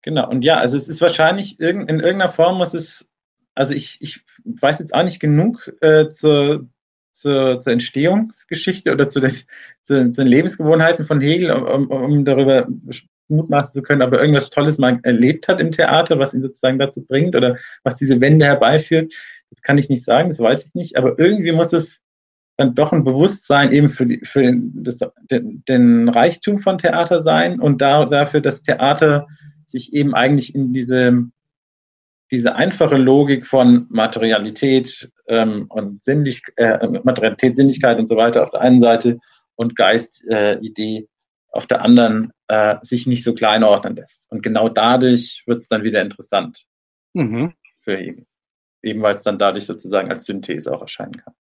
Genau, 0.03 0.29
und 0.29 0.45
ja, 0.45 0.57
also 0.57 0.77
es 0.77 0.89
ist 0.89 1.01
wahrscheinlich 1.01 1.61
in 1.61 1.89
irgendeiner 1.89 2.29
Form 2.29 2.59
muss 2.59 2.75
es, 2.75 3.11
also 3.55 3.73
ich, 3.73 4.03
ich 4.03 4.25
weiß 4.45 4.81
jetzt 4.81 4.93
auch 4.93 5.03
nicht 5.03 5.21
genug 5.21 5.73
äh, 5.81 6.11
zur, 6.11 6.69
zur, 7.13 7.59
zur 7.59 7.73
Entstehungsgeschichte 7.73 8.93
oder 8.93 9.09
zu, 9.09 9.21
des, 9.21 9.47
zu, 9.83 10.11
zu 10.11 10.23
den 10.23 10.27
Lebensgewohnheiten 10.27 11.07
von 11.07 11.23
Hegel, 11.23 11.53
um, 11.53 11.91
um 11.91 12.25
darüber 12.27 12.67
Mut 13.29 13.49
machen 13.49 13.73
zu 13.73 13.81
können, 13.81 14.03
aber 14.03 14.21
irgendwas 14.21 14.51
Tolles 14.51 14.77
mal 14.77 15.01
erlebt 15.05 15.49
hat 15.49 15.61
im 15.61 15.71
Theater, 15.71 16.19
was 16.19 16.35
ihn 16.35 16.43
sozusagen 16.43 16.79
dazu 16.79 17.07
bringt 17.07 17.35
oder 17.35 17.57
was 17.83 17.97
diese 17.97 18.21
Wende 18.21 18.45
herbeiführt. 18.45 19.15
Das 19.55 19.63
kann 19.63 19.79
ich 19.79 19.89
nicht 19.89 20.05
sagen, 20.05 20.29
das 20.29 20.39
weiß 20.39 20.67
ich 20.67 20.75
nicht, 20.75 20.97
aber 20.97 21.19
irgendwie 21.19 21.53
muss 21.53 21.73
es 21.73 22.03
dann 22.57 22.75
doch 22.75 22.93
ein 22.93 23.05
Bewusstsein 23.05 23.73
eben 23.73 23.89
für, 23.89 24.07
die, 24.07 24.21
für 24.25 24.43
den, 24.43 24.83
das, 24.85 25.01
den, 25.31 25.65
den 25.69 26.09
Reichtum 26.09 26.59
von 26.59 26.79
Theater 26.79 27.21
sein 27.21 27.61
und 27.61 27.81
da, 27.81 28.05
dafür, 28.05 28.41
dass 28.41 28.63
Theater 28.63 29.27
sich 29.67 29.93
eben 29.93 30.15
eigentlich 30.15 30.55
in 30.55 30.73
diese, 30.73 31.25
diese 32.31 32.55
einfache 32.55 32.97
Logik 32.97 33.47
von 33.47 33.87
Materialität 33.89 35.11
ähm, 35.27 35.67
und 35.69 36.05
Sinnlich, 36.05 36.43
äh, 36.57 36.87
Materialität, 37.03 37.57
Sinnlichkeit 37.57 37.99
und 37.99 38.09
so 38.09 38.17
weiter 38.17 38.45
auf 38.45 38.51
der 38.51 38.61
einen 38.61 38.81
Seite 38.81 39.19
und 39.57 39.77
Geist, 39.77 40.25
äh, 40.29 40.59
Idee 40.59 41.09
auf 41.51 41.67
der 41.67 41.83
anderen 41.83 42.33
äh, 42.49 42.77
sich 42.83 43.07
nicht 43.07 43.25
so 43.25 43.35
klein 43.35 43.63
ordnen 43.63 43.97
lässt. 43.97 44.27
Und 44.31 44.43
genau 44.43 44.69
dadurch 44.69 45.43
wird 45.47 45.59
es 45.59 45.69
dann 45.69 45.85
wieder 45.85 46.03
interessant 46.03 46.65
mhm. 47.15 47.55
für 47.81 48.01
ihn. 48.01 48.27
Eben 48.85 49.03
weil 49.03 49.15
es 49.15 49.23
dann 49.23 49.39
dadurch 49.39 49.67
sozusagen 49.67 50.11
als 50.11 50.25
Synthese 50.27 50.75
auch 50.75 50.83
erscheinen 50.83 51.17
kann. 51.17 51.35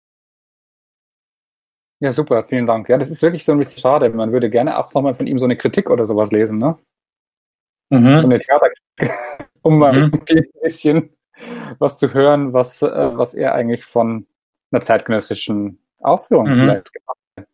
Ja, 1.99 2.11
super, 2.11 2.43
vielen 2.43 2.65
Dank. 2.65 2.89
Ja, 2.89 2.97
das 2.97 3.11
ist 3.11 3.21
wirklich 3.21 3.45
so 3.45 3.51
ein 3.51 3.59
bisschen 3.59 3.81
schade. 3.81 4.09
Man 4.09 4.31
würde 4.31 4.49
gerne 4.49 4.77
auch 4.77 4.93
nochmal 4.93 5.13
von 5.13 5.27
ihm 5.27 5.37
so 5.37 5.45
eine 5.45 5.55
Kritik 5.55 5.89
oder 5.89 6.05
sowas 6.05 6.31
lesen, 6.31 6.57
ne? 6.57 6.77
Mhm. 7.89 8.21
So 8.21 8.27
eine 8.27 8.39
Theaterkritik, 8.39 8.87
um 9.61 9.77
mal 9.77 9.93
mhm. 9.93 10.11
ein 10.29 10.45
bisschen 10.63 11.15
was 11.79 11.99
zu 11.99 12.13
hören, 12.13 12.53
was, 12.53 12.81
äh, 12.81 12.87
was 12.87 13.33
er 13.33 13.53
eigentlich 13.53 13.85
von 13.85 14.25
einer 14.71 14.81
zeitgenössischen 14.81 15.79
Aufführung 15.99 16.49
mhm. 16.49 16.59
vielleicht 16.59 16.93
gemacht 16.93 17.17
hat. 17.37 17.47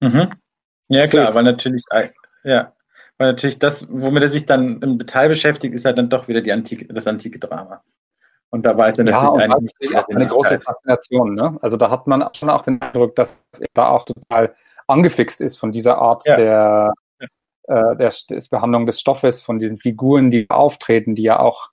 Mhm. 0.00 0.32
Ja, 0.88 1.06
klar, 1.06 1.34
weil 1.34 1.44
natürlich, 1.44 1.84
ja, 2.44 2.74
weil 3.18 3.32
natürlich 3.32 3.58
das, 3.58 3.86
womit 3.90 4.22
er 4.22 4.28
sich 4.28 4.46
dann 4.46 4.80
im 4.82 4.98
Detail 4.98 5.28
beschäftigt, 5.28 5.74
ist 5.74 5.84
halt 5.84 5.98
dann 5.98 6.10
doch 6.10 6.28
wieder 6.28 6.40
die 6.40 6.52
antike, 6.52 6.86
das 6.86 7.06
antike 7.06 7.38
Drama. 7.38 7.82
Und 8.50 8.66
da 8.66 8.76
weiß 8.76 8.98
er 8.98 9.04
natürlich 9.04 9.22
ja, 9.22 9.54
eigentlich 9.54 9.72
nicht, 9.80 9.94
was 9.94 10.08
eine 10.08 10.26
große 10.26 10.60
Faszination. 10.60 11.34
Ne? 11.34 11.56
Also 11.62 11.76
da 11.76 11.90
hat 11.90 12.06
man 12.06 12.28
schon 12.34 12.50
auch 12.50 12.62
den 12.62 12.82
Eindruck, 12.82 13.14
dass 13.14 13.46
er 13.60 13.68
da 13.74 13.88
auch 13.88 14.04
total 14.04 14.54
angefixt 14.88 15.40
ist 15.40 15.56
von 15.56 15.70
dieser 15.70 15.98
Art 15.98 16.26
ja. 16.26 16.36
der, 16.36 16.92
äh, 17.68 17.96
der, 17.96 18.12
der 18.28 18.42
Behandlung 18.50 18.86
des 18.86 19.00
Stoffes, 19.00 19.40
von 19.40 19.60
diesen 19.60 19.78
Figuren, 19.78 20.32
die 20.32 20.50
auftreten, 20.50 21.14
die 21.14 21.22
ja 21.22 21.38
auch 21.38 21.70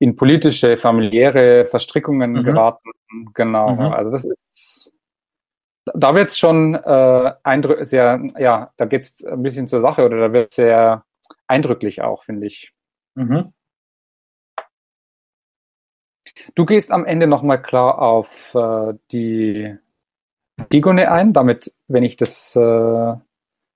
in 0.00 0.16
politische, 0.16 0.76
familiäre 0.78 1.66
Verstrickungen 1.66 2.32
mhm. 2.32 2.42
geraten. 2.42 2.90
Genau. 3.34 3.74
Mhm. 3.74 3.92
Also 3.92 4.10
das 4.10 4.24
ist 4.24 4.92
da 5.94 6.14
wird 6.14 6.28
es 6.28 6.38
schon 6.38 6.74
äh, 6.74 7.32
eindrücklich, 7.42 7.88
sehr, 7.88 8.22
ja, 8.38 8.72
da 8.76 8.84
geht 8.84 9.02
es 9.02 9.24
ein 9.24 9.42
bisschen 9.42 9.66
zur 9.66 9.80
Sache 9.80 10.04
oder 10.04 10.18
da 10.18 10.32
wird 10.32 10.50
es 10.50 10.56
sehr 10.56 11.04
eindrücklich 11.46 12.02
auch, 12.02 12.24
finde 12.24 12.46
ich. 12.46 12.72
Mhm. 13.14 13.52
Du 16.54 16.66
gehst 16.66 16.90
am 16.90 17.04
Ende 17.04 17.26
nochmal 17.26 17.60
klar 17.60 18.00
auf 18.00 18.54
äh, 18.54 18.94
die 19.12 19.76
Digone 20.72 21.10
ein. 21.10 21.32
Damit, 21.32 21.72
wenn 21.88 22.02
ich 22.02 22.16
das 22.16 22.56
äh, 22.56 23.14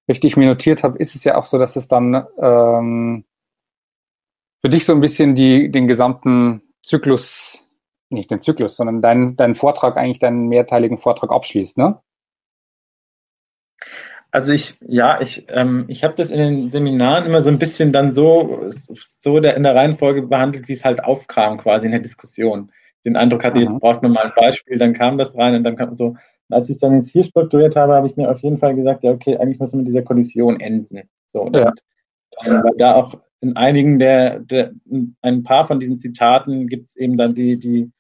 richtig 0.09 0.37
mir 0.37 0.47
notiert 0.47 0.83
habe, 0.83 0.99
ist 0.99 1.15
es 1.15 1.25
ja 1.25 1.37
auch 1.37 1.45
so, 1.45 1.59
dass 1.59 1.77
es 1.77 1.89
dann 1.89 2.27
ähm, 2.39 3.25
für 4.61 4.69
dich 4.69 4.85
so 4.85 4.93
ein 4.93 5.01
bisschen 5.01 5.35
die, 5.35 5.71
den 5.71 5.87
gesamten 5.89 6.63
Zyklus, 6.83 7.69
nicht 8.11 8.31
den 8.31 8.41
Zyklus, 8.41 8.77
sondern 8.77 9.01
deinen 9.03 9.37
dein 9.37 9.55
Vortrag, 9.55 9.97
eigentlich 9.97 10.21
deinen 10.21 10.49
mehrteiligen 10.49 10.99
Vortrag 10.99 11.31
abschließt, 11.31 11.79
ne? 11.79 12.01
Also 14.35 14.53
ich, 14.53 14.77
ja, 14.81 15.21
ich, 15.21 15.47
ähm, 15.47 15.85
ich 15.87 16.03
habe 16.03 16.15
das 16.17 16.29
in 16.29 16.39
den 16.39 16.73
Seminaren 16.73 17.25
immer 17.25 17.41
so 17.41 17.51
ein 17.51 17.61
bisschen 17.61 17.93
dann 17.93 18.11
so, 18.11 18.65
so 18.67 19.39
der, 19.39 19.57
in 19.57 19.63
der 19.63 19.77
Reihenfolge 19.77 20.23
behandelt, 20.23 20.67
wie 20.67 20.73
es 20.73 20.85
halt 20.85 21.05
aufkam 21.05 21.59
quasi 21.59 21.87
in 21.87 21.93
der 21.93 22.01
Diskussion. 22.01 22.73
Den 23.05 23.17
Eindruck 23.17 23.45
hatte, 23.45 23.61
jetzt 23.61 23.79
braucht 23.79 24.03
man 24.03 24.11
mal 24.11 24.25
ein 24.25 24.33
Beispiel, 24.35 24.77
dann 24.77 24.93
kam 24.93 25.19
das 25.19 25.37
rein 25.37 25.55
und 25.55 25.63
dann 25.63 25.77
kam 25.77 25.95
so, 25.95 26.17
als 26.51 26.69
ich 26.69 26.75
es 26.75 26.81
dann 26.81 26.97
jetzt 26.97 27.11
hier 27.11 27.23
strukturiert 27.23 27.77
habe, 27.77 27.95
habe 27.95 28.09
ich 28.09 28.17
mir 28.17 28.29
auf 28.29 28.41
jeden 28.41 28.59
Fall 28.59 28.75
gesagt, 28.75 29.05
ja, 29.05 29.13
okay, 29.13 29.37
eigentlich 29.37 29.61
muss 29.61 29.71
man 29.71 29.83
mit 29.83 29.87
dieser 29.87 30.03
Kollision 30.03 30.59
enden. 30.59 31.09
So, 31.29 31.49
ja. 31.55 31.69
und, 31.69 31.81
äh, 32.45 32.51
weil 32.51 32.77
da 32.77 32.97
auch 32.97 33.17
in 33.41 33.55
einigen 33.55 34.01
der, 34.01 34.41
der 34.41 34.73
ein 35.23 35.45
paar 35.45 35.69
von 35.69 35.79
diesen 35.79 36.01
Zitaten 36.01 36.67
gibt 36.67 36.87
es 36.87 36.97
eben 36.97 37.17
dann 37.17 37.37
die, 37.37 37.61
die 37.61 37.93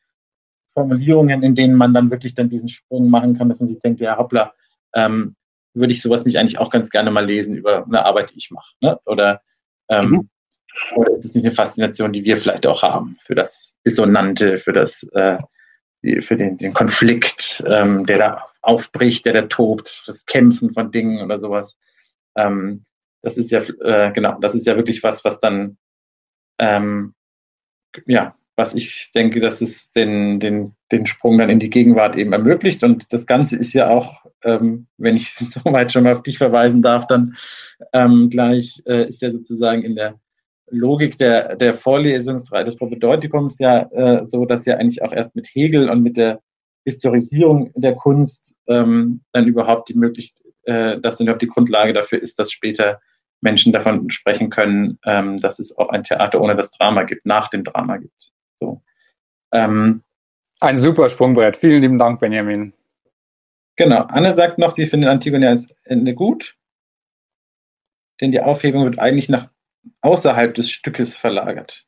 Formulierungen, 0.73 1.45
in 1.45 1.55
denen 1.55 1.77
man 1.77 1.95
dann 1.95 2.11
wirklich 2.11 2.35
dann 2.35 2.49
diesen 2.49 2.69
Sprung 2.69 3.09
machen 3.09 3.39
kann, 3.39 3.49
dass 3.49 3.61
man 3.61 3.69
sich 3.69 3.79
denkt, 3.79 4.01
ja, 4.01 4.19
hoppla, 4.19 4.53
ähm, 4.97 5.37
würde 5.75 5.93
ich 5.93 6.01
sowas 6.01 6.25
nicht 6.25 6.39
eigentlich 6.39 6.59
auch 6.59 6.71
ganz 6.71 6.91
gerne 6.91 7.11
mal 7.11 7.27
lesen 7.27 7.57
über 7.57 7.85
eine 7.85 8.05
Arbeit, 8.05 8.31
die 8.31 8.39
ich 8.39 8.51
mache? 8.51 8.73
Ne? 8.81 8.99
Oder, 9.05 9.43
ähm, 9.89 10.11
mhm. 10.11 10.29
oder 10.97 11.13
ist 11.13 11.25
es 11.25 11.35
nicht 11.35 11.45
eine 11.45 11.55
Faszination, 11.55 12.13
die 12.13 12.25
wir 12.25 12.37
vielleicht 12.37 12.67
auch 12.67 12.83
haben 12.83 13.17
für 13.21 13.35
das 13.35 13.75
Dissonante, 13.85 14.59
für 14.59 14.73
das, 14.73 15.03
äh, 15.13 15.39
für 16.21 16.37
den, 16.37 16.59
den 16.59 16.73
Konflikt, 16.73 17.63
ähm, 17.67 18.07
der 18.07 18.19
da 18.19 18.47
aufbricht, 18.63 19.27
der 19.27 19.33
da 19.33 19.43
tobt, 19.43 20.03
das 20.07 20.25
Kämpfen 20.27 20.73
von 20.73 20.93
Dingen 20.93 21.23
oder 21.23 21.39
sowas. 21.39 21.77
Ähm, 22.37 22.85
das 23.23 23.39
ist 23.39 23.51
ja, 23.51 23.61
äh, 23.61 24.13
genau, 24.13 24.39
das 24.41 24.55
ist 24.55 24.67
ja 24.67 24.77
wirklich 24.77 25.03
was, 25.03 25.25
was 25.25 25.41
dann, 25.41 25.79
ähm, 26.59 27.15
ja, 28.07 28.37
was 28.57 28.75
ich 28.75 29.11
denke, 29.15 29.41
dass 29.41 29.61
es 29.61 29.91
den, 29.91 30.39
den, 30.39 30.75
den 30.93 31.07
Sprung 31.07 31.39
dann 31.39 31.51
in 31.51 31.59
die 31.59 31.71
Gegenwart 31.71 32.17
eben 32.17 32.33
ermöglicht. 32.33 32.85
Und 32.85 33.13
das 33.13 33.27
Ganze 33.27 33.57
ist 33.57 33.73
ja 33.73 33.89
auch, 33.89 34.25
ähm, 34.43 34.87
wenn 34.97 35.17
ich 35.17 35.35
soweit 35.47 35.93
schon 35.93 36.05
mal 36.05 36.15
auf 36.15 36.23
dich 36.23 36.39
verweisen 36.39 36.83
darf, 36.83 37.07
dann 37.07 37.37
ähm, 37.93 38.31
gleich 38.31 38.83
äh, 38.87 39.09
ist 39.09 39.23
ja 39.23 39.31
sozusagen 39.31 39.83
in 39.83 39.97
der 39.97 40.21
Logik 40.71 41.19
der, 41.19 41.57
der 41.57 41.75
Vorlesungsreihe 41.75 42.65
des 42.65 42.77
Propedeutikums 42.77 43.59
ja 43.59 43.83
äh, 43.93 44.27
so, 44.27 44.47
dass 44.47 44.65
ja 44.65 44.77
eigentlich 44.77 45.03
auch 45.03 45.13
erst 45.13 45.37
mit 45.37 45.49
Hegel 45.53 45.91
und 45.91 46.03
mit 46.03 46.17
der 46.17 46.41
Historisierung 46.85 47.73
der 47.75 47.95
Kunst 47.95 48.57
ähm, 48.67 49.23
dann 49.33 49.47
überhaupt 49.47 49.89
die 49.89 49.95
Möglichkeit, 49.95 50.45
äh, 50.65 51.01
dass 51.01 51.17
dann 51.17 51.27
überhaupt 51.27 51.43
die 51.43 51.49
Grundlage 51.49 51.93
dafür 51.93 52.23
ist, 52.23 52.39
dass 52.39 52.53
später 52.53 53.01
Menschen 53.41 53.73
davon 53.73 54.11
sprechen 54.11 54.49
können, 54.49 54.99
ähm, 55.05 55.39
dass 55.39 55.59
es 55.59 55.77
auch 55.77 55.91
ein 55.91 56.03
Theater 56.03 56.41
ohne 56.41 56.57
das 56.57 56.71
Drama 56.71 57.03
gibt, 57.03 57.27
nach 57.27 57.49
dem 57.49 57.65
Drama 57.65 57.99
gibt. 57.99 58.33
So. 58.61 58.83
Ähm, 59.53 60.03
ein 60.61 60.79
super 60.79 61.11
Sprungbrett. 61.11 61.57
Vielen 61.57 61.83
lieben 61.83 61.99
Dank, 61.99 62.21
Benjamin. 62.21 62.73
Genau. 63.77 64.03
Anne 64.03 64.33
sagt 64.33 64.59
noch, 64.59 64.73
sie 64.73 64.87
findet 64.87 65.11
Antigone 65.11 65.49
als 65.49 65.71
Ende 65.85 66.15
gut, 66.15 66.57
denn 68.21 68.31
die 68.31 68.41
Aufhebung 68.41 68.85
wird 68.85 68.99
eigentlich 68.99 69.29
nach 69.29 69.51
außerhalb 70.01 70.55
des 70.55 70.71
Stückes 70.71 71.17
verlagert. 71.17 71.87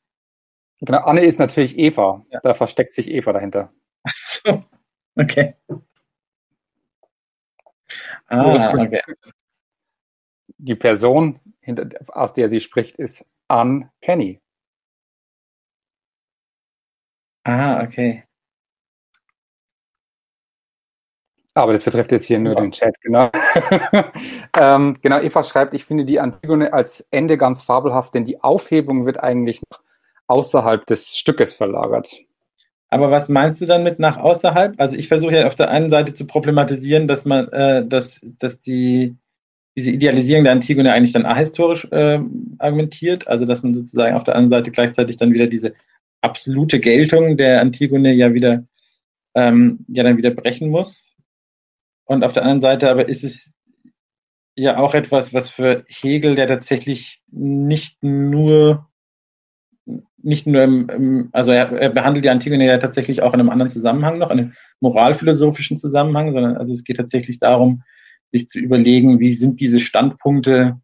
Genau, 0.81 0.99
Anne 0.99 1.25
ist 1.25 1.39
natürlich 1.39 1.79
Eva. 1.79 2.25
Ja. 2.31 2.41
Da 2.41 2.55
versteckt 2.55 2.93
sich 2.93 3.09
Eva 3.09 3.33
dahinter. 3.33 3.73
Ach 4.03 4.15
so, 4.15 4.65
okay. 5.15 5.55
Ah, 8.27 8.73
okay. 8.75 9.03
Die 10.59 10.75
Person, 10.75 11.41
aus 12.09 12.35
der 12.35 12.49
sie 12.49 12.61
spricht, 12.61 12.97
ist 12.97 13.27
Anne 13.49 13.91
Penny. 14.01 14.41
Ah, 17.47 17.81
okay. 17.85 18.25
Aber 21.55 21.73
das 21.73 21.85
betrifft 21.85 22.11
jetzt 22.11 22.27
hier 22.27 22.41
nur 22.41 22.55
ja. 22.55 22.61
den 22.61 22.73
Chat, 22.73 23.01
genau. 23.01 23.31
ähm, 24.61 24.99
genau, 25.01 25.21
Eva 25.21 25.45
schreibt, 25.45 25.73
ich 25.73 25.85
finde 25.85 26.05
die 26.05 26.19
Antigone 26.19 26.73
als 26.73 27.07
Ende 27.13 27.39
ganz 27.39 27.63
fabelhaft, 27.63 28.15
denn 28.15 28.25
die 28.25 28.43
Aufhebung 28.43 29.07
wird 29.07 29.21
eigentlich 29.21 29.63
außerhalb 30.27 30.87
des 30.87 31.17
Stückes 31.17 31.55
verlagert. 31.55 32.19
Aber 32.89 33.13
was 33.13 33.29
meinst 33.29 33.61
du 33.61 33.67
dann 33.67 33.85
mit 33.85 34.01
nach 34.01 34.19
außerhalb? 34.19 34.75
Also 34.79 34.97
ich 34.97 35.07
versuche 35.07 35.37
ja 35.37 35.47
auf 35.47 35.55
der 35.55 35.71
einen 35.71 35.89
Seite 35.89 36.15
zu 36.15 36.27
problematisieren, 36.27 37.07
dass 37.07 37.25
man, 37.25 37.49
äh, 37.53 37.87
dass, 37.87 38.21
dass 38.39 38.59
die 38.59 39.17
diese 39.77 39.91
Idealisierung 39.91 40.45
der 40.45 40.55
Antigone 40.55 40.93
eigentlich 40.93 41.13
dann 41.13 41.27
ahistorisch 41.27 41.87
äh, 41.93 42.19
argumentiert, 42.59 43.29
also 43.29 43.45
dass 43.45 43.63
man 43.63 43.75
sozusagen 43.75 44.17
auf 44.17 44.25
der 44.25 44.35
anderen 44.35 44.51
Seite 44.51 44.71
gleichzeitig 44.71 45.19
dann 45.19 45.35
wieder 45.35 45.47
diese 45.47 45.75
absolute 46.27 46.81
Geltung 46.81 47.37
der 47.37 47.61
Antigone 47.61 48.13
ja 48.13 48.35
wieder 48.35 48.67
ähm, 49.35 49.85
ja 49.89 50.03
dann 50.03 50.17
wieder 50.17 50.31
brechen 50.31 50.69
muss. 50.69 51.15
Und 52.05 52.25
auf 52.25 52.33
der 52.33 52.43
anderen 52.43 52.61
Seite 52.61 52.91
aber 52.91 53.09
ist 53.09 53.25
es 53.25 53.55
ja 54.57 54.79
auch 54.79 54.95
etwas, 54.95 55.35
was 55.35 55.51
für 55.51 55.85
Hegel, 55.89 56.35
der 56.35 56.49
tatsächlich 56.49 57.23
nicht 57.31 58.03
nur 58.03 58.89
nicht 60.27 60.47
nur 60.47 60.63
im, 60.63 60.89
im 60.89 61.29
also 61.33 61.53
er, 61.53 61.71
er, 61.71 61.91
behandelt 61.91 62.25
die 62.25 62.31
Antigone 62.31 62.67
ja 62.67 62.79
tatsächlich 62.79 63.23
auch 63.23 63.33
in 63.33 63.39
einem 63.39 63.51
anderen 63.51 63.71
Zusammenhang 63.71 64.19
noch, 64.19 64.31
in 64.31 64.39
einem 64.39 64.53
moralphilosophischen 64.81 65.77
Zusammenhang, 65.77 66.33
sondern 66.33 66.57
also 66.57 66.73
es 66.73 66.83
geht 66.83 66.97
tatsächlich 66.97 67.39
darum, 67.39 67.83
sich 68.33 68.49
zu 68.49 68.59
überlegen, 68.59 69.21
wie 69.21 69.35
sind 69.35 69.61
diese 69.61 69.79
Standpunkte, 69.79 70.81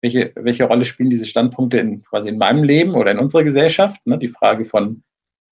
welche, 0.00 0.32
welche 0.36 0.64
Rolle 0.64 0.84
spielen 0.84 1.10
diese 1.10 1.26
Standpunkte 1.26 1.78
in, 1.78 2.02
quasi 2.04 2.28
in 2.28 2.38
meinem 2.38 2.64
Leben 2.64 2.94
oder 2.94 3.10
in 3.10 3.18
unserer 3.18 3.44
Gesellschaft? 3.44 4.06
Ne? 4.06 4.18
Die 4.18 4.28
Frage 4.28 4.64
von 4.64 5.02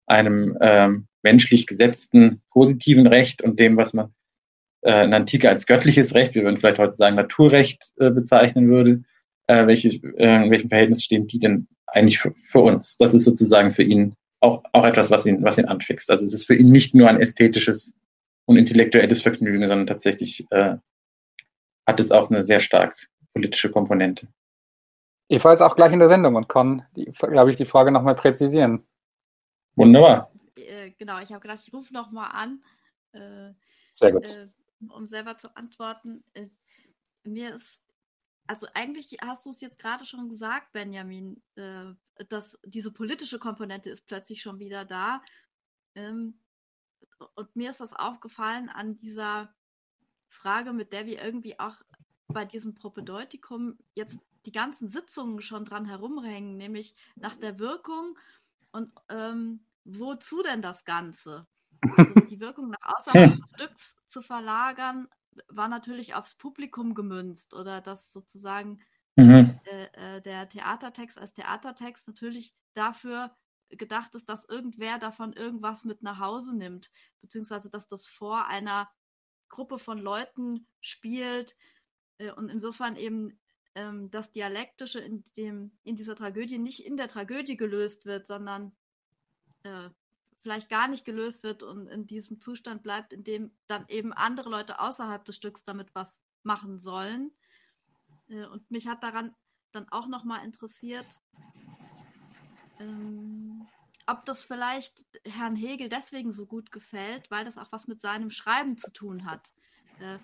einem 0.07 0.57
ähm, 0.61 1.07
menschlich 1.23 1.67
gesetzten 1.67 2.43
positiven 2.51 3.07
Recht 3.07 3.43
und 3.43 3.59
dem, 3.59 3.77
was 3.77 3.93
man 3.93 4.15
äh, 4.83 5.05
in 5.05 5.15
Antike 5.15 5.49
als 5.49 5.67
göttliches 5.67 6.15
Recht, 6.15 6.35
wir 6.35 6.45
würden 6.45 6.59
vielleicht 6.59 6.79
heute 6.79 6.95
sagen 6.95 7.17
Naturrecht 7.17 7.93
äh, 7.99 8.11
bezeichnen 8.11 8.69
würde, 8.69 9.03
äh, 9.49 9.67
welche, 9.67 9.89
äh, 9.89 10.45
in 10.45 10.51
welchem 10.51 10.69
Verhältnis 10.69 11.03
stehen 11.03 11.27
die 11.27 11.41
denn 11.41 11.67
eigentlich 11.87 12.19
für, 12.19 12.33
für, 12.35 12.61
uns? 12.61 12.97
Das 12.99 13.15
ist 13.15 13.25
sozusagen 13.25 13.71
für 13.71 13.83
ihn 13.83 14.15
auch, 14.41 14.63
auch 14.73 14.85
etwas, 14.85 15.11
was 15.11 15.27
ihn, 15.27 15.43
was 15.43 15.59
ihn 15.59 15.65
anfixt. 15.65 16.11
Also 16.11 16.25
es 16.25 16.33
ist 16.33 16.47
für 16.47 16.55
ihn 16.55 16.71
nicht 16.71 16.95
nur 16.95 17.09
ein 17.09 17.21
ästhetisches 17.21 17.95
und 18.45 18.57
intellektuelles 18.57 19.23
Vergnügen, 19.23 19.67
sondern 19.67 19.87
tatsächlich 19.87 20.47
äh, 20.51 20.77
hat 21.87 22.01
es 22.01 22.13
auch 22.13 22.31
eine 22.31 22.43
sehr 22.43 22.61
stark 22.61 23.09
politische 23.37 23.71
Komponente. 23.71 24.29
Eva 25.29 25.53
ist 25.53 25.61
auch 25.61 25.77
gleich 25.77 25.93
in 25.93 25.99
der 25.99 26.09
Sendung 26.09 26.37
und 26.37 26.49
kann, 26.49 26.87
glaube 26.95 27.51
ich, 27.51 27.59
die 27.59 27.67
Frage 27.67 27.91
nochmal 27.93 28.15
präzisieren. 28.15 28.87
Wunderbar. 29.75 30.33
Äh, 30.57 30.93
genau, 30.93 31.21
ich 31.21 31.33
habe 31.33 31.41
gedacht, 31.41 31.61
ich 31.63 31.75
rufe 31.75 31.93
nochmal 31.93 32.31
an. 32.33 32.65
Äh, 33.13 33.53
sehr 33.93 34.13
gut. 34.13 34.31
Äh, 34.31 34.49
um 34.89 35.05
selber 35.05 35.37
zu 35.37 35.55
antworten. 35.55 36.25
Äh, 36.33 36.49
mir 37.25 37.57
ist, 37.57 37.83
also 38.47 38.69
eigentlich 38.73 39.19
hast 39.21 39.45
du 39.45 39.51
es 39.51 39.61
jetzt 39.61 39.79
gerade 39.79 40.07
schon 40.07 40.31
gesagt, 40.31 40.73
Benjamin, 40.73 41.43
äh, 41.57 41.93
dass 42.31 42.59
diese 42.65 42.91
politische 42.91 43.39
Komponente 43.39 43.91
ist 43.91 44.07
plötzlich 44.07 44.41
schon 44.41 44.59
wieder 44.61 44.87
da. 44.87 45.21
Ähm, 45.95 46.41
und 47.35 47.55
mir 47.55 47.71
ist 47.71 47.81
das 47.81 47.93
aufgefallen 47.93 48.71
an 48.71 48.97
dieser 48.97 49.55
Frage, 50.31 50.73
mit 50.73 50.95
der 50.95 51.05
wir 51.05 51.23
irgendwie 51.23 51.61
auch 51.61 51.83
bei 52.29 52.45
diesem 52.45 52.75
Propedeutikum 52.75 53.79
jetzt 53.95 54.19
die 54.45 54.53
ganzen 54.53 54.89
Sitzungen 54.89 55.41
schon 55.41 55.65
dran 55.65 55.87
herumhängen, 55.87 56.57
nämlich 56.57 56.95
nach 57.17 57.37
der 57.37 57.59
Wirkung 57.59 58.17
und 58.73 58.93
ähm, 59.09 59.65
wozu 59.85 60.43
denn 60.43 60.63
das 60.63 60.85
Ganze? 60.85 61.47
Also 61.97 62.15
die 62.15 62.41
Wirkung 62.41 62.71
nach 62.71 62.79
außerhalb 62.97 63.37
des 63.37 63.45
Stücks 63.55 63.97
zu 64.09 64.23
verlagern, 64.23 65.09
war 65.49 65.69
natürlich 65.69 66.15
aufs 66.15 66.37
Publikum 66.37 66.95
gemünzt 66.95 67.55
oder 67.55 67.81
dass 67.81 68.13
sozusagen 68.13 68.81
mhm. 69.17 69.61
äh, 69.65 70.17
äh, 70.17 70.23
der 70.23 70.49
Theatertext 70.49 71.19
als 71.19 71.35
Theatertext 71.35 72.07
natürlich 72.07 72.55
dafür 72.75 73.35
gedacht 73.69 74.15
ist, 74.15 74.29
dass 74.29 74.45
irgendwer 74.45 74.99
davon 74.99 75.33
irgendwas 75.33 75.85
mit 75.85 76.03
nach 76.03 76.21
Hause 76.21 76.57
nimmt, 76.57 76.91
beziehungsweise 77.21 77.69
dass 77.69 77.89
das 77.89 78.07
vor 78.07 78.47
einer 78.47 78.89
Gruppe 79.49 79.79
von 79.79 79.99
Leuten 79.99 80.67
spielt 80.81 81.57
und 82.37 82.49
insofern 82.49 82.97
eben 82.97 83.39
ähm, 83.77 84.11
das 84.11 84.33
Dialektische 84.33 85.01
in, 85.01 85.23
dem, 85.37 85.71
in 85.85 85.97
dieser 85.97 86.17
Tragödie 86.17 86.59
nicht 86.59 86.85
in 86.85 86.97
der 86.97 87.09
Tragödie 87.09 87.57
gelöst 87.57 88.07
wird, 88.07 88.27
sondern 88.27 88.75
äh, 89.63 89.91
vielleicht 90.41 90.71
gar 90.71 90.89
nicht 90.89 91.05
gelöst 91.05 91.43
wird 91.43 91.63
und 91.63 91.89
in 91.89 92.07
diesem 92.07 92.41
Zustand 92.41 92.83
bleibt, 92.83 93.13
in 93.13 93.23
dem 93.23 93.51
dann 93.67 93.85
eben 93.89 94.13
andere 94.13 94.49
Leute 94.49 94.81
außerhalb 94.81 95.25
des 95.25 95.37
Stücks 95.37 95.65
damit 95.65 95.95
was 95.95 96.21
machen 96.43 96.79
sollen. 96.79 97.33
Äh, 98.29 98.47
und 98.47 98.71
mich 98.71 98.89
hat 98.89 99.03
daran 99.03 99.35
dann 99.73 99.89
auch 99.91 100.07
nochmal 100.07 100.45
interessiert, 100.45 101.07
ähm, 102.81 103.67
ob 104.07 104.25
das 104.25 104.45
vielleicht 104.45 105.05
Herrn 105.25 105.57
Hegel 105.57 105.89
deswegen 105.89 106.33
so 106.33 106.47
gut 106.47 106.71
gefällt, 106.71 107.31
weil 107.31 107.45
das 107.45 107.59
auch 107.59 107.73
was 107.73 107.89
mit 107.89 108.01
seinem 108.01 108.31
Schreiben 108.31 108.79
zu 108.79 108.91
tun 108.93 109.27
hat. 109.27 109.51
Äh, 109.99 110.19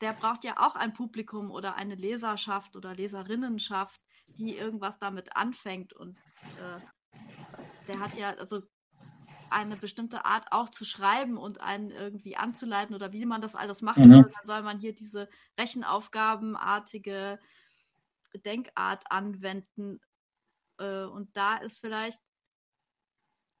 der 0.00 0.12
braucht 0.12 0.44
ja 0.44 0.58
auch 0.58 0.76
ein 0.76 0.92
Publikum 0.92 1.50
oder 1.50 1.74
eine 1.74 1.94
Leserschaft 1.94 2.76
oder 2.76 2.94
Leserinnenschaft, 2.94 4.00
die 4.38 4.56
irgendwas 4.56 4.98
damit 4.98 5.36
anfängt 5.36 5.92
und 5.92 6.16
äh, 6.58 6.80
der 7.88 8.00
hat 8.00 8.14
ja 8.14 8.30
also 8.34 8.62
eine 9.50 9.76
bestimmte 9.76 10.24
Art 10.24 10.52
auch 10.52 10.68
zu 10.68 10.84
schreiben 10.84 11.38
und 11.38 11.60
einen 11.60 11.90
irgendwie 11.90 12.36
anzuleiten 12.36 12.94
oder 12.94 13.12
wie 13.12 13.24
man 13.24 13.40
das 13.40 13.54
alles 13.54 13.82
machen 13.82 14.08
mhm. 14.08 14.12
soll, 14.12 14.22
dann 14.22 14.44
soll 14.44 14.62
man 14.62 14.78
hier 14.78 14.94
diese 14.94 15.28
Rechenaufgabenartige 15.58 17.38
Denkart 18.44 19.10
anwenden. 19.10 20.00
Äh, 20.78 21.04
und 21.04 21.34
da 21.36 21.56
ist 21.56 21.78
vielleicht, 21.78 22.20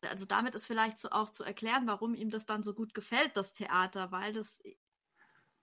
also 0.02 0.26
damit 0.26 0.54
ist 0.54 0.66
vielleicht 0.66 0.98
so 0.98 1.10
auch 1.10 1.30
zu 1.30 1.42
erklären, 1.42 1.86
warum 1.86 2.14
ihm 2.14 2.30
das 2.30 2.46
dann 2.46 2.62
so 2.62 2.74
gut 2.74 2.94
gefällt, 2.94 3.36
das 3.36 3.52
Theater, 3.52 4.12
weil 4.12 4.32
das 4.32 4.60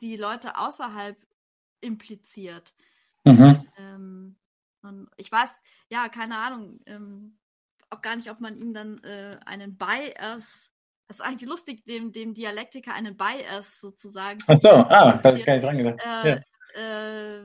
die 0.02 0.18
Leute 0.18 0.58
außerhalb 0.58 1.18
impliziert. 1.82 2.74
Mhm. 3.24 3.66
Ähm, 3.78 4.36
und 4.82 5.10
ich 5.18 5.32
weiß, 5.32 5.50
ja, 5.89 6.10
keine 6.10 6.38
Ahnung, 6.38 6.80
ähm, 6.86 7.38
auch 7.89 8.02
gar 8.02 8.16
nicht, 8.16 8.30
ob 8.30 8.39
man 8.39 8.58
ihm 8.58 8.74
dann 8.74 9.00
äh, 9.04 9.38
einen 9.46 9.78
Bias, 9.78 10.72
das 11.08 11.18
ist 11.18 11.22
eigentlich 11.22 11.50
lustig, 11.50 11.86
dem, 11.86 12.12
dem 12.12 12.34
Dialektiker 12.34 12.93
einen 12.93 13.18
Bias 13.18 13.80
sozusagen. 13.80 14.39
Ach 14.48 14.58
so, 14.58 14.70
ah, 14.70 15.18
da 15.18 15.30
habe 15.30 15.38
ich 15.38 15.46
gar 15.46 15.54
nicht 15.54 15.66
dran 15.66 15.78
gedacht. 15.78 16.00
Äh, 16.04 16.41
ja. 16.76 17.39
äh, 17.39 17.43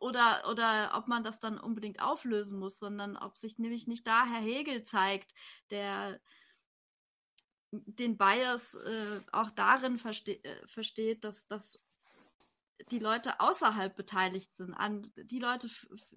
oder, 0.00 0.48
oder 0.50 0.92
ob 0.94 1.08
man 1.08 1.22
das 1.22 1.40
dann 1.40 1.58
unbedingt 1.58 2.00
auflösen 2.00 2.58
muss, 2.58 2.78
sondern 2.78 3.16
ob 3.16 3.36
sich 3.36 3.58
nämlich 3.58 3.86
nicht 3.86 4.06
da 4.06 4.26
Herr 4.26 4.40
Hegel 4.40 4.82
zeigt, 4.82 5.32
der 5.70 6.20
den 7.70 8.16
Bias 8.16 8.74
äh, 8.74 9.20
auch 9.32 9.50
darin 9.50 9.98
verste 9.98 10.42
äh, 10.44 10.66
versteht, 10.66 11.24
dass, 11.24 11.46
dass 11.46 11.86
die 12.90 12.98
Leute 12.98 13.38
außerhalb 13.40 13.94
beteiligt 13.94 14.54
sind, 14.54 14.74
an 14.74 15.12
die 15.16 15.38
Leute, 15.38 15.68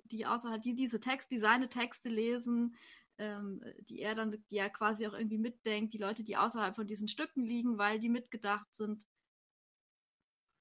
die 0.06 0.26
außerhalb, 0.26 0.62
die 0.62 0.76
diese 0.76 1.00
Texte, 1.00 1.36
die 1.36 1.42
seine 1.42 1.70
Texte 1.70 2.10
lesen, 2.10 2.76
ähm, 3.18 3.64
die 3.90 4.00
er 4.00 4.16
dann, 4.16 4.44
er 4.50 4.70
quasi 4.70 5.06
auch 5.06 5.14
irgendwie 5.14 5.38
mitdenkt, 5.38 5.94
die 5.94 6.00
Leute, 6.00 6.24
die 6.24 6.38
außerhalb 6.38 6.76
von 6.76 6.88
diesen 6.88 7.08
Stücken 7.08 7.44
liegen, 7.44 7.78
weil 7.78 8.00
die 8.00 8.10
mitgedacht 8.10 8.74
sind. 8.76 9.06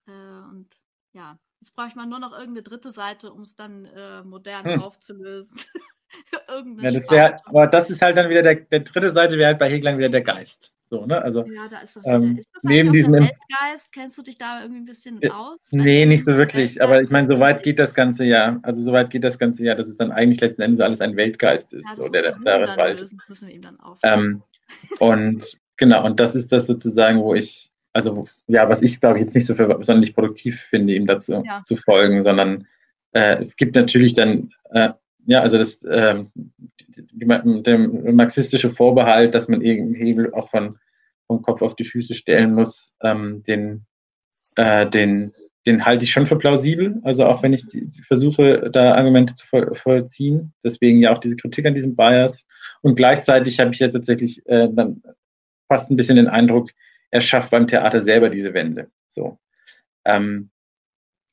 Äh, 0.06 0.12
und 0.12 0.68
ja, 1.14 1.38
Jetzt 1.62 1.76
brauche 1.76 1.86
ich 1.86 1.94
mal 1.94 2.06
nur 2.06 2.18
noch 2.18 2.32
irgendeine 2.32 2.64
dritte 2.64 2.90
Seite, 2.90 3.32
um 3.32 3.42
es 3.42 3.54
dann 3.54 3.84
äh, 3.84 4.24
modern 4.24 4.64
hm. 4.64 4.82
aufzulösen. 4.82 5.56
ja, 6.80 6.90
das 6.90 7.08
wäre, 7.08 7.36
aber 7.44 7.68
das 7.68 7.88
ist 7.88 8.02
halt 8.02 8.16
dann 8.16 8.28
wieder 8.28 8.42
der, 8.42 8.56
der 8.56 8.80
dritte 8.80 9.10
Seite 9.10 9.38
wäre 9.38 9.46
halt 9.46 9.60
bei 9.60 9.70
Hegel 9.70 9.96
wieder 9.96 10.08
der 10.08 10.22
Geist. 10.22 10.74
So, 10.92 11.06
ne? 11.06 11.22
Also, 11.22 11.46
ja, 11.46 11.68
da 11.70 11.78
ist, 11.78 11.98
ähm, 12.04 12.36
ist 12.36 12.50
das 12.52 12.62
neben 12.64 12.92
diesem 12.92 13.14
Weltgeist, 13.14 13.90
kennst 13.94 14.18
du 14.18 14.22
dich 14.22 14.36
da 14.36 14.60
irgendwie 14.60 14.82
ein 14.82 14.84
bisschen 14.84 15.22
äh, 15.22 15.30
aus? 15.30 15.58
Nee, 15.70 16.04
nicht 16.04 16.22
so 16.22 16.36
wirklich, 16.36 16.82
aber 16.82 17.00
ich 17.00 17.08
meine, 17.08 17.26
so 17.26 17.40
weit 17.40 17.62
geht 17.62 17.78
das 17.78 17.94
ganze 17.94 18.26
Jahr. 18.26 18.60
Also 18.62 18.82
so 18.82 18.92
weit 18.92 19.08
geht 19.08 19.24
das 19.24 19.38
ganze 19.38 19.64
Jahr, 19.64 19.74
dass 19.74 19.88
es 19.88 19.96
dann 19.96 20.12
eigentlich 20.12 20.42
letzten 20.42 20.60
Endes 20.60 20.80
alles 20.80 21.00
ein 21.00 21.16
Weltgeist 21.16 21.72
ist, 21.72 21.88
ja, 21.88 21.96
so, 21.96 22.08
der 22.10 22.36
darin 22.44 22.76
waltet. 22.76 23.10
Ähm, 24.02 24.42
und 24.98 25.58
genau, 25.78 26.04
und 26.04 26.20
das 26.20 26.34
ist 26.34 26.52
das 26.52 26.66
sozusagen, 26.66 27.22
wo 27.22 27.34
ich 27.34 27.70
also 27.94 28.26
ja, 28.46 28.68
was 28.68 28.82
ich 28.82 29.00
glaube 29.00 29.16
ich 29.16 29.24
jetzt 29.24 29.34
nicht 29.34 29.46
so 29.46 29.54
für 29.54 29.82
sonderlich 29.82 30.14
produktiv 30.14 30.60
finde, 30.60 30.92
ihm 30.92 31.06
dazu 31.06 31.42
ja. 31.42 31.62
zu 31.64 31.76
folgen, 31.78 32.20
sondern 32.20 32.66
äh, 33.12 33.38
es 33.38 33.56
gibt 33.56 33.76
natürlich 33.76 34.12
dann, 34.12 34.50
äh, 34.72 34.90
ja, 35.26 35.40
also 35.40 35.58
das, 35.58 35.82
äh, 35.84 36.24
die, 36.36 37.62
der 37.62 37.78
marxistische 37.78 38.70
Vorbehalt, 38.70 39.34
dass 39.34 39.48
man 39.48 39.62
irgendeinen 39.62 40.04
Hebel 40.04 40.34
auch 40.34 40.48
von, 40.48 40.74
vom 41.26 41.42
Kopf 41.42 41.62
auf 41.62 41.76
die 41.76 41.84
Füße 41.84 42.14
stellen 42.14 42.54
muss, 42.54 42.96
ähm, 43.02 43.42
den, 43.44 43.86
äh, 44.56 44.88
den, 44.88 45.32
den 45.66 45.84
halte 45.84 46.04
ich 46.04 46.10
schon 46.10 46.26
für 46.26 46.38
plausibel. 46.38 47.00
Also 47.04 47.24
auch 47.26 47.42
wenn 47.42 47.52
ich 47.52 47.66
die, 47.66 47.86
die 47.86 48.02
versuche, 48.02 48.70
da 48.70 48.94
Argumente 48.94 49.34
zu 49.34 49.46
voll, 49.46 49.74
vollziehen. 49.74 50.52
Deswegen 50.64 50.98
ja 50.98 51.12
auch 51.12 51.18
diese 51.18 51.36
Kritik 51.36 51.66
an 51.66 51.74
diesem 51.74 51.94
Bias. 51.94 52.46
Und 52.80 52.96
gleichzeitig 52.96 53.60
habe 53.60 53.70
ich 53.72 53.78
ja 53.78 53.88
tatsächlich 53.88 54.44
äh, 54.46 54.68
dann 54.72 55.02
fast 55.68 55.90
ein 55.90 55.96
bisschen 55.96 56.16
den 56.16 56.28
Eindruck, 56.28 56.70
er 57.10 57.20
schafft 57.20 57.50
beim 57.50 57.66
Theater 57.66 58.00
selber 58.00 58.30
diese 58.30 58.54
Wende. 58.54 58.90
So. 59.08 59.38
Ähm, 60.04 60.50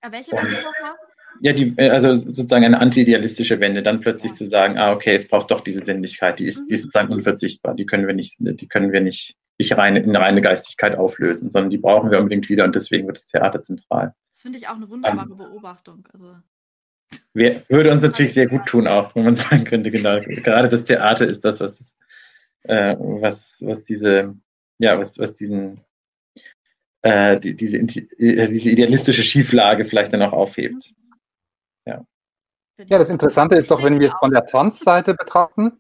Aber 0.02 0.14
welche 0.14 0.34
Wende 0.34 0.56
nochmal? 0.56 0.99
Ja, 1.42 1.54
die, 1.54 1.74
äh, 1.78 1.90
also 1.90 2.14
sozusagen 2.14 2.66
eine 2.66 2.80
anti-idealistische 2.80 3.60
Wende, 3.60 3.82
dann 3.82 4.02
plötzlich 4.02 4.32
ja. 4.34 4.38
zu 4.38 4.46
sagen, 4.46 4.78
ah, 4.78 4.92
okay, 4.92 5.16
es 5.16 5.28
braucht 5.28 5.52
doch 5.52 5.62
diese 5.62 5.84
Sinnlichkeit, 5.84 6.40
die 6.40 6.46
ist, 6.46 6.64
mhm. 6.64 6.68
die 6.68 6.74
ist 6.76 6.84
sozusagen 6.84 7.14
unverzichtbar, 7.14 7.76
die 7.76 7.86
können 7.86 8.08
wir 8.08 8.14
nicht, 8.14 8.38
die 8.40 8.68
können 8.68 8.92
wir 8.92 9.02
nicht, 9.02 9.38
nicht 9.58 9.78
reine, 9.78 10.00
in 10.00 10.16
reine 10.16 10.42
Geistigkeit 10.42 10.98
auflösen, 10.98 11.52
sondern 11.52 11.70
die 11.70 11.78
brauchen 11.78 12.12
wir 12.12 12.20
unbedingt 12.20 12.50
wieder 12.50 12.66
und 12.66 12.76
deswegen 12.76 13.08
wird 13.08 13.18
das 13.18 13.28
Theater 13.28 13.62
zentral. 13.62 14.14
Das 14.34 14.42
finde 14.42 14.58
ich 14.58 14.68
auch 14.68 14.76
eine 14.76 14.90
wunderbare 14.90 15.32
um, 15.32 15.38
Beobachtung. 15.38 16.08
Also. 16.14 16.36
Wär, 17.34 17.62
würde 17.70 17.92
uns 17.92 18.04
natürlich 18.04 18.34
sehr 18.34 18.48
gut 18.48 18.66
tun, 18.66 18.88
auch 18.88 19.16
wenn 19.16 19.26
man 19.26 19.36
sagen 19.36 19.64
könnte, 19.64 19.92
genau, 19.92 20.20
gerade 20.22 20.70
das 20.70 20.84
Theater 20.84 21.28
ist 21.28 21.44
das, 21.46 21.60
was, 21.60 21.94
äh, 22.64 22.96
was, 22.98 23.58
was 23.62 23.86
diese, 23.86 24.36
ja, 24.78 25.00
was, 25.00 25.18
was 25.18 25.36
diesen, 25.36 25.82
äh, 27.02 27.40
die, 27.40 27.56
diese, 27.56 27.78
äh, 27.78 27.86
diese 28.48 28.70
idealistische 28.70 29.24
Schieflage 29.24 29.86
vielleicht 29.86 30.14
dann 30.14 30.22
auch 30.22 30.34
aufhebt. 30.34 30.86
Ja. 30.86 30.96
Ja, 32.88 32.98
das 32.98 33.10
Interessante 33.10 33.56
ist 33.56 33.72
doch, 33.72 33.84
wenn 33.84 34.00
wir 34.00 34.08
es 34.08 34.14
von 34.20 34.32
der 34.32 34.46
Tanzseite 34.46 35.14
betrachten, 35.14 35.80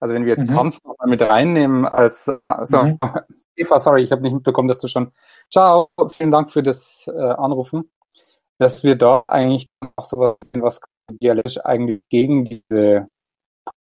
also 0.00 0.14
wenn 0.14 0.24
wir 0.24 0.34
jetzt 0.34 0.50
mhm. 0.50 0.54
Tanz 0.54 0.82
nochmal 0.84 1.08
mit 1.08 1.22
reinnehmen 1.22 1.86
als, 1.86 2.30
also, 2.48 2.82
mhm. 2.82 2.98
Eva, 3.56 3.78
sorry, 3.78 4.02
ich 4.02 4.12
habe 4.12 4.22
nicht 4.22 4.34
mitbekommen, 4.34 4.68
dass 4.68 4.80
du 4.80 4.88
schon, 4.88 5.12
ciao, 5.50 5.88
vielen 6.10 6.30
Dank 6.30 6.52
für 6.52 6.62
das 6.62 7.08
äh, 7.12 7.18
Anrufen, 7.18 7.90
dass 8.58 8.84
wir 8.84 8.96
da 8.96 9.24
eigentlich 9.28 9.68
auch 9.96 10.04
sowas 10.04 10.36
sehen, 10.52 10.62
was 10.62 10.80
dialogisch 11.10 11.64
eigentlich 11.64 12.02
gegen 12.08 12.44
diese 12.44 13.08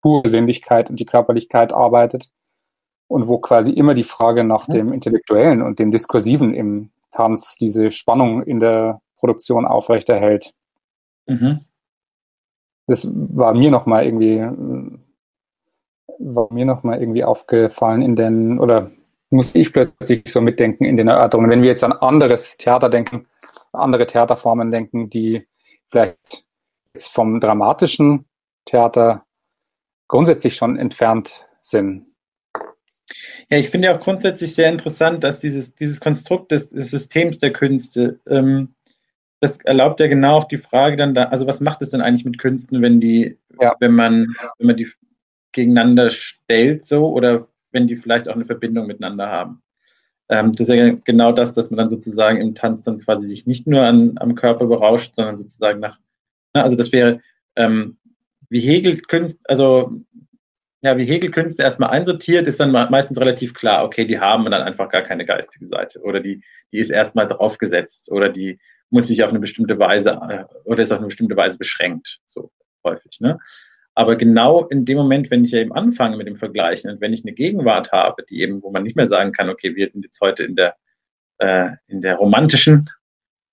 pure 0.01 0.29
Sinnlichkeit 0.29 0.89
und 0.89 0.99
die 0.99 1.05
Körperlichkeit 1.05 1.73
arbeitet 1.73 2.29
und 3.07 3.27
wo 3.27 3.39
quasi 3.39 3.73
immer 3.73 3.93
die 3.93 4.03
Frage 4.03 4.43
nach 4.43 4.67
mhm. 4.67 4.73
dem 4.73 4.93
Intellektuellen 4.93 5.61
und 5.61 5.79
dem 5.79 5.91
Diskursiven 5.91 6.53
im 6.53 6.91
Tanz 7.11 7.55
diese 7.55 7.91
Spannung 7.91 8.43
in 8.43 8.59
der 8.59 9.01
Produktion 9.17 9.65
aufrechterhält. 9.65 10.53
Mhm. 11.27 11.65
Das 12.89 13.07
war 13.13 13.53
mir 13.53 13.69
nochmal 13.69 14.03
irgendwie, 14.05 14.39
war 16.17 16.51
mir 16.51 16.65
noch 16.65 16.81
mal 16.81 16.99
irgendwie 16.99 17.23
aufgefallen 17.23 18.01
in 18.01 18.15
den, 18.15 18.59
oder 18.59 18.89
muss 19.29 19.53
ich 19.53 19.71
plötzlich 19.71 20.23
so 20.27 20.41
mitdenken 20.41 20.85
in 20.85 20.97
den 20.97 21.07
Erörterungen. 21.07 21.51
Wenn 21.51 21.61
wir 21.61 21.69
jetzt 21.69 21.83
an 21.83 21.93
anderes 21.93 22.57
Theater 22.57 22.89
denken, 22.89 23.27
andere 23.71 24.07
Theaterformen 24.07 24.71
denken, 24.71 25.11
die 25.11 25.47
vielleicht 25.91 26.45
jetzt 26.95 27.09
vom 27.09 27.39
dramatischen 27.39 28.25
Theater 28.65 29.23
grundsätzlich 30.07 30.55
schon 30.55 30.75
entfernt 30.75 31.45
sind. 31.61 32.07
Ja, 33.51 33.59
ich 33.59 33.69
finde 33.69 33.93
auch 33.93 34.01
grundsätzlich 34.01 34.55
sehr 34.55 34.69
interessant, 34.71 35.23
dass 35.23 35.39
dieses, 35.39 35.75
dieses 35.75 35.99
Konstrukt 35.99 36.51
des, 36.51 36.69
des 36.69 36.89
Systems 36.89 37.37
der 37.37 37.53
Künste, 37.53 38.19
ähm, 38.27 38.73
das 39.39 39.57
erlaubt 39.61 39.99
ja 39.99 40.07
genau 40.07 40.37
auch 40.37 40.47
die 40.47 40.57
Frage 40.57 40.97
dann 40.97 41.15
da, 41.15 41.25
also 41.25 41.47
was 41.47 41.61
macht 41.61 41.81
es 41.81 41.91
denn 41.91 42.01
eigentlich 42.01 42.25
mit 42.25 42.39
Künsten, 42.39 42.81
wenn 42.81 42.99
die, 42.99 43.37
ja. 43.59 43.75
wenn 43.79 43.93
man, 43.93 44.35
wenn 44.57 44.67
man 44.67 44.75
die 44.75 44.87
gegeneinander 45.51 46.09
stellt 46.09 46.85
so 46.85 47.09
oder 47.09 47.47
wenn 47.71 47.87
die 47.87 47.95
vielleicht 47.95 48.27
auch 48.27 48.35
eine 48.35 48.45
Verbindung 48.45 48.87
miteinander 48.87 49.27
haben. 49.27 49.61
Ähm, 50.29 50.51
das 50.51 50.67
ist 50.67 50.75
ja 50.75 50.91
genau 51.05 51.31
das, 51.31 51.53
dass 51.53 51.71
man 51.71 51.77
dann 51.77 51.89
sozusagen 51.89 52.39
im 52.39 52.53
Tanz 52.53 52.83
dann 52.83 52.99
quasi 52.99 53.27
sich 53.27 53.47
nicht 53.47 53.65
nur 53.65 53.81
an, 53.81 54.13
am 54.17 54.35
Körper 54.35 54.67
berauscht, 54.67 55.15
sondern 55.15 55.37
sozusagen 55.37 55.79
nach, 55.79 55.97
na, 56.53 56.63
also 56.63 56.75
das 56.75 56.91
wäre 56.91 57.21
ähm, 57.55 57.97
wie 58.49 58.59
Hegel 58.59 58.97
Künst, 58.97 59.47
also 59.49 59.91
ja, 60.81 60.97
wie 60.97 61.05
Hegel 61.05 61.31
Künste 61.31 61.63
erstmal 61.63 61.89
einsortiert, 61.89 62.47
ist 62.47 62.59
dann 62.59 62.71
meistens 62.71 63.19
relativ 63.19 63.53
klar, 63.53 63.83
okay, 63.83 64.05
die 64.05 64.19
haben 64.19 64.45
dann 64.45 64.61
einfach 64.61 64.89
gar 64.89 65.01
keine 65.01 65.25
geistige 65.25 65.65
Seite 65.65 66.01
oder 66.01 66.19
die, 66.19 66.41
die 66.71 66.79
ist 66.79 66.89
erstmal 66.89 67.27
draufgesetzt 67.27 68.11
oder 68.11 68.29
die 68.29 68.59
muss 68.89 69.07
sich 69.07 69.23
auf 69.23 69.29
eine 69.29 69.39
bestimmte 69.39 69.77
Weise 69.79 70.11
äh, 70.29 70.45
oder 70.63 70.83
ist 70.83 70.91
auf 70.91 70.99
eine 70.99 71.07
bestimmte 71.07 71.35
Weise 71.35 71.57
beschränkt, 71.57 72.19
so 72.25 72.51
häufig. 72.83 73.19
Ne? 73.19 73.39
Aber 73.95 74.15
genau 74.15 74.65
in 74.65 74.85
dem 74.85 74.97
Moment, 74.97 75.29
wenn 75.29 75.43
ich 75.43 75.51
ja 75.51 75.59
eben 75.59 75.73
anfange 75.73 76.17
mit 76.17 76.27
dem 76.27 76.37
Vergleichen 76.37 76.89
und 76.89 77.01
wenn 77.01 77.13
ich 77.13 77.23
eine 77.25 77.33
Gegenwart 77.33 77.91
habe, 77.91 78.23
die 78.23 78.41
eben, 78.41 78.63
wo 78.63 78.71
man 78.71 78.83
nicht 78.83 78.95
mehr 78.95 79.07
sagen 79.07 79.31
kann, 79.31 79.49
okay, 79.49 79.75
wir 79.75 79.89
sind 79.89 80.05
jetzt 80.05 80.21
heute 80.21 80.43
in 80.43 80.55
der, 80.55 80.75
äh, 81.39 81.71
in 81.87 82.01
der 82.01 82.15
romantischen, 82.15 82.89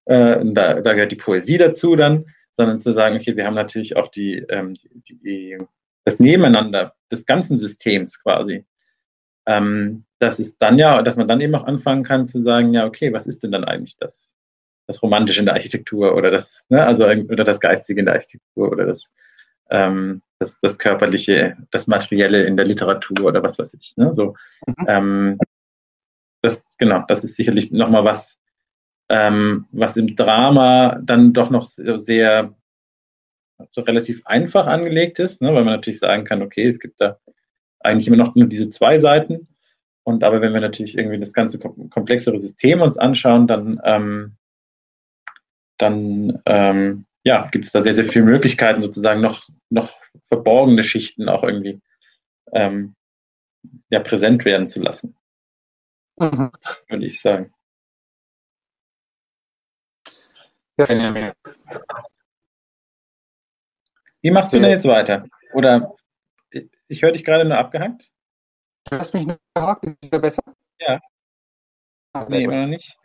äh, 0.05 0.39
da, 0.45 0.81
da 0.81 0.93
gehört 0.95 1.13
die 1.13 1.17
Poesie 1.17 1.59
dazu 1.59 1.97
dann, 1.97 2.27
sondern 2.53 2.81
zu 2.81 2.95
sagen, 2.95 3.17
okay, 3.17 3.37
wir 3.37 3.45
haben 3.45 3.55
natürlich 3.55 3.97
auch 3.97 4.09
die, 4.09 4.37
ähm, 4.49 4.75
die, 5.09 5.19
die 5.19 5.59
das 6.05 6.21
Nebeneinander 6.21 6.95
des 7.11 7.27
ganzen 7.27 7.59
Systems 7.59 8.23
quasi. 8.23 8.65
Ähm, 9.47 10.05
das 10.19 10.39
ist 10.39 10.59
dann 10.63 10.79
ja, 10.79 11.03
dass 11.03 11.17
man 11.17 11.29
dann 11.29 11.41
eben 11.41 11.55
auch 11.55 11.65
anfangen 11.65 12.05
kann 12.05 12.27
zu 12.27 12.41
sagen, 12.41 12.73
ja, 12.73 12.87
okay, 12.87 13.13
was 13.13 13.27
ist 13.27 13.43
denn 13.43 13.53
dann 13.53 13.65
eigentlich 13.65 13.97
das, 13.99 14.29
das 14.87 15.03
Romantische 15.03 15.41
in 15.41 15.47
der 15.47 15.55
Architektur 15.55 16.15
oder 16.15 16.31
das, 16.31 16.65
ne, 16.69 16.85
also 16.85 17.07
oder 17.07 17.45
das 17.45 17.61
Geistige 17.61 18.01
in 18.01 18.07
der 18.07 18.15
Architektur 18.15 18.71
oder 18.71 18.87
das, 18.87 19.11
ähm, 19.71 20.23
das, 20.39 20.59
das 20.61 20.79
Körperliche, 20.79 21.57
das 21.71 21.87
Materielle 21.87 22.45
in 22.45 22.57
der 22.57 22.67
Literatur 22.67 23.27
oder 23.27 23.43
was 23.43 23.59
weiß 23.59 23.75
ich. 23.75 23.95
Ne? 23.97 24.15
So, 24.15 24.35
mhm. 24.67 24.87
ähm, 24.87 25.39
das, 26.43 26.63
genau, 26.79 27.05
das 27.09 27.25
ist 27.25 27.37
sicherlich 27.37 27.73
nochmal 27.73 28.05
was, 28.05 28.39
ähm, 29.09 29.67
was 29.73 29.97
im 29.97 30.15
Drama 30.15 31.01
dann 31.03 31.33
doch 31.33 31.51
noch 31.51 31.65
sehr 31.65 32.55
so 33.71 33.81
relativ 33.81 34.27
einfach 34.27 34.67
angelegt 34.67 35.19
ist, 35.19 35.41
ne, 35.41 35.49
weil 35.49 35.65
man 35.65 35.75
natürlich 35.75 35.99
sagen 35.99 36.25
kann, 36.25 36.43
okay, 36.43 36.67
es 36.67 36.79
gibt 36.79 37.01
da 37.01 37.19
eigentlich 37.81 38.07
immer 38.07 38.17
noch 38.17 38.35
nur 38.35 38.47
diese 38.47 38.71
zwei 38.71 38.99
Seiten. 38.99 39.49
Und 40.05 40.23
aber 40.23 40.41
wenn 40.41 40.53
wir 40.53 40.61
natürlich 40.61 40.97
irgendwie 40.97 41.19
das 41.19 41.33
ganze 41.33 41.59
komplexere 41.59 42.39
System 42.39 42.81
uns 42.81 42.99
anschauen, 42.99 43.47
dann, 43.47 43.81
ähm, 43.85 44.37
dann 45.79 46.43
ähm, 46.47 47.07
ja, 47.23 47.49
gibt 47.49 47.67
es 47.67 47.73
da 47.73 47.83
sehr, 47.83 47.95
sehr 47.95 48.05
viele 48.05 48.25
Möglichkeiten, 48.25 48.83
sozusagen 48.83 49.21
noch, 49.21 49.43
noch 49.69 49.93
verborgene 50.25 50.83
Schichten 50.83 51.29
auch 51.29 51.43
irgendwie 51.43 51.81
ähm, 52.53 52.95
ja, 53.91 54.01
präsent 54.01 54.45
werden 54.45 54.69
zu 54.69 54.81
lassen. 54.81 55.17
Mhm. 56.19 56.53
Würde 56.89 57.07
ich 57.07 57.21
sagen. 57.21 57.53
Ja, 60.79 61.35
wie 64.21 64.31
machst 64.31 64.53
du 64.53 64.61
denn 64.61 64.71
jetzt 64.71 64.87
weiter? 64.87 65.25
Oder 65.53 65.97
ich 66.89 67.03
höre 67.03 67.13
dich 67.13 67.25
gerade 67.25 67.45
nur 67.45 67.59
abgehackt. 67.59 68.11
Du 68.85 68.99
hast 68.99 69.15
mich 69.15 69.27
nur 69.27 69.39
abgehackt, 69.55 69.85
ist 69.85 69.97
es 70.01 70.07
wieder 70.07 70.19
besser? 70.19 70.43
Ja. 70.79 71.01
Ah, 72.13 72.27
nee, 72.29 72.45
immer 72.45 72.63
noch 72.63 72.69
nicht. 72.69 72.97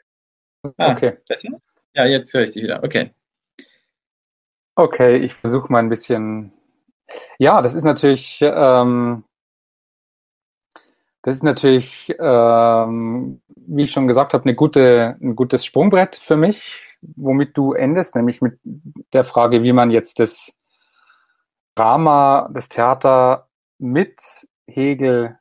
Ah, 0.77 0.91
okay. 0.91 1.17
Besser? 1.27 1.59
Ja, 1.93 2.05
jetzt 2.05 2.33
höre 2.33 2.43
ich 2.43 2.51
dich 2.51 2.63
wieder. 2.63 2.83
Okay. 2.83 3.11
Okay, 4.75 5.17
ich 5.17 5.33
versuche 5.33 5.71
mal 5.71 5.79
ein 5.79 5.89
bisschen. 5.89 6.53
Ja, 7.37 7.61
das 7.61 7.73
ist 7.73 7.83
natürlich, 7.83 8.39
ähm, 8.41 9.25
das 11.23 11.35
ist 11.35 11.43
natürlich, 11.43 12.15
ähm, 12.19 13.41
wie 13.55 13.83
ich 13.83 13.91
schon 13.91 14.07
gesagt 14.07 14.33
habe, 14.33 14.45
eine 14.45 14.55
gute, 14.55 15.17
ein 15.21 15.35
gutes 15.35 15.65
Sprungbrett 15.65 16.15
für 16.15 16.37
mich, 16.37 16.81
womit 17.01 17.57
du 17.57 17.73
endest, 17.73 18.15
nämlich 18.15 18.41
mit 18.41 18.59
der 19.13 19.25
Frage, 19.25 19.61
wie 19.63 19.73
man 19.73 19.91
jetzt 19.91 20.19
das 20.19 20.53
Drama, 21.75 22.49
das 22.53 22.69
Theater 22.69 23.49
mit 23.77 24.21
Hegel 24.67 25.37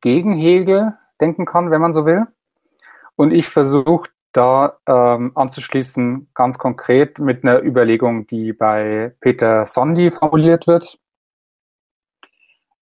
gegen 0.00 0.36
Hegel 0.36 0.94
denken 1.20 1.46
kann, 1.46 1.70
wenn 1.70 1.80
man 1.80 1.92
so 1.92 2.06
will. 2.06 2.26
Und 3.16 3.32
ich 3.32 3.48
versuche 3.48 4.10
da 4.32 4.78
ähm, 4.86 5.32
anzuschließen, 5.34 6.30
ganz 6.34 6.58
konkret 6.58 7.18
mit 7.18 7.44
einer 7.44 7.62
Überlegung, 7.62 8.26
die 8.26 8.52
bei 8.52 9.14
Peter 9.20 9.66
Sondi 9.66 10.10
formuliert 10.10 10.66
wird, 10.66 10.98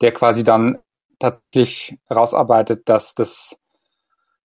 der 0.00 0.12
quasi 0.12 0.44
dann 0.44 0.78
tatsächlich 1.18 1.98
herausarbeitet, 2.06 2.88
dass 2.88 3.14
das 3.14 3.58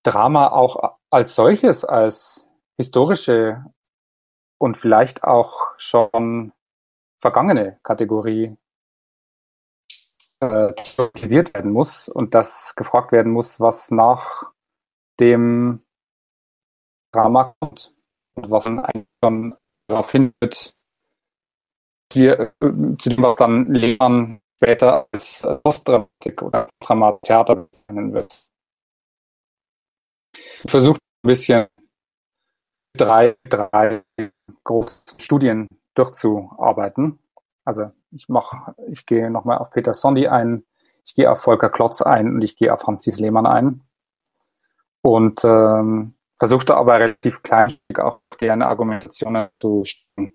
Drama 0.03 0.49
auch 0.49 0.97
als 1.11 1.35
solches, 1.35 1.85
als 1.85 2.49
historische 2.77 3.65
und 4.59 4.77
vielleicht 4.77 5.25
auch 5.25 5.75
schon 5.77 6.53
vergangene 7.21 7.79
Kategorie 7.83 8.57
äh, 10.41 10.73
thematisiert 10.73 11.55
werden 11.55 11.73
muss 11.73 12.09
und 12.09 12.35
dass 12.35 12.75
gefragt 12.77 13.13
werden 13.13 13.33
muss, 13.33 13.61
was 13.61 13.91
nach 13.91 14.45
dem 15.21 15.83
Drama 17.13 17.55
kommt 17.61 17.95
und 18.35 18.51
was 18.51 18.65
dann 18.65 18.81
eigentlich 18.81 19.09
schon 19.23 19.57
darauf 19.89 20.11
hinführt, 20.11 20.75
wir, 22.13 22.55
äh, 22.61 22.97
zu 22.99 23.11
dem, 23.11 23.23
was 23.23 23.39
dann 23.39 23.73
Lehmann 23.73 24.41
später 24.57 25.07
als 25.13 25.45
äh, 25.45 25.57
Postdramatik 25.57 26.43
oder 26.43 26.69
Dramatheater 26.81 27.57
bezeichnen 27.57 28.13
wird. 28.13 28.49
Ich 30.65 30.71
versuche 30.71 30.99
ein 30.99 31.29
bisschen 31.29 31.67
drei, 32.97 33.37
drei 33.45 34.03
große 34.65 35.19
Studien 35.19 35.69
durchzuarbeiten. 35.95 37.19
Also 37.65 37.91
ich 38.11 38.29
mache, 38.29 38.75
ich 38.91 39.07
gehe 39.07 39.31
nochmal 39.31 39.59
auf 39.59 39.71
Peter 39.71 39.95
Sondi 39.95 40.29
ein, 40.29 40.65
ich 41.05 41.15
gehe 41.15 41.31
auf 41.31 41.41
Volker 41.41 41.71
Klotz 41.71 42.03
ein 42.03 42.35
und 42.35 42.43
ich 42.43 42.57
gehe 42.57 42.73
auf 42.73 42.87
Hans-Dies 42.87 43.19
Lehmann 43.19 43.47
ein. 43.47 43.83
Und 45.03 45.45
ähm, 45.45 46.15
versuchte 46.39 46.75
aber 46.77 47.01
relativ 47.01 47.43
klein 47.43 47.77
auch 47.97 48.21
deren 48.41 48.63
Argumentationen 48.63 49.49
zu 49.61 49.85
stellen. 49.85 50.33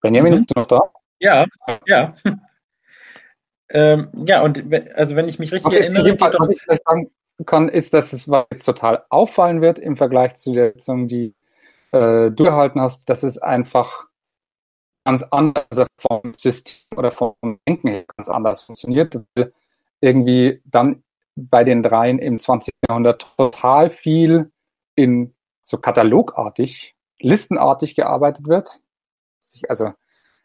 Benjamin, 0.00 0.34
mhm. 0.34 0.38
bist 0.38 0.56
du 0.56 0.60
noch 0.60 0.66
da? 0.66 0.92
Ja, 1.20 1.46
ja. 1.86 2.14
ähm, 3.70 4.08
ja, 4.26 4.42
und 4.42 4.64
also 4.94 5.14
wenn 5.14 5.28
ich 5.28 5.38
mich 5.38 5.52
richtig 5.52 5.70
was 5.70 5.78
erinnere, 5.78 6.16
Fall, 6.16 6.34
was 6.38 6.54
ich 6.54 6.62
vielleicht 6.62 6.84
sagen 6.84 7.10
kann, 7.46 7.68
ist, 7.68 7.94
dass 7.94 8.12
es 8.12 8.28
was 8.28 8.46
jetzt 8.50 8.64
total 8.64 9.04
auffallen 9.10 9.60
wird 9.60 9.78
im 9.78 9.96
Vergleich 9.96 10.36
zu 10.36 10.52
der 10.52 10.72
Sitzung, 10.72 11.06
die 11.08 11.34
äh, 11.92 12.30
du 12.30 12.44
gehalten 12.44 12.80
hast, 12.80 13.08
dass 13.08 13.22
es 13.22 13.38
einfach 13.38 14.06
ganz 15.04 15.22
anders 15.22 15.86
vom 15.98 16.34
System 16.36 16.98
oder 16.98 17.10
vom 17.10 17.34
Denken 17.66 17.88
her 17.88 18.04
ganz 18.16 18.28
anders 18.28 18.62
funktioniert. 18.62 19.18
Irgendwie 20.00 20.62
dann 20.64 21.02
bei 21.48 21.64
den 21.64 21.82
dreien 21.82 22.18
im 22.18 22.38
20. 22.38 22.74
Jahrhundert 22.88 23.26
total 23.36 23.90
viel 23.90 24.50
in 24.94 25.34
so 25.62 25.78
katalogartig, 25.78 26.94
listenartig 27.20 27.94
gearbeitet 27.94 28.46
wird. 28.46 28.80
Sich 29.38 29.68
also 29.70 29.92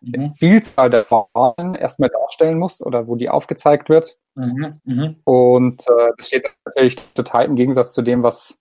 mhm. 0.01 0.33
Vielzahl 0.35 0.89
der 0.89 1.09
Wahlen 1.09 1.75
erstmal 1.75 2.09
darstellen 2.09 2.57
muss 2.57 2.81
oder 2.81 3.07
wo 3.07 3.15
die 3.15 3.29
aufgezeigt 3.29 3.89
wird. 3.89 4.17
Mhm. 4.35 4.81
Mhm. 4.83 5.15
Und 5.23 5.87
äh, 5.87 6.11
das 6.17 6.27
steht 6.27 6.47
natürlich 6.65 6.95
total 7.13 7.45
im 7.45 7.55
Gegensatz 7.55 7.93
zu 7.93 8.01
dem, 8.01 8.23
was, 8.23 8.57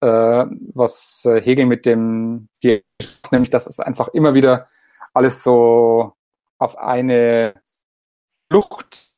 äh, 0.00 0.06
was 0.74 1.24
äh, 1.24 1.40
Hegel 1.40 1.66
mit 1.66 1.86
dem, 1.86 2.48
nämlich 3.30 3.50
dass 3.50 3.66
es 3.66 3.80
einfach 3.80 4.08
immer 4.08 4.34
wieder 4.34 4.66
alles 5.12 5.42
so 5.42 6.12
auf 6.58 6.78
eine 6.78 7.54
Flucht 8.48 9.09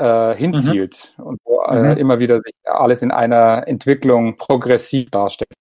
äh, 0.00 0.34
hinzielt 0.34 1.14
mhm. 1.18 1.24
und 1.24 1.40
wo 1.44 1.62
äh, 1.62 1.94
mhm. 1.94 1.96
immer 1.98 2.18
wieder 2.18 2.40
sich 2.40 2.54
alles 2.64 3.02
in 3.02 3.10
einer 3.10 3.68
Entwicklung 3.68 4.36
progressiv 4.36 5.10
darstellt. 5.10 5.52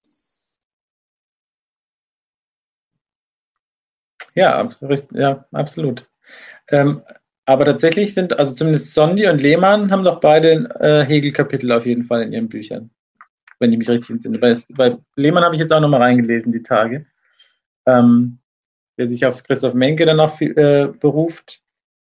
Ja, 4.35 4.69
ja 5.13 5.45
absolut. 5.51 6.09
Ähm, 6.69 7.01
aber 7.45 7.65
tatsächlich 7.65 8.13
sind, 8.13 8.37
also 8.37 8.53
zumindest 8.53 8.93
Sondi 8.93 9.27
und 9.27 9.41
Lehmann 9.41 9.91
haben 9.91 10.03
doch 10.03 10.19
beide 10.19 10.69
äh, 10.79 11.03
Hegel-Kapitel 11.03 11.71
auf 11.71 11.85
jeden 11.85 12.05
Fall 12.05 12.21
in 12.21 12.31
ihren 12.31 12.47
Büchern, 12.47 12.91
wenn 13.59 13.73
ich 13.73 13.79
mich 13.79 13.89
richtig 13.89 14.11
entsinne. 14.11 14.37
Bei, 14.37 14.55
bei 14.75 14.97
Lehmann 15.15 15.43
habe 15.43 15.55
ich 15.55 15.61
jetzt 15.61 15.73
auch 15.73 15.79
nochmal 15.79 16.03
reingelesen, 16.03 16.51
die 16.51 16.63
Tage, 16.63 17.07
ähm, 17.87 18.39
der 18.97 19.07
sich 19.07 19.25
auf 19.25 19.43
Christoph 19.43 19.73
Menke 19.73 20.05
dann 20.05 20.19
auch 20.19 20.39
äh, 20.39 20.87
beruft, 20.99 21.61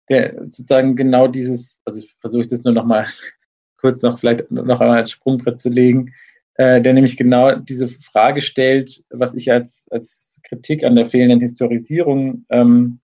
der 0.09 0.35
sozusagen 0.45 0.97
genau 0.97 1.29
dieses, 1.29 1.81
also 1.85 1.99
ich 1.99 2.15
versuche 2.21 2.47
das 2.47 2.65
nur 2.65 2.75
nochmal 2.75 3.07
kurz 3.79 4.03
noch 4.03 4.19
vielleicht 4.19 4.51
noch 4.51 4.81
einmal 4.81 4.99
als 4.99 5.11
Sprungbrett 5.11 5.61
zu 5.61 5.69
legen, 5.69 6.15
äh, 6.55 6.81
der 6.81 6.93
nämlich 6.93 7.17
genau 7.17 7.57
diese 7.57 7.89
Frage 7.89 8.41
stellt, 8.41 9.05
was 9.11 9.35
ich 9.35 9.51
als, 9.53 9.87
als 9.91 10.41
Kritik 10.43 10.85
an 10.85 10.97
der 10.97 11.07
fehlenden 11.07 11.41
Historisierung 11.41 12.47
ähm, 12.49 13.01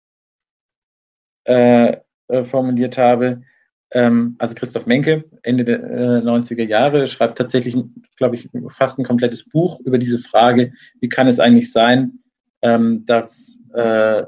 äh, 1.44 1.96
äh, 2.28 2.44
formuliert 2.44 2.96
habe. 2.96 3.42
Ähm, 3.90 4.36
also 4.38 4.54
Christoph 4.54 4.86
Menke, 4.86 5.24
Ende 5.42 5.64
der 5.64 5.82
äh, 5.82 6.20
90er 6.20 6.64
Jahre, 6.64 7.06
schreibt 7.06 7.36
tatsächlich, 7.36 7.76
glaube 8.16 8.36
ich, 8.36 8.48
fast 8.68 8.98
ein 8.98 9.04
komplettes 9.04 9.46
Buch 9.46 9.80
über 9.80 9.98
diese 9.98 10.18
Frage, 10.18 10.72
wie 11.00 11.08
kann 11.08 11.28
es 11.28 11.40
eigentlich 11.40 11.70
sein, 11.70 12.20
ähm, 12.62 13.04
dass, 13.04 13.58
äh, 13.74 14.22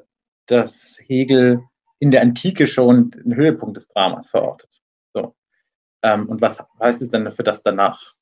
dass 0.46 0.98
Hegel 1.06 1.62
in 2.04 2.10
der 2.10 2.20
Antike 2.20 2.66
schon 2.66 3.12
den 3.12 3.34
Höhepunkt 3.34 3.78
des 3.78 3.88
Dramas 3.88 4.28
verortet. 4.28 4.68
So. 5.14 5.34
Ähm, 6.02 6.28
und 6.28 6.42
was 6.42 6.62
heißt 6.78 7.00
es 7.00 7.08
dann 7.08 7.32
für 7.32 7.42
das 7.42 7.62
danach? 7.62 8.12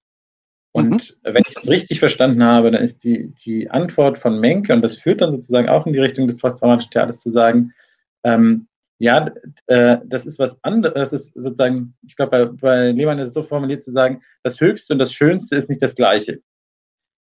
Und 0.71 1.17
mhm. 1.25 1.35
wenn 1.35 1.43
ich 1.45 1.55
das 1.55 1.69
richtig 1.69 1.99
verstanden 1.99 2.45
habe, 2.45 2.71
dann 2.71 2.81
ist 2.81 3.03
die, 3.03 3.35
die 3.45 3.69
Antwort 3.71 4.19
von 4.19 4.39
Menke, 4.39 4.73
und 4.73 4.83
das 4.83 4.97
führt 4.97 5.21
dann 5.21 5.35
sozusagen 5.35 5.69
auch 5.69 5.85
in 5.85 5.93
die 5.93 5.99
Richtung 5.99 6.29
des 6.29 6.39
posttraumatischen 6.39 6.93
Theaters 6.93 7.23
zu 7.23 7.31
sagen, 7.31 7.73
ähm, 8.23 8.69
ja, 9.01 9.33
äh, 9.67 9.99
das 10.07 10.27
ist 10.27 10.39
was 10.39 10.63
anderes, 10.63 10.95
das 10.95 11.13
ist 11.13 11.35
sozusagen, 11.35 11.95
ich 12.07 12.15
glaube, 12.15 12.31
bei, 12.31 12.45
bei 12.45 12.93
Lehmann 12.93 13.19
ist 13.19 13.29
es 13.29 13.35
so 13.35 13.43
formuliert 13.43 13.83
zu 13.83 13.91
sagen, 13.91 14.23
das 14.45 14.61
Höchste 14.61 14.93
und 14.93 15.01
das 15.01 15.13
Schönste 15.13 15.57
ist 15.57 15.69
nicht 15.69 15.83
das 15.83 15.97
Gleiche. 15.97 16.41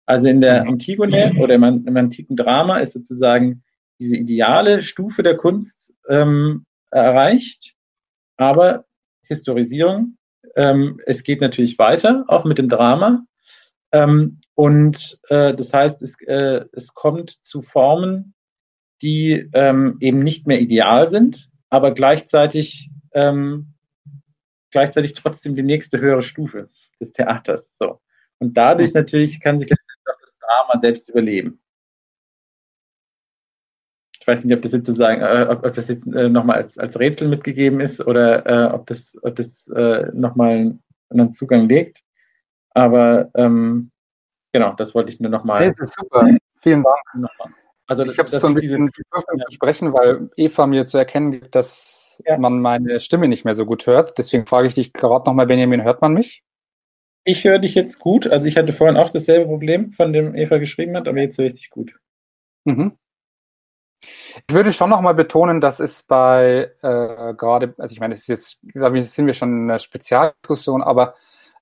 Also 0.05 0.27
in 0.27 0.41
der 0.41 0.63
mhm. 0.63 0.73
Antigone 0.73 1.33
oder 1.39 1.55
im, 1.55 1.63
im 1.63 1.97
antiken 1.97 2.35
Drama 2.35 2.77
ist 2.77 2.93
sozusagen 2.93 3.63
diese 4.01 4.15
ideale 4.15 4.81
Stufe 4.81 5.21
der 5.21 5.37
Kunst 5.37 5.93
ähm, 6.09 6.65
erreicht, 6.89 7.75
aber 8.35 8.85
Historisierung, 9.21 10.17
ähm, 10.55 10.99
es 11.05 11.23
geht 11.23 11.39
natürlich 11.39 11.77
weiter, 11.77 12.25
auch 12.27 12.43
mit 12.43 12.57
dem 12.57 12.67
Drama. 12.67 13.23
Ähm, 13.91 14.41
und 14.55 15.19
äh, 15.29 15.53
das 15.53 15.71
heißt, 15.71 16.01
es, 16.01 16.19
äh, 16.23 16.65
es 16.73 16.93
kommt 16.95 17.29
zu 17.29 17.61
Formen, 17.61 18.33
die 19.03 19.49
ähm, 19.53 19.97
eben 19.99 20.19
nicht 20.19 20.47
mehr 20.47 20.59
ideal 20.59 21.07
sind, 21.07 21.49
aber 21.69 21.93
gleichzeitig, 21.93 22.89
ähm, 23.13 23.75
gleichzeitig 24.71 25.13
trotzdem 25.13 25.55
die 25.55 25.63
nächste 25.63 25.99
höhere 25.99 26.23
Stufe 26.23 26.69
des 26.99 27.11
Theaters. 27.11 27.71
So. 27.75 28.01
Und 28.39 28.57
dadurch 28.57 28.95
natürlich 28.95 29.39
kann 29.41 29.59
sich 29.59 29.69
letztendlich 29.69 30.07
auch 30.11 30.19
das 30.19 30.39
Drama 30.39 30.79
selbst 30.79 31.09
überleben. 31.09 31.61
Ich 34.31 34.37
weiß 34.37 34.45
nicht, 34.45 34.55
ob 34.55 34.61
das 34.61 34.71
jetzt 34.71 34.85
sozusagen, 34.85 35.21
äh, 35.21 35.47
ob, 35.49 35.65
ob 35.65 35.73
das 35.73 35.89
jetzt 35.89 36.07
äh, 36.07 36.29
nochmal 36.29 36.57
als, 36.57 36.77
als 36.77 36.97
Rätsel 36.97 37.27
mitgegeben 37.27 37.81
ist 37.81 37.99
oder 37.99 38.45
äh, 38.45 38.73
ob 38.73 38.85
das, 38.85 39.17
ob 39.23 39.35
das 39.35 39.67
äh, 39.67 40.09
nochmal 40.13 40.51
einen 40.51 40.83
anderen 41.09 41.33
Zugang 41.33 41.67
legt. 41.67 42.01
Aber 42.69 43.29
ähm, 43.35 43.91
genau, 44.53 44.73
das 44.73 44.95
wollte 44.95 45.11
ich 45.11 45.19
nur 45.19 45.31
nochmal. 45.31 45.67
Das 45.67 45.89
ist 45.89 45.95
super. 45.99 46.29
Vielen 46.59 46.83
Dank. 46.83 47.29
Also, 47.87 48.05
ich 48.05 48.17
habe 48.19 48.29
so 48.29 48.47
ein 48.47 48.53
bisschen 48.53 48.85
Befürchtung 48.85 49.39
ja. 49.39 49.45
zu 49.47 49.51
sprechen, 49.53 49.91
weil 49.91 50.29
Eva 50.37 50.65
mir 50.65 50.85
zu 50.85 50.97
erkennen 50.97 51.31
gibt, 51.31 51.55
dass 51.55 52.21
ja. 52.25 52.37
man 52.37 52.61
meine 52.61 53.01
Stimme 53.01 53.27
nicht 53.27 53.43
mehr 53.43 53.55
so 53.55 53.65
gut 53.65 53.85
hört. 53.87 54.17
Deswegen 54.17 54.45
frage 54.45 54.67
ich 54.67 54.75
dich 54.75 54.93
gerade 54.93 55.25
nochmal, 55.25 55.47
Benjamin, 55.47 55.83
hört 55.83 56.01
man 56.01 56.13
mich? 56.13 56.43
Ich 57.25 57.43
höre 57.43 57.59
dich 57.59 57.75
jetzt 57.75 57.99
gut. 57.99 58.27
Also 58.27 58.45
ich 58.45 58.55
hatte 58.55 58.71
vorhin 58.71 58.95
auch 58.95 59.09
dasselbe 59.09 59.45
Problem, 59.45 59.91
von 59.91 60.13
dem 60.13 60.35
Eva 60.35 60.57
geschrieben 60.57 60.95
hat, 60.95 61.07
aber 61.07 61.19
jetzt 61.19 61.37
höre 61.37 61.47
ich 61.47 61.55
dich 61.55 61.69
gut. 61.69 61.99
Mhm. 62.63 62.97
Ich 64.03 64.53
würde 64.53 64.73
schon 64.73 64.89
nochmal 64.89 65.13
betonen, 65.13 65.61
dass 65.61 65.79
es 65.79 66.03
bei 66.03 66.71
äh, 66.81 67.33
gerade, 67.35 67.75
also 67.77 67.93
ich 67.93 67.99
meine, 67.99 68.15
das 68.15 68.21
ist 68.21 68.27
jetzt, 68.27 69.13
sind 69.13 69.27
wir 69.27 69.33
schon 69.33 69.49
in 69.49 69.69
einer 69.69 69.79
Spezialdiskussion, 69.79 70.81
aber 70.81 71.15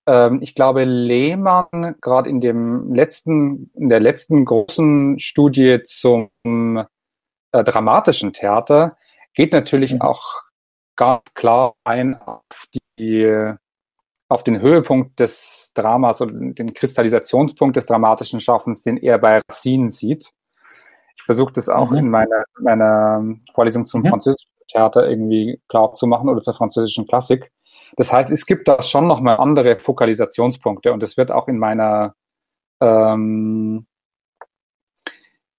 ähm, 0.05 0.39
ich 0.41 0.55
glaube, 0.55 0.85
Lehmann 0.85 1.95
gerade 2.01 2.29
in 2.29 2.39
dem 2.41 2.93
letzten, 2.93 3.71
in 3.75 3.89
der 3.89 3.99
letzten 3.99 4.45
großen 4.45 5.19
Studie 5.19 5.81
zum 5.83 6.29
äh, 6.45 7.63
dramatischen 7.63 8.33
Theater 8.33 8.97
geht 9.33 9.53
natürlich 9.53 9.93
mhm. 9.93 10.01
auch 10.01 10.41
ganz 10.95 11.33
klar 11.33 11.75
ein 11.83 12.21
auf 12.21 12.43
die 12.97 13.55
auf 14.29 14.43
den 14.43 14.61
Höhepunkt 14.61 15.19
des 15.19 15.71
Dramas 15.73 16.21
und 16.21 16.53
den 16.59 16.73
Kristallisationspunkt 16.73 17.75
des 17.75 17.87
dramatischen 17.87 18.39
Schaffens, 18.39 18.83
den 18.83 18.97
er 18.97 19.17
bei 19.17 19.41
Racine 19.49 19.89
sieht. 19.89 20.31
Ich 21.19 21.25
versuche 21.25 21.51
das 21.51 21.67
auch 21.67 21.91
mhm. 21.91 21.97
in 21.97 22.09
meiner, 22.09 22.43
meiner 22.59 23.35
Vorlesung 23.53 23.85
zum 23.85 24.01
mhm. 24.01 24.07
französischen 24.07 24.49
Theater 24.69 25.07
irgendwie 25.07 25.61
klar 25.67 25.91
zu 25.93 26.07
machen 26.07 26.29
oder 26.29 26.41
zur 26.41 26.53
französischen 26.53 27.05
Klassik. 27.07 27.51
Das 27.97 28.13
heißt, 28.13 28.31
es 28.31 28.45
gibt 28.45 28.67
da 28.67 28.81
schon 28.81 29.05
nochmal 29.05 29.37
andere 29.37 29.77
Fokalisationspunkte 29.77 30.93
und 30.93 31.03
es 31.03 31.17
wird 31.17 31.31
auch 31.31 31.47
in 31.47 31.57
meiner 31.57 32.15
ähm, 32.81 33.85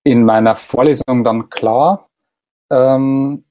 in 0.02 0.24
meiner 0.24 0.56
Vorlesung 0.56 1.24
dann 1.24 1.50
klar, 1.50 2.08
ähm, 2.70 3.44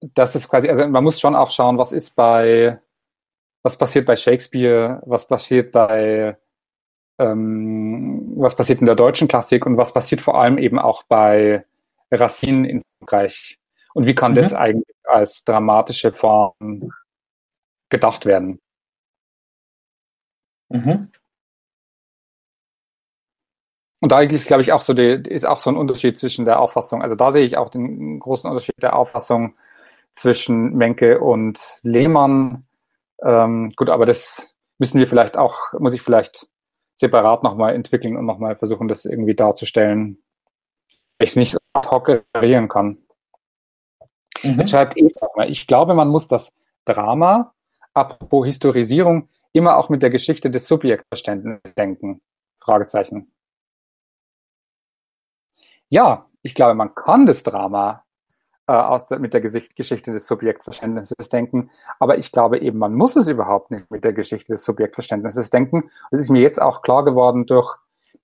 dass 0.00 0.36
es 0.36 0.48
quasi, 0.48 0.68
also 0.68 0.86
man 0.86 1.02
muss 1.02 1.20
schon 1.20 1.34
auch 1.34 1.50
schauen, 1.50 1.78
was 1.78 1.92
ist 1.92 2.14
bei, 2.14 2.80
was 3.64 3.76
passiert 3.76 4.06
bei 4.06 4.14
Shakespeare, 4.14 5.02
was 5.06 5.26
passiert 5.26 5.72
bei, 5.72 6.38
ähm, 7.18 8.32
was 8.36 8.56
passiert 8.56 8.80
in 8.80 8.86
der 8.86 8.94
deutschen 8.94 9.28
Klassik 9.28 9.66
und 9.66 9.76
was 9.76 9.92
passiert 9.92 10.20
vor 10.20 10.40
allem 10.40 10.58
eben 10.58 10.78
auch 10.78 11.04
bei 11.04 11.64
Racine 12.10 12.68
in 12.68 12.82
Frankreich. 12.98 13.58
Und 13.94 14.06
wie 14.06 14.14
kann 14.14 14.32
mhm. 14.32 14.36
das 14.36 14.54
eigentlich 14.54 14.96
als 15.04 15.44
dramatische 15.44 16.12
Form 16.12 16.92
gedacht 17.88 18.26
werden? 18.26 18.60
Mhm. 20.70 21.12
Und 24.00 24.10
da 24.10 24.20
ist, 24.20 24.48
glaube 24.48 24.62
ich, 24.62 24.72
auch 24.72 24.80
so, 24.80 24.94
die, 24.94 25.22
ist 25.28 25.46
auch 25.46 25.60
so 25.60 25.70
ein 25.70 25.76
Unterschied 25.76 26.18
zwischen 26.18 26.44
der 26.44 26.58
Auffassung. 26.58 27.02
Also 27.02 27.14
da 27.14 27.30
sehe 27.30 27.44
ich 27.44 27.56
auch 27.56 27.68
den 27.68 28.18
großen 28.18 28.50
Unterschied 28.50 28.82
der 28.82 28.96
Auffassung 28.96 29.54
zwischen 30.12 30.74
Menke 30.74 31.20
und 31.20 31.60
Lehmann. 31.82 32.66
Ähm, 33.22 33.72
gut, 33.76 33.90
aber 33.90 34.04
das 34.04 34.56
müssen 34.78 34.98
wir 34.98 35.06
vielleicht 35.06 35.36
auch, 35.36 35.72
muss 35.78 35.94
ich 35.94 36.02
vielleicht 36.02 36.48
separat 37.02 37.42
nochmal 37.42 37.74
entwickeln 37.74 38.16
und 38.16 38.24
nochmal 38.24 38.56
versuchen, 38.56 38.88
das 38.88 39.04
irgendwie 39.04 39.34
darzustellen, 39.34 40.22
ich 41.18 41.30
es 41.30 41.36
nicht 41.36 41.56
ad 41.74 41.88
hoc 41.90 42.08
reparieren 42.08 42.68
kann. 42.68 42.98
Mhm. 44.42 44.58
Jetzt 44.58 44.70
schreibt 44.70 44.96
Eva 44.96 45.44
ich 45.46 45.66
glaube, 45.66 45.94
man 45.94 46.08
muss 46.08 46.28
das 46.28 46.52
Drama, 46.84 47.54
apropos 47.92 48.46
Historisierung, 48.46 49.28
immer 49.52 49.76
auch 49.76 49.88
mit 49.88 50.02
der 50.02 50.10
Geschichte 50.10 50.50
des 50.50 50.66
Subjektverständnisses 50.66 51.74
denken. 51.74 52.22
Fragezeichen. 52.60 53.32
Ja, 55.88 56.30
ich 56.42 56.54
glaube, 56.54 56.74
man 56.74 56.94
kann 56.94 57.26
das 57.26 57.42
Drama 57.42 58.04
äh, 58.66 58.72
aus 58.72 59.08
der, 59.08 59.18
mit 59.18 59.34
der 59.34 59.40
Gesicht, 59.40 59.76
Geschichte 59.76 60.12
des 60.12 60.26
Subjektverständnisses 60.26 61.28
denken, 61.28 61.70
aber 61.98 62.18
ich 62.18 62.32
glaube 62.32 62.60
eben, 62.60 62.78
man 62.78 62.94
muss 62.94 63.16
es 63.16 63.28
überhaupt 63.28 63.70
nicht 63.70 63.90
mit 63.90 64.04
der 64.04 64.12
Geschichte 64.12 64.52
des 64.52 64.64
Subjektverständnisses 64.64 65.50
denken. 65.50 65.90
Das 66.10 66.20
ist 66.20 66.30
mir 66.30 66.42
jetzt 66.42 66.60
auch 66.60 66.82
klar 66.82 67.04
geworden 67.04 67.46
durch 67.46 67.76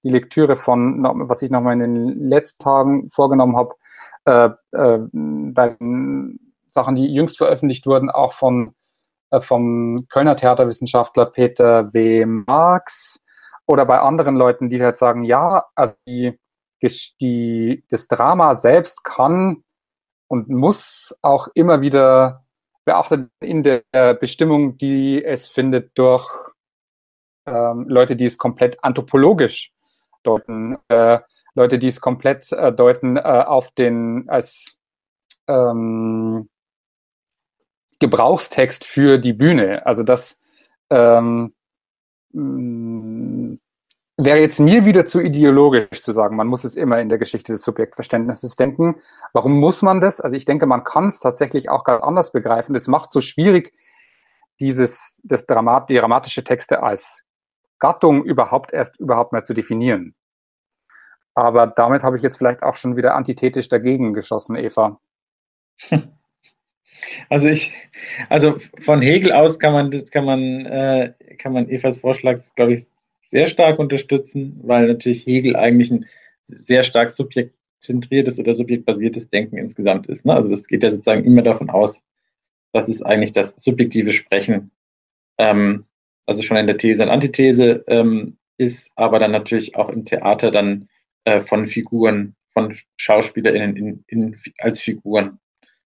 die 0.03 0.11
Lektüre 0.11 0.57
von, 0.57 1.03
was 1.28 1.43
ich 1.43 1.51
nochmal 1.51 1.74
in 1.74 1.80
den 1.80 2.28
letzten 2.28 2.62
Tagen 2.62 3.11
vorgenommen 3.11 3.57
habe, 3.57 3.74
äh, 4.24 4.51
äh, 4.72 4.99
bei 5.12 5.76
Sachen, 6.68 6.95
die 6.95 7.12
jüngst 7.12 7.39
veröffentlicht 7.39 7.86
wurden, 7.86 8.11
auch 8.11 8.32
von 8.32 8.74
äh, 9.30 9.41
vom 9.41 10.07
Kölner 10.09 10.36
Theaterwissenschaftler 10.36 11.26
Peter 11.26 11.93
W. 11.93 12.26
Marx 12.26 13.20
oder 13.66 13.84
bei 13.86 13.99
anderen 14.01 14.36
Leuten, 14.36 14.70
die 14.70 14.82
halt 14.82 14.97
sagen, 14.97 15.22
ja, 15.24 15.64
also 15.74 15.95
die 16.07 16.39
die, 17.20 17.84
das 17.89 18.07
Drama 18.07 18.55
selbst 18.55 19.05
kann 19.05 19.64
und 20.29 20.49
muss 20.49 21.16
auch 21.22 21.49
immer 21.55 21.81
wieder 21.81 22.45
beachtet 22.85 23.29
in 23.41 23.62
der 23.62 23.83
Bestimmung, 24.14 24.79
die 24.79 25.22
es 25.22 25.49
findet 25.49 25.97
durch 25.99 26.26
ähm, 27.47 27.87
Leute, 27.89 28.16
die 28.16 28.26
es 28.26 28.39
komplett 28.39 28.83
anthropologisch 28.83 29.72
deuten, 30.22 30.79
äh, 30.89 31.20
Leute, 31.55 31.79
die 31.79 31.89
es 31.89 32.01
komplett 32.01 32.53
äh, 32.53 32.72
deuten 32.72 33.16
äh, 33.16 33.20
auf 33.20 33.70
den 33.72 34.29
als 34.29 34.79
ähm, 35.49 36.49
Gebrauchstext 38.01 38.85
für 38.85 39.18
die 39.18 39.33
Bühne. 39.33 39.85
Also 39.87 40.03
das 40.03 40.41
ähm, 40.91 41.55
wäre 44.18 44.38
jetzt 44.38 44.58
mir 44.58 44.84
wieder 44.84 45.04
zu 45.04 45.20
ideologisch 45.20 46.02
zu 46.02 46.12
sagen, 46.12 46.36
man 46.36 46.48
muss 46.48 46.64
es 46.64 46.74
immer 46.74 47.00
in 47.00 47.08
der 47.08 47.18
Geschichte 47.18 47.52
des 47.52 47.62
Subjektverständnisses 47.62 48.56
denken. 48.56 48.96
Warum 49.32 49.58
muss 49.60 49.80
man 49.80 50.00
das? 50.00 50.20
Also 50.20 50.36
ich 50.36 50.44
denke, 50.44 50.66
man 50.66 50.82
kann 50.84 51.06
es 51.06 51.20
tatsächlich 51.20 51.70
auch 51.70 51.84
ganz 51.84 52.02
anders 52.02 52.32
begreifen. 52.32 52.74
Das 52.74 52.88
macht 52.88 53.10
so 53.10 53.20
schwierig, 53.20 53.72
dieses, 54.60 55.20
das 55.22 55.46
Dramat, 55.46 55.88
die 55.88 55.94
dramatische 55.94 56.42
Texte 56.42 56.82
als 56.82 57.22
Gattung 57.78 58.24
überhaupt 58.24 58.72
erst 58.72 58.98
überhaupt 58.98 59.32
mal 59.32 59.44
zu 59.44 59.54
definieren. 59.54 60.16
Aber 61.34 61.68
damit 61.68 62.02
habe 62.02 62.16
ich 62.16 62.22
jetzt 62.22 62.38
vielleicht 62.38 62.64
auch 62.64 62.74
schon 62.74 62.96
wieder 62.96 63.14
antithetisch 63.14 63.68
dagegen 63.68 64.14
geschossen, 64.14 64.56
Eva. 64.56 65.00
Also 67.30 67.46
ich, 67.46 67.74
also 68.28 68.56
von 68.80 69.00
Hegel 69.00 69.32
aus 69.32 69.60
kann 69.60 69.72
man, 69.72 69.90
kann 70.10 70.24
man, 70.24 70.66
äh, 70.66 71.14
kann 71.38 71.52
man 71.52 71.68
Evas 71.68 71.98
Vorschlag, 71.98 72.38
glaube 72.56 72.72
ich, 72.72 72.86
sehr 73.29 73.47
stark 73.47 73.79
unterstützen, 73.79 74.59
weil 74.62 74.89
natürlich 74.89 75.26
Hegel 75.26 75.57
eigentlich 75.57 75.91
ein 75.91 76.07
sehr 76.43 76.83
stark 76.83 77.11
subjektzentriertes 77.11 78.39
oder 78.39 78.55
subjektbasiertes 78.55 79.31
Denken 79.31 79.59
insgesamt 79.59 80.07
ist. 80.07 80.24
Ne? 80.24 80.35
Also 80.35 80.49
das 80.49 80.66
geht 80.66 80.83
ja 80.83 80.91
sozusagen 80.91 81.24
immer 81.24 81.43
davon 81.43 81.70
aus, 81.70 82.03
dass 82.72 82.89
es 82.89 83.03
eigentlich 83.03 83.33
das 83.33 83.55
subjektive 83.59 84.12
Sprechen, 84.12 84.70
ähm, 85.39 85.85
also 86.26 86.43
schon 86.43 86.57
in 86.57 86.66
der 86.66 86.76
These 86.76 87.03
und 87.03 87.11
Antithese 87.11 87.85
ähm, 87.87 88.39
ist, 88.57 88.93
aber 88.97 89.18
dann 89.18 89.31
natürlich 89.31 89.76
auch 89.76 89.89
im 89.89 90.05
Theater 90.05 90.51
dann 90.51 90.89
äh, 91.24 91.41
von 91.41 91.66
Figuren, 91.66 92.35
von 92.53 92.76
SchauspielerInnen 92.97 93.76
in, 93.76 94.05
in, 94.09 94.37
als 94.59 94.81
Figuren, 94.81 95.39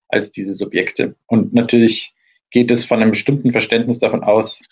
als 0.09 0.33
diese 0.33 0.53
Subjekte. 0.53 1.17
Und 1.27 1.53
natürlich 1.53 2.15
geht 2.51 2.71
es 2.71 2.85
von 2.85 3.01
einem 3.01 3.11
bestimmten 3.11 3.51
Verständnis 3.51 3.99
davon 3.99 4.23
aus, 4.23 4.63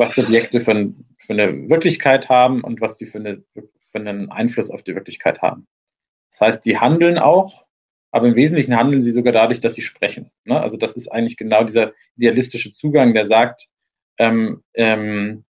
was 0.00 0.16
Subjekte 0.16 0.60
für, 0.60 0.92
für 1.18 1.32
eine 1.32 1.68
Wirklichkeit 1.68 2.28
haben 2.28 2.62
und 2.62 2.80
was 2.80 2.96
die 2.96 3.06
für, 3.06 3.18
eine, 3.18 3.44
für 3.54 3.98
einen 3.98 4.32
Einfluss 4.32 4.70
auf 4.70 4.82
die 4.82 4.94
Wirklichkeit 4.94 5.42
haben. 5.42 5.68
Das 6.30 6.40
heißt, 6.40 6.64
die 6.64 6.78
handeln 6.78 7.18
auch, 7.18 7.66
aber 8.10 8.26
im 8.26 8.34
Wesentlichen 8.34 8.76
handeln 8.76 9.02
sie 9.02 9.12
sogar 9.12 9.32
dadurch, 9.32 9.60
dass 9.60 9.74
sie 9.74 9.82
sprechen. 9.82 10.32
Ne? 10.44 10.60
Also 10.60 10.76
das 10.76 10.94
ist 10.94 11.08
eigentlich 11.08 11.36
genau 11.36 11.62
dieser 11.62 11.92
idealistische 12.16 12.72
Zugang, 12.72 13.14
der 13.14 13.24
sagt, 13.24 13.68
ähm, 14.18 14.64
ähm, 14.74 15.44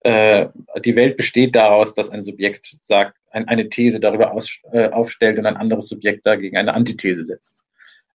äh, 0.00 0.48
die 0.84 0.96
Welt 0.96 1.16
besteht 1.16 1.54
daraus, 1.56 1.94
dass 1.94 2.10
ein 2.10 2.22
Subjekt 2.22 2.78
sagt, 2.82 3.16
ein, 3.30 3.48
eine 3.48 3.68
These 3.68 3.98
darüber 3.98 4.32
aus, 4.32 4.58
äh, 4.72 4.88
aufstellt 4.88 5.38
und 5.38 5.46
ein 5.46 5.56
anderes 5.56 5.88
Subjekt 5.88 6.26
dagegen 6.26 6.56
eine 6.56 6.74
Antithese 6.74 7.24
setzt. 7.24 7.64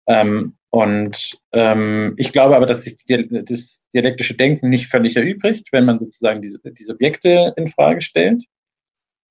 Ähm, 0.08 0.58
und 0.70 1.40
ähm, 1.52 2.16
ich 2.18 2.32
glaube 2.32 2.56
aber, 2.56 2.66
dass 2.66 2.84
sich 2.84 2.98
das 3.06 3.88
dialektische 3.94 4.34
Denken 4.34 4.70
nicht 4.70 4.88
völlig 4.88 5.16
erübrigt, 5.16 5.68
wenn 5.72 5.86
man 5.86 6.00
sozusagen 6.00 6.42
die, 6.42 6.56
die 6.64 6.84
Subjekte 6.84 7.54
in 7.58 7.68
Frage 7.68 8.02
stellt. 8.02 8.44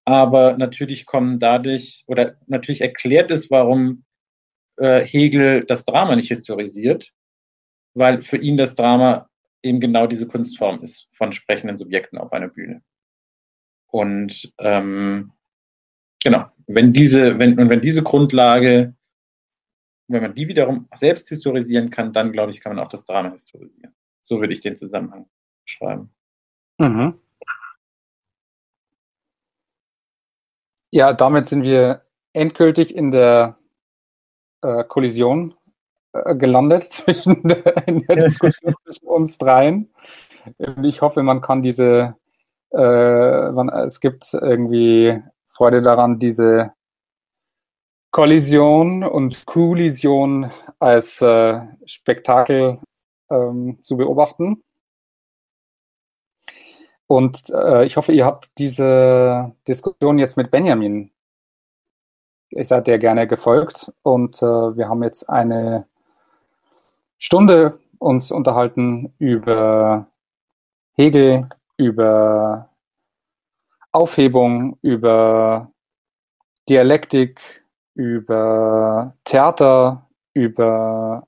Aber 0.04 0.56
natürlich 0.56 1.06
kommen 1.06 1.38
dadurch, 1.38 2.04
oder 2.06 2.36
natürlich 2.46 2.80
erklärt 2.80 3.30
es, 3.30 3.50
warum 3.50 4.04
äh, 4.76 5.00
Hegel 5.00 5.64
das 5.64 5.84
Drama 5.84 6.16
nicht 6.16 6.28
historisiert, 6.28 7.12
weil 7.94 8.22
für 8.22 8.36
ihn 8.36 8.56
das 8.56 8.74
Drama 8.74 9.28
eben 9.62 9.80
genau 9.80 10.06
diese 10.06 10.26
Kunstform 10.26 10.82
ist 10.82 11.08
von 11.12 11.32
sprechenden 11.32 11.76
Subjekten 11.76 12.18
auf 12.18 12.32
einer 12.32 12.48
Bühne. 12.48 12.82
Und 13.88 14.52
ähm, 14.58 15.32
genau, 16.22 16.46
wenn 16.66 16.92
diese, 16.92 17.38
wenn, 17.38 17.58
und 17.58 17.68
wenn 17.68 17.80
diese 17.80 18.02
Grundlage 18.02 18.94
wenn 20.08 20.22
man 20.22 20.34
die 20.34 20.48
wiederum 20.48 20.88
selbst 20.94 21.28
historisieren 21.28 21.90
kann, 21.90 22.12
dann 22.12 22.32
glaube 22.32 22.50
ich, 22.50 22.60
kann 22.60 22.74
man 22.74 22.84
auch 22.84 22.90
das 22.90 23.04
Drama 23.04 23.30
historisieren. 23.30 23.94
So 24.20 24.40
würde 24.40 24.52
ich 24.52 24.60
den 24.60 24.76
Zusammenhang 24.76 25.26
beschreiben. 25.64 26.10
Mhm. 26.78 27.18
Ja, 30.90 31.12
damit 31.12 31.46
sind 31.46 31.62
wir 31.62 32.02
endgültig 32.32 32.94
in 32.94 33.10
der 33.10 33.56
äh, 34.62 34.84
Kollision 34.84 35.54
äh, 36.12 36.34
gelandet 36.34 36.82
zwischen 36.92 37.42
der, 37.42 37.62
der 37.62 38.16
Diskussion 38.16 38.74
zwischen 38.84 39.06
uns 39.06 39.38
dreien. 39.38 39.90
Und 40.58 40.84
ich 40.84 41.00
hoffe, 41.00 41.22
man 41.22 41.40
kann 41.40 41.62
diese, 41.62 42.16
äh, 42.72 43.50
man, 43.52 43.68
es 43.68 44.00
gibt 44.00 44.34
irgendwie 44.34 45.22
Freude 45.46 45.82
daran, 45.82 46.18
diese 46.18 46.72
Kollision 48.12 49.04
und 49.04 49.46
Kollision 49.46 50.52
als 50.78 51.22
äh, 51.22 51.60
Spektakel 51.86 52.78
ähm, 53.30 53.78
zu 53.80 53.96
beobachten. 53.96 54.62
Und 57.06 57.48
äh, 57.50 57.86
ich 57.86 57.96
hoffe, 57.96 58.12
ihr 58.12 58.26
habt 58.26 58.58
diese 58.58 59.54
Diskussion 59.66 60.18
jetzt 60.18 60.36
mit 60.36 60.50
Benjamin, 60.50 61.10
ihr 62.50 62.64
seid 62.64 62.86
der 62.86 62.98
gerne 62.98 63.26
gefolgt. 63.26 63.92
Und 64.02 64.42
äh, 64.42 64.76
wir 64.76 64.90
haben 64.90 65.02
jetzt 65.02 65.30
eine 65.30 65.86
Stunde 67.16 67.78
uns 67.98 68.30
unterhalten 68.30 69.14
über 69.18 70.06
Hegel, 70.92 71.48
über 71.78 72.68
Aufhebung, 73.90 74.78
über 74.82 75.70
Dialektik, 76.68 77.61
über 77.94 79.14
Theater, 79.24 80.08
über 80.34 81.26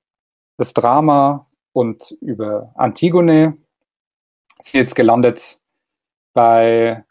das 0.56 0.72
Drama, 0.72 1.46
und 1.74 2.16
über 2.22 2.72
Antigone. 2.76 3.58
Sind 4.62 4.80
jetzt 4.80 4.94
gelandet 4.94 5.58
bei 6.32 7.04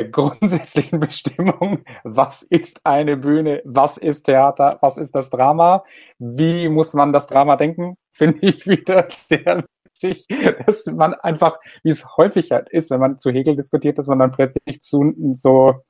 der 0.00 0.08
grundsätzlichen 0.10 0.98
Bestimmung, 0.98 1.84
was 2.02 2.42
ist 2.42 2.80
eine 2.84 3.16
Bühne, 3.16 3.62
was 3.64 3.98
ist 3.98 4.24
Theater, 4.24 4.78
was 4.80 4.98
ist 4.98 5.14
das 5.14 5.30
Drama, 5.30 5.84
wie 6.18 6.68
muss 6.68 6.94
man 6.94 7.12
das 7.12 7.28
Drama 7.28 7.56
denken, 7.56 7.96
finde 8.12 8.38
ich 8.40 8.66
wieder 8.66 9.06
sehr 9.10 9.64
witzig, 9.84 10.26
dass 10.66 10.86
man 10.86 11.14
einfach, 11.14 11.58
wie 11.82 11.90
es 11.90 12.16
häufig 12.16 12.50
halt 12.50 12.68
ist, 12.70 12.90
wenn 12.90 13.00
man 13.00 13.18
zu 13.18 13.30
Hegel 13.30 13.56
diskutiert, 13.56 13.98
dass 13.98 14.08
man 14.08 14.18
dann 14.18 14.32
plötzlich 14.32 14.80
zu 14.80 15.14
so 15.34 15.82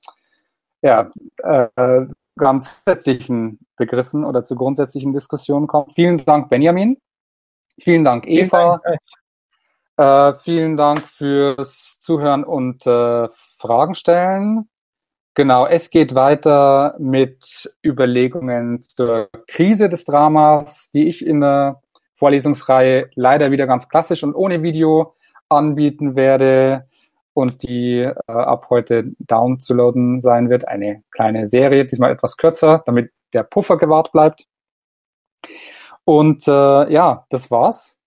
ja, 0.83 1.11
äh, 1.43 2.07
grundsätzlichen 2.37 3.66
Begriffen 3.76 4.24
oder 4.24 4.45
zu 4.45 4.57
grundsätzlichen 4.57 5.12
Diskussionen 5.12 5.66
kommt. 5.66 5.95
Vielen 5.95 6.24
Dank, 6.24 6.49
Benjamin. 6.49 6.99
Vielen 7.80 8.05
Dank, 8.05 8.26
Eva. 8.26 8.80
Vielen 8.82 8.99
Dank, 9.97 10.37
äh, 10.37 10.39
vielen 10.43 10.76
Dank 10.76 11.09
fürs 11.09 11.99
Zuhören 12.01 12.45
und 12.45 12.87
äh, 12.87 13.28
Fragen 13.59 13.95
stellen. 13.95 14.68
Genau, 15.34 15.66
es 15.66 15.91
geht 15.91 16.14
weiter 16.14 16.97
mit 16.99 17.70
Überlegungen 17.84 18.80
zur 18.80 19.28
Krise 19.47 19.89
des 19.91 20.05
Dramas, 20.05 20.91
die 20.93 21.09
ich 21.09 21.24
in 21.24 21.41
der 21.41 21.82
Vorlesungsreihe 22.14 23.11
leider 23.14 23.51
wieder 23.51 23.66
ganz 23.66 23.89
klassisch 23.91 24.24
und 24.24 24.34
ohne 24.34 24.62
Video 24.62 25.14
anbieten 25.51 26.16
werde 26.16 26.89
und 27.37 27.62
die 27.62 27.99
äh, 27.99 28.12
ab 28.32 28.68
heute 28.70 29.12
downzuladen 29.18 30.22
sein 30.22 30.49
wird. 30.49 30.66
Eine 30.66 31.03
kleine 31.11 31.49
Serie, 31.49 31.84
diesmal 31.84 32.11
etwas 32.11 32.39
kürzer, 32.39 32.82
damit 32.87 33.12
der 33.34 33.43
Puffer 33.43 33.76
gewahrt 33.76 34.11
bleibt. 34.11 34.47
Und 36.05 36.49
äh, 36.49 36.91
ja, 36.91 37.26
das 37.28 37.51
war's. 37.51 37.99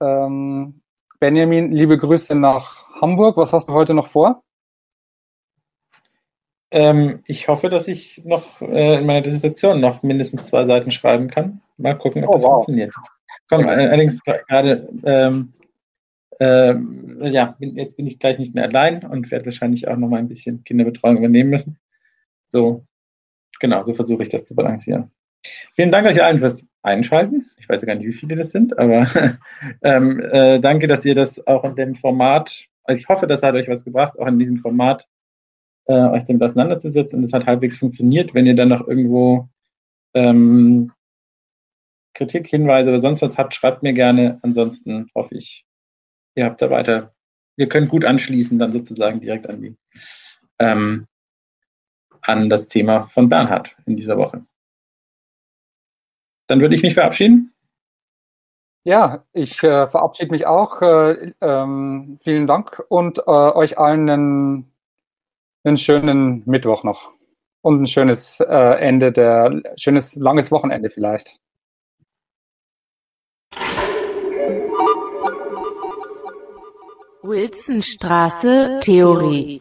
Ähm, 0.00 0.80
Benjamin, 1.18 1.70
liebe 1.70 1.98
Grüße 1.98 2.34
nach 2.34 2.88
Hamburg. 2.98 3.36
Was 3.36 3.52
hast 3.52 3.68
du 3.68 3.74
heute 3.74 3.92
noch 3.92 4.06
vor? 4.06 4.42
Ähm, 6.70 7.22
ich 7.26 7.48
hoffe, 7.48 7.68
dass 7.68 7.88
ich 7.88 8.22
noch 8.24 8.62
äh, 8.62 9.00
in 9.00 9.06
meiner 9.06 9.20
Dissertation 9.20 9.80
noch 9.80 10.02
mindestens 10.02 10.46
zwei 10.46 10.64
Seiten 10.64 10.90
schreiben 10.92 11.28
kann. 11.28 11.60
Mal 11.76 11.98
gucken, 11.98 12.24
ob 12.24 12.30
oh, 12.30 12.34
das 12.34 12.42
wow. 12.44 12.52
funktioniert. 12.54 12.94
Komm, 13.50 13.68
allerdings 13.68 14.18
gerade, 14.22 14.88
ähm, 15.04 15.52
äh, 16.40 16.74
ja, 17.30 17.54
bin, 17.58 17.76
jetzt 17.76 17.96
bin 17.96 18.06
ich 18.06 18.18
gleich 18.18 18.38
nicht 18.38 18.54
mehr 18.54 18.64
allein 18.64 19.04
und 19.04 19.30
werde 19.30 19.44
wahrscheinlich 19.44 19.88
auch 19.88 19.96
noch 19.96 20.08
mal 20.08 20.18
ein 20.18 20.28
bisschen 20.28 20.64
Kinderbetreuung 20.64 21.18
übernehmen 21.18 21.50
müssen. 21.50 21.78
So, 22.46 22.86
genau, 23.60 23.84
so 23.84 23.94
versuche 23.94 24.22
ich 24.22 24.30
das 24.30 24.46
zu 24.46 24.54
balancieren. 24.54 25.10
Vielen 25.74 25.92
Dank 25.92 26.06
euch 26.06 26.22
allen 26.22 26.38
fürs 26.38 26.64
Einschalten. 26.82 27.50
Ich 27.58 27.68
weiß 27.68 27.84
gar 27.84 27.94
nicht, 27.94 28.06
wie 28.06 28.12
viele 28.12 28.36
das 28.36 28.50
sind, 28.50 28.78
aber 28.78 29.06
ähm, 29.82 30.20
äh, 30.20 30.60
danke, 30.60 30.86
dass 30.86 31.04
ihr 31.04 31.14
das 31.14 31.46
auch 31.46 31.64
in 31.64 31.76
dem 31.76 31.94
Format, 31.94 32.64
also 32.84 33.00
ich 33.00 33.08
hoffe, 33.08 33.26
das 33.26 33.42
hat 33.42 33.54
euch 33.54 33.68
was 33.68 33.84
gebracht, 33.84 34.18
auch 34.18 34.26
in 34.26 34.38
diesem 34.38 34.58
Format 34.58 35.08
äh, 35.86 35.92
euch 35.92 36.24
damit 36.24 36.42
auseinanderzusetzen 36.42 37.18
und 37.18 37.24
es 37.24 37.32
hat 37.34 37.46
halbwegs 37.46 37.76
funktioniert. 37.76 38.34
Wenn 38.34 38.46
ihr 38.46 38.54
dann 38.54 38.68
noch 38.68 38.88
irgendwo 38.88 39.48
ähm, 40.14 40.90
Kritik, 42.14 42.48
Hinweise 42.48 42.88
oder 42.90 42.98
sonst 42.98 43.20
was 43.20 43.36
habt, 43.36 43.54
schreibt 43.54 43.82
mir 43.82 43.92
gerne. 43.92 44.38
Ansonsten 44.42 45.10
hoffe 45.14 45.36
ich, 45.36 45.64
ihr 46.34 46.44
habt 46.44 46.62
da 46.62 46.70
weiter, 46.70 47.14
ihr 47.56 47.68
könnt 47.68 47.88
gut 47.88 48.04
anschließen, 48.04 48.58
dann 48.58 48.72
sozusagen 48.72 49.20
direkt 49.20 49.48
an 49.48 49.60
die 49.60 49.76
ähm, 50.58 51.06
an 52.22 52.50
das 52.50 52.68
Thema 52.68 53.06
von 53.06 53.28
Bernhard 53.28 53.76
in 53.86 53.96
dieser 53.96 54.16
Woche. 54.16 54.44
Dann 56.46 56.60
würde 56.60 56.74
ich 56.74 56.82
mich 56.82 56.94
verabschieden. 56.94 57.54
Ja, 58.84 59.24
ich 59.32 59.62
äh, 59.62 59.88
verabschiede 59.88 60.30
mich 60.30 60.46
auch. 60.46 60.80
Äh, 60.80 61.32
ähm, 61.40 62.18
vielen 62.22 62.46
Dank 62.46 62.82
und 62.88 63.18
äh, 63.18 63.30
euch 63.30 63.78
allen 63.78 64.08
einen, 64.08 64.72
einen, 65.64 65.76
schönen 65.76 66.42
Mittwoch 66.46 66.82
noch 66.82 67.12
und 67.62 67.82
ein 67.82 67.86
schönes 67.86 68.40
äh, 68.40 68.78
Ende 68.80 69.12
der 69.12 69.62
schönes 69.76 70.16
langes 70.16 70.50
Wochenende 70.50 70.88
vielleicht. 70.88 71.38
Wilsonstraße 77.22 78.80
Theorie 78.82 79.60